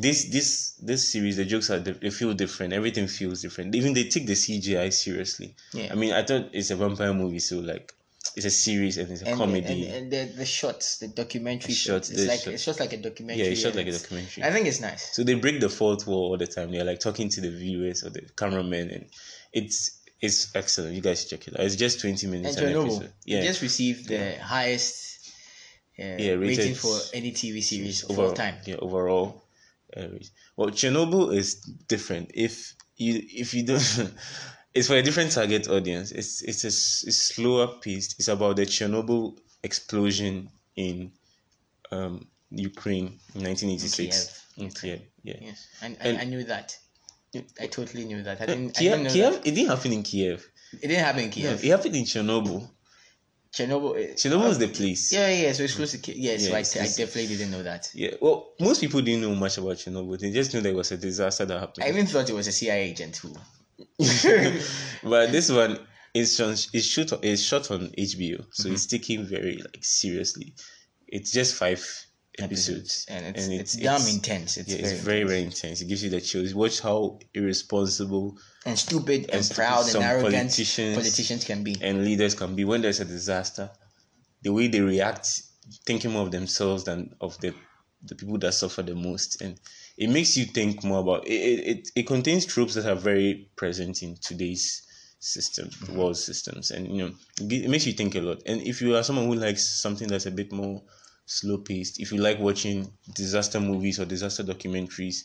this 0.03 0.29
this 0.31 0.73
this 0.83 1.11
series 1.13 1.37
the 1.37 1.45
jokes 1.45 1.71
are 1.71 1.79
they 1.79 2.11
feel 2.11 2.35
different. 2.35 2.73
Everything 2.73 3.07
feels 3.07 3.41
different. 3.43 3.75
Even 3.75 3.95
they 3.95 4.05
take 4.05 4.27
the 4.27 4.35
CGI 4.35 4.93
seriously. 4.93 5.55
Yeah. 5.73 5.89
I 5.91 5.95
mean, 5.95 6.13
I 6.13 6.23
thought 6.23 6.51
it's 6.53 6.71
a 6.71 6.77
vampire 6.77 7.15
movie, 7.15 7.39
so 7.39 7.61
like 7.61 7.93
it's 8.37 8.45
a 8.45 8.51
series 8.51 8.99
and 8.99 9.11
it's 9.11 9.23
a 9.23 9.29
and, 9.29 9.39
comedy. 9.39 9.87
and, 9.87 9.95
and 9.95 10.13
the 10.13 10.37
the 10.37 10.45
shots, 10.45 10.99
the 10.99 11.09
documentary 11.09 11.73
shots. 11.73 12.11
It's 12.11 12.27
like 12.27 12.47
it's 12.53 12.65
just 12.65 12.79
like 12.79 12.93
a 12.93 12.99
documentary. 12.99 13.45
yeah, 13.45 13.51
it's 13.53 13.63
shot 13.63 13.75
like 13.75 13.87
a 13.87 13.93
documentary. 13.93 14.45
I 14.45 14.51
think 14.51 14.67
it's 14.67 14.81
nice. 14.81 15.15
So 15.15 15.25
they 15.25 15.35
break 15.35 15.61
the 15.61 15.71
fourth 15.71 16.07
wall 16.07 16.31
all 16.31 16.37
the 16.37 16.47
time. 16.47 16.71
They're 16.71 16.85
like 16.85 17.01
talking 17.01 17.31
to 17.31 17.41
the 17.41 17.51
viewers 17.51 18.05
or 18.05 18.11
the 18.11 18.23
cameramen, 18.37 18.91
and 18.91 19.07
it's 19.55 20.03
it's 20.21 20.55
excellent. 20.55 20.95
You 20.95 21.01
guys 21.01 21.25
check 21.25 21.49
it 21.49 21.59
out. 21.59 21.65
It's 21.65 21.77
just 21.77 22.01
twenty 22.01 22.27
And 22.27 22.33
minutes 22.33 22.57
an 22.59 22.65
Chernobyl, 22.65 22.85
episode. 22.85 23.13
Yeah, 23.25 23.39
it 23.39 23.47
just 23.47 23.63
received 23.63 24.09
the 24.09 24.37
highest 24.43 25.31
uh, 25.99 26.17
Yeah, 26.19 26.33
rating 26.33 26.75
for 26.75 26.99
any 27.15 27.33
TV 27.33 27.63
series 27.63 28.03
of 28.05 28.11
overall 28.11 28.29
all 28.29 28.35
time. 28.35 28.57
Yeah, 28.67 28.77
overall. 28.77 29.46
Uh, 29.97 30.09
well, 30.57 30.69
Chernobyl 30.71 31.35
is 31.35 31.55
different. 31.89 32.31
If 32.35 32.75
you 32.97 33.23
if 33.25 33.55
you 33.55 33.65
don't, 33.65 34.13
it's 34.75 34.89
for 34.89 34.95
a 34.97 35.03
different 35.03 35.33
target 35.33 35.69
audience. 35.69 36.11
It's 36.13 36.43
it's 36.43 36.65
a 36.65 36.69
it's 36.69 37.17
slower 37.35 37.67
paced. 37.81 38.17
It's 38.19 38.29
about 38.29 38.57
the 38.57 38.67
Chernobyl 38.67 39.39
explosion 39.63 40.51
in 40.77 41.13
um 41.91 42.27
Ukraine 42.51 43.19
in 43.35 43.43
nineteen 43.43 43.71
eighty 43.71 43.89
six. 43.89 44.43
In 44.59 44.71
Kiev, 44.71 45.03
yeah. 45.23 45.35
Yes, 45.41 45.69
and, 45.83 45.97
And- 46.01 46.19
I, 46.19 46.23
I 46.23 46.25
knew 46.25 46.45
that. 46.45 46.77
I 47.61 47.67
totally 47.67 48.07
knew 48.07 48.23
that. 48.23 48.41
I 48.41 48.47
didn't. 48.47 48.79
I 48.79 48.81
Kiev, 48.81 48.93
didn't 48.93 49.05
know 49.05 49.13
Kiev, 49.13 49.33
that. 49.35 49.47
it 49.47 49.55
didn't 49.55 49.69
happen 49.71 49.93
in 49.93 50.03
Kiev. 50.03 50.49
It 50.73 50.87
didn't 50.89 51.05
happen 51.05 51.21
in 51.25 51.29
No, 51.29 51.33
Kiev. 51.35 51.65
it 51.65 51.69
happened 51.69 51.97
in 51.97 52.05
Chernobyl. 52.05 52.71
Chernobyl. 53.57 53.91
uh, 53.93 54.15
Chernobyl 54.15 54.51
is 54.51 54.59
the 54.59 54.69
place. 54.69 55.13
Yeah, 55.13 55.29
yeah. 55.31 55.53
So 55.53 55.63
it's 55.63 55.75
close 55.75 55.93
to. 55.93 55.99
Yes, 56.19 56.47
Yeah, 56.47 56.53
right. 56.55 56.61
it's- 56.67 56.77
I 56.77 57.03
definitely 57.05 57.37
didn't 57.37 57.51
know 57.53 57.63
that. 57.63 57.91
Yeah. 57.95 58.11
Well, 58.21 58.53
most 58.61 58.81
people 58.81 59.01
didn't 59.01 59.23
know 59.23 59.35
much 59.35 59.57
about 59.59 59.77
Chernobyl. 59.77 60.19
They 60.19 60.31
just 60.31 60.53
knew 60.53 60.61
there 60.61 60.75
was 60.75 60.93
a 60.93 60.97
disaster 60.97 61.45
that 61.47 61.59
happened. 61.61 61.85
I 61.85 61.89
even 61.89 62.07
thought 62.07 62.29
it 62.29 62.35
was 62.35 62.47
a 62.49 62.53
CIA 62.53 62.91
agent 62.91 63.17
who. 63.17 63.35
but 65.03 65.33
this 65.33 65.51
one 65.51 65.79
is 66.15 66.39
on, 66.41 66.53
is 66.73 66.87
shoot 66.87 67.13
is 67.23 67.43
shot 67.43 67.71
on 67.71 67.89
HBO, 67.99 68.45
so 68.53 68.65
Mm-hmm. 68.65 68.75
it's 68.75 68.87
taken 68.87 69.27
very 69.27 69.57
like 69.59 69.79
seriously. 69.83 70.55
It's 71.09 71.31
just 71.31 71.55
five 71.55 72.06
episodes, 72.39 73.07
and 73.09 73.27
it's, 73.27 73.45
and 73.45 73.55
it's, 73.55 73.77
damn 73.77 74.07
intense. 74.07 74.57
It's, 74.57 74.69
yeah, 74.69 74.83
very, 74.83 74.93
it's 74.93 75.01
very 75.03 75.21
intense. 75.21 75.31
very 75.31 75.43
intense. 75.43 75.81
It 75.81 75.89
gives 75.89 76.05
you 76.05 76.11
the 76.11 76.21
chills. 76.21 76.55
Watch 76.55 76.81
how 76.81 77.19
irresponsible 77.35 78.39
and 78.65 78.79
stupid 78.79 79.23
and, 79.23 79.35
and 79.35 79.45
stupid 79.45 79.57
proud 79.57 79.87
and 79.95 80.05
arrogant 80.05 80.35
politicians- 80.35 80.97
politicians 80.97 81.45
can 81.45 81.63
be. 81.63 81.77
and 81.81 82.05
leaders 82.05 82.35
can 82.35 82.55
be 82.55 82.65
when 82.65 82.83
there's 82.83 83.01
a 83.01 83.05
disaster. 83.05 83.71
The 84.43 84.53
way 84.53 84.69
they 84.69 84.81
react, 84.81 85.43
thinking 85.87 86.13
more 86.13 86.23
of 86.23 86.31
themselves 86.31 86.85
than 86.85 87.15
of 87.21 87.39
the 87.41 87.55
the 88.03 88.15
people 88.15 88.39
that 88.39 88.53
suffer 88.53 88.83
the 88.83 88.95
most, 88.95 89.41
and 89.41 89.59
it 89.97 90.09
makes 90.09 90.37
you 90.37 90.45
think 90.45 90.85
more 90.85 91.01
about 91.01 91.27
it. 91.27 91.33
It, 91.33 91.67
it, 91.67 91.89
it 91.97 92.07
contains 92.07 92.47
tropes 92.47 92.75
that 92.75 92.87
are 92.87 92.95
very 92.95 93.51
present 93.57 94.03
in 94.03 94.17
today's 94.17 94.83
system, 95.19 95.69
mm-hmm. 95.69 95.97
world 95.97 96.17
systems, 96.17 96.71
and 96.71 96.87
you 96.87 96.99
know 96.99 97.13
it 97.41 97.71
makes 97.71 97.87
you 97.87 97.93
think 97.93 98.15
a 98.15 98.21
lot. 98.21 98.43
And 98.47 98.61
if 98.63 98.81
you 98.81 98.95
are 98.97 99.03
someone 99.03 99.27
who 99.27 99.35
likes 99.35 99.81
something 99.81 100.09
that's 100.09 100.27
a 100.27 100.31
bit 100.31 100.53
more 100.53 100.83
slow 101.27 101.59
paced, 101.59 102.01
if 102.01 102.13
you 102.13 102.19
like 102.19 102.39
watching 102.39 102.91
disaster 103.15 103.61
movies 103.61 104.01
or 104.01 104.05
disaster 104.05 104.45
documentaries, 104.45 105.25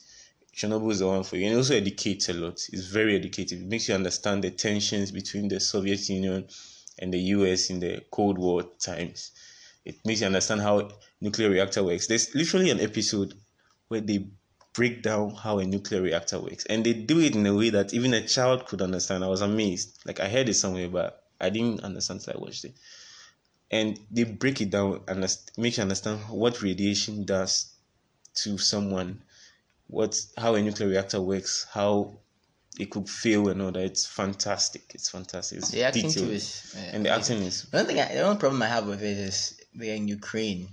Chernobyl 0.55 0.91
is 0.91 0.99
the 0.99 1.07
one 1.07 1.23
for 1.23 1.37
you. 1.37 1.45
And 1.45 1.53
it 1.53 1.57
also 1.57 1.75
educates 1.75 2.27
a 2.29 2.33
lot. 2.33 2.59
It's 2.73 2.87
very 2.87 3.15
educative. 3.15 3.61
It 3.61 3.67
makes 3.67 3.87
you 3.87 3.95
understand 3.95 4.43
the 4.43 4.51
tensions 4.51 5.11
between 5.11 5.47
the 5.47 5.59
Soviet 5.59 6.09
Union 6.09 6.47
and 6.99 7.13
the 7.13 7.19
US 7.19 7.69
in 7.69 7.79
the 7.79 8.03
Cold 8.11 8.37
War 8.37 8.63
times. 8.79 9.31
It 9.85 9.95
makes 10.05 10.19
you 10.21 10.27
understand 10.27 10.61
how 10.61 10.91
nuclear 11.21 11.49
reactor 11.49 11.83
works. 11.83 12.07
There's 12.07 12.35
literally 12.35 12.69
an 12.69 12.81
episode 12.81 13.33
where 13.87 14.01
they 14.01 14.27
break 14.73 15.01
down 15.01 15.35
how 15.35 15.59
a 15.59 15.65
nuclear 15.65 16.01
reactor 16.01 16.39
works. 16.39 16.65
And 16.65 16.85
they 16.85 16.93
do 16.93 17.19
it 17.19 17.35
in 17.35 17.45
a 17.45 17.55
way 17.55 17.69
that 17.69 17.93
even 17.93 18.13
a 18.13 18.25
child 18.27 18.65
could 18.67 18.81
understand. 18.81 19.23
I 19.23 19.27
was 19.27 19.41
amazed. 19.41 19.99
Like 20.05 20.19
I 20.19 20.29
heard 20.29 20.49
it 20.49 20.55
somewhere, 20.55 20.89
but 20.89 21.23
I 21.39 21.49
didn't 21.49 21.83
understand 21.83 22.19
until 22.19 22.39
I 22.39 22.43
watched 22.43 22.65
it. 22.65 22.75
And 23.71 23.97
they 24.11 24.25
break 24.25 24.59
it 24.61 24.69
down 24.69 25.01
and 25.07 25.25
make 25.57 25.77
you 25.77 25.83
understand 25.83 26.19
what 26.29 26.61
radiation 26.61 27.23
does 27.25 27.73
to 28.35 28.57
someone, 28.57 29.21
what 29.87 30.19
how 30.37 30.55
a 30.55 30.61
nuclear 30.61 30.89
reactor 30.89 31.21
works, 31.21 31.65
how 31.71 32.17
it 32.79 32.89
could 32.89 33.07
fail 33.09 33.49
and 33.49 33.61
all 33.61 33.71
that. 33.71 33.83
It's 33.83 34.05
fantastic. 34.05 34.91
It's 34.93 35.09
fantastic. 35.09 35.59
It's 35.59 35.69
The 35.71 35.83
acting 35.83 36.07
detailed. 36.07 36.27
too 36.27 36.33
is. 36.33 36.75
Uh, 36.75 36.79
and 36.93 37.05
the 37.05 37.09
acting 37.09 37.37
is 37.43 37.63
the 37.63 37.79
only 37.79 37.93
thing, 37.93 38.01
I, 38.03 38.13
the 38.13 38.21
only 38.21 38.39
problem 38.39 38.61
I 38.61 38.67
have 38.67 38.87
with 38.87 39.01
it 39.03 39.17
is 39.17 39.59
they're 39.73 39.95
in 39.95 40.07
Ukraine, 40.07 40.67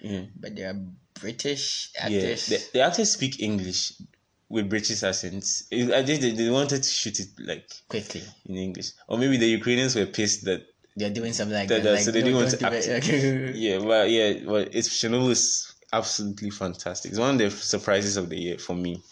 yeah. 0.00 0.22
but 0.38 0.54
they 0.54 0.62
are 0.62 0.76
British 1.20 1.90
Yeah, 1.94 2.04
actors. 2.06 2.46
the, 2.46 2.62
the 2.74 2.80
actors 2.80 3.10
speak 3.12 3.40
English 3.40 3.92
with 4.48 4.68
British 4.68 5.02
accents. 5.02 5.64
I 5.72 6.02
think 6.04 6.20
they, 6.20 6.30
they 6.32 6.50
wanted 6.50 6.82
to 6.84 6.88
shoot 6.88 7.18
it 7.18 7.28
like 7.40 7.68
quickly, 7.88 8.22
in 8.48 8.56
English, 8.56 8.90
or 9.08 9.18
maybe 9.18 9.36
the 9.36 9.46
Ukrainians 9.48 9.96
were 9.96 10.06
pissed 10.06 10.44
that 10.44 10.62
they're 10.96 11.10
doing 11.10 11.32
something 11.32 11.54
like 11.54 11.68
That- 11.68 11.82
that. 11.82 11.92
like, 11.94 12.02
so 12.02 12.10
they 12.10 12.20
no, 12.20 12.26
didn't 12.26 12.38
want 12.40 12.50
to 12.58 12.66
act 12.66 13.08
yeah, 13.56 13.78
but 13.78 14.10
yeah, 14.10 14.32
but 14.46 14.74
it's 14.74 14.88
Chernobyl 14.88 15.30
is 15.30 15.74
absolutely 15.92 16.50
fantastic. 16.50 17.10
It's 17.10 17.18
one 17.20 17.34
of 17.34 17.38
the 17.38 17.50
surprises 17.50 18.16
of 18.16 18.28
the 18.30 18.36
year 18.38 18.58
for 18.58 18.74
me, 18.74 19.02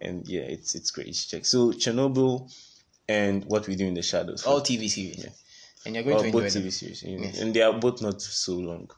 and 0.00 0.26
yeah, 0.28 0.42
it's 0.42 0.74
it's 0.74 0.90
great. 0.90 1.06
You 1.08 1.14
check. 1.14 1.44
So 1.46 1.72
Chernobyl 1.72 2.52
and 3.08 3.44
What 3.46 3.66
We 3.66 3.76
Do 3.76 3.86
in 3.86 3.94
the 3.94 4.02
Shadows. 4.02 4.44
All 4.46 4.60
TV 4.60 4.88
series, 4.88 5.18
Yeah. 5.24 5.30
and 5.86 5.94
you're 5.94 6.04
going 6.04 6.16
Or 6.16 6.24
to 6.24 6.30
both 6.32 6.44
TV 6.44 6.52
them. 6.62 6.70
series, 6.70 7.02
you 7.02 7.18
know, 7.18 7.24
Yes. 7.24 7.38
and 7.40 7.52
they 7.54 7.62
are 7.62 7.72
both 7.72 8.00
not 8.02 8.20
so 8.22 8.52
long. 8.52 8.90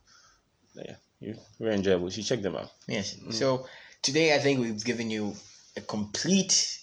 Yeah, 0.75 0.97
you're 1.21 1.37
very 1.61 1.77
enjoyable. 1.77 2.07
You 2.07 2.11
should 2.13 2.27
check 2.27 2.43
them 2.43 2.57
out. 2.57 2.71
Yes. 2.89 3.15
Mm. 3.15 3.33
So 3.33 3.67
today 4.03 4.35
I 4.35 4.39
think 4.41 4.61
we've 4.61 4.85
given 4.85 5.09
you 5.11 5.35
a 5.77 5.81
complete, 5.81 6.79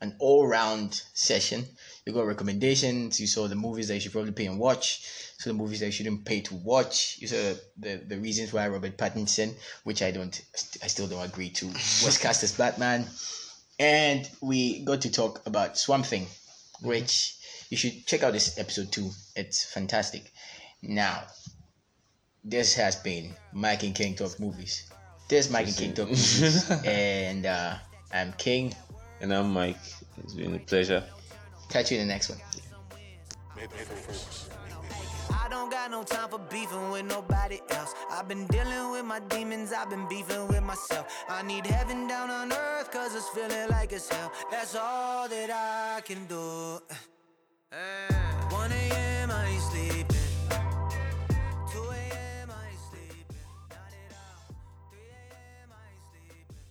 an 0.00 0.14
all-round 0.20 1.02
session. 1.12 1.66
You 2.04 2.12
got 2.12 2.26
recommendations. 2.26 3.20
You 3.20 3.26
saw 3.28 3.46
the 3.46 3.54
movies 3.54 3.88
that 3.88 3.94
you 3.94 4.00
should 4.00 4.12
probably 4.12 4.32
pay 4.32 4.46
and 4.46 4.58
watch. 4.58 5.06
So 5.38 5.50
the 5.50 5.54
movies 5.54 5.80
that 5.80 5.86
you 5.86 5.92
shouldn't 5.92 6.24
pay 6.24 6.40
to 6.42 6.54
watch. 6.56 7.18
You 7.20 7.28
saw 7.28 7.54
the 7.78 8.02
the 8.06 8.18
reasons 8.18 8.52
why 8.52 8.66
Robert 8.68 8.96
Pattinson, 8.96 9.54
which 9.84 10.02
I 10.02 10.10
don't, 10.10 10.40
I 10.82 10.88
still 10.88 11.06
don't 11.06 11.24
agree 11.24 11.50
to, 11.50 11.66
was 11.66 12.18
cast 12.22 12.42
as 12.42 12.52
Batman. 12.52 13.06
And 13.78 14.28
we 14.40 14.84
got 14.84 15.02
to 15.02 15.10
talk 15.10 15.46
about 15.46 15.78
Swamp 15.78 16.06
Thing, 16.06 16.26
which 16.82 17.36
you 17.70 17.76
should 17.76 18.06
check 18.06 18.22
out 18.22 18.32
this 18.32 18.58
episode 18.58 18.92
too. 18.92 19.10
It's 19.34 19.64
fantastic. 19.64 20.30
Now, 20.82 21.22
this 22.44 22.74
has 22.74 22.96
been 22.96 23.34
Mike 23.52 23.84
and 23.84 23.94
King 23.94 24.16
Talk 24.16 24.38
Movies. 24.40 24.90
This 25.28 25.46
is 25.46 25.52
Mike 25.52 25.68
and 25.68 25.76
King 25.76 25.94
Talk 25.94 26.08
Movies. 26.08 26.70
and 26.84 27.46
uh, 27.46 27.76
I'm 28.12 28.32
King. 28.34 28.74
And 29.20 29.32
I'm 29.32 29.52
Mike. 29.52 29.78
It's 30.18 30.34
been 30.34 30.54
a 30.54 30.58
pleasure. 30.58 31.04
Catch 31.72 31.90
you 31.90 32.00
in 32.00 32.06
the 32.06 32.12
next 32.12 32.28
one. 32.28 32.38
I 35.30 35.48
don't 35.48 35.70
got 35.70 35.90
no 35.90 36.02
time 36.02 36.28
for 36.28 36.38
beefing 36.38 36.90
with 36.90 37.06
nobody 37.06 37.60
else. 37.70 37.94
I've 38.10 38.28
been 38.28 38.46
dealing 38.48 38.90
with 38.90 39.06
my 39.06 39.20
demons, 39.20 39.72
I've 39.72 39.88
been 39.88 40.06
beefing 40.06 40.48
with 40.48 40.62
myself. 40.62 41.06
I 41.30 41.40
need 41.40 41.64
heaven 41.64 42.06
down 42.06 42.28
on 42.28 42.52
earth, 42.52 42.90
cause 42.90 43.14
it's 43.14 43.26
feeling 43.30 43.70
like 43.70 43.90
it's 43.92 44.10
hell. 44.10 44.30
That's 44.50 44.76
all 44.76 45.30
that 45.30 45.50
I 45.50 46.02
can 46.02 46.26
do. 46.26 46.78
Eh. 47.72 48.41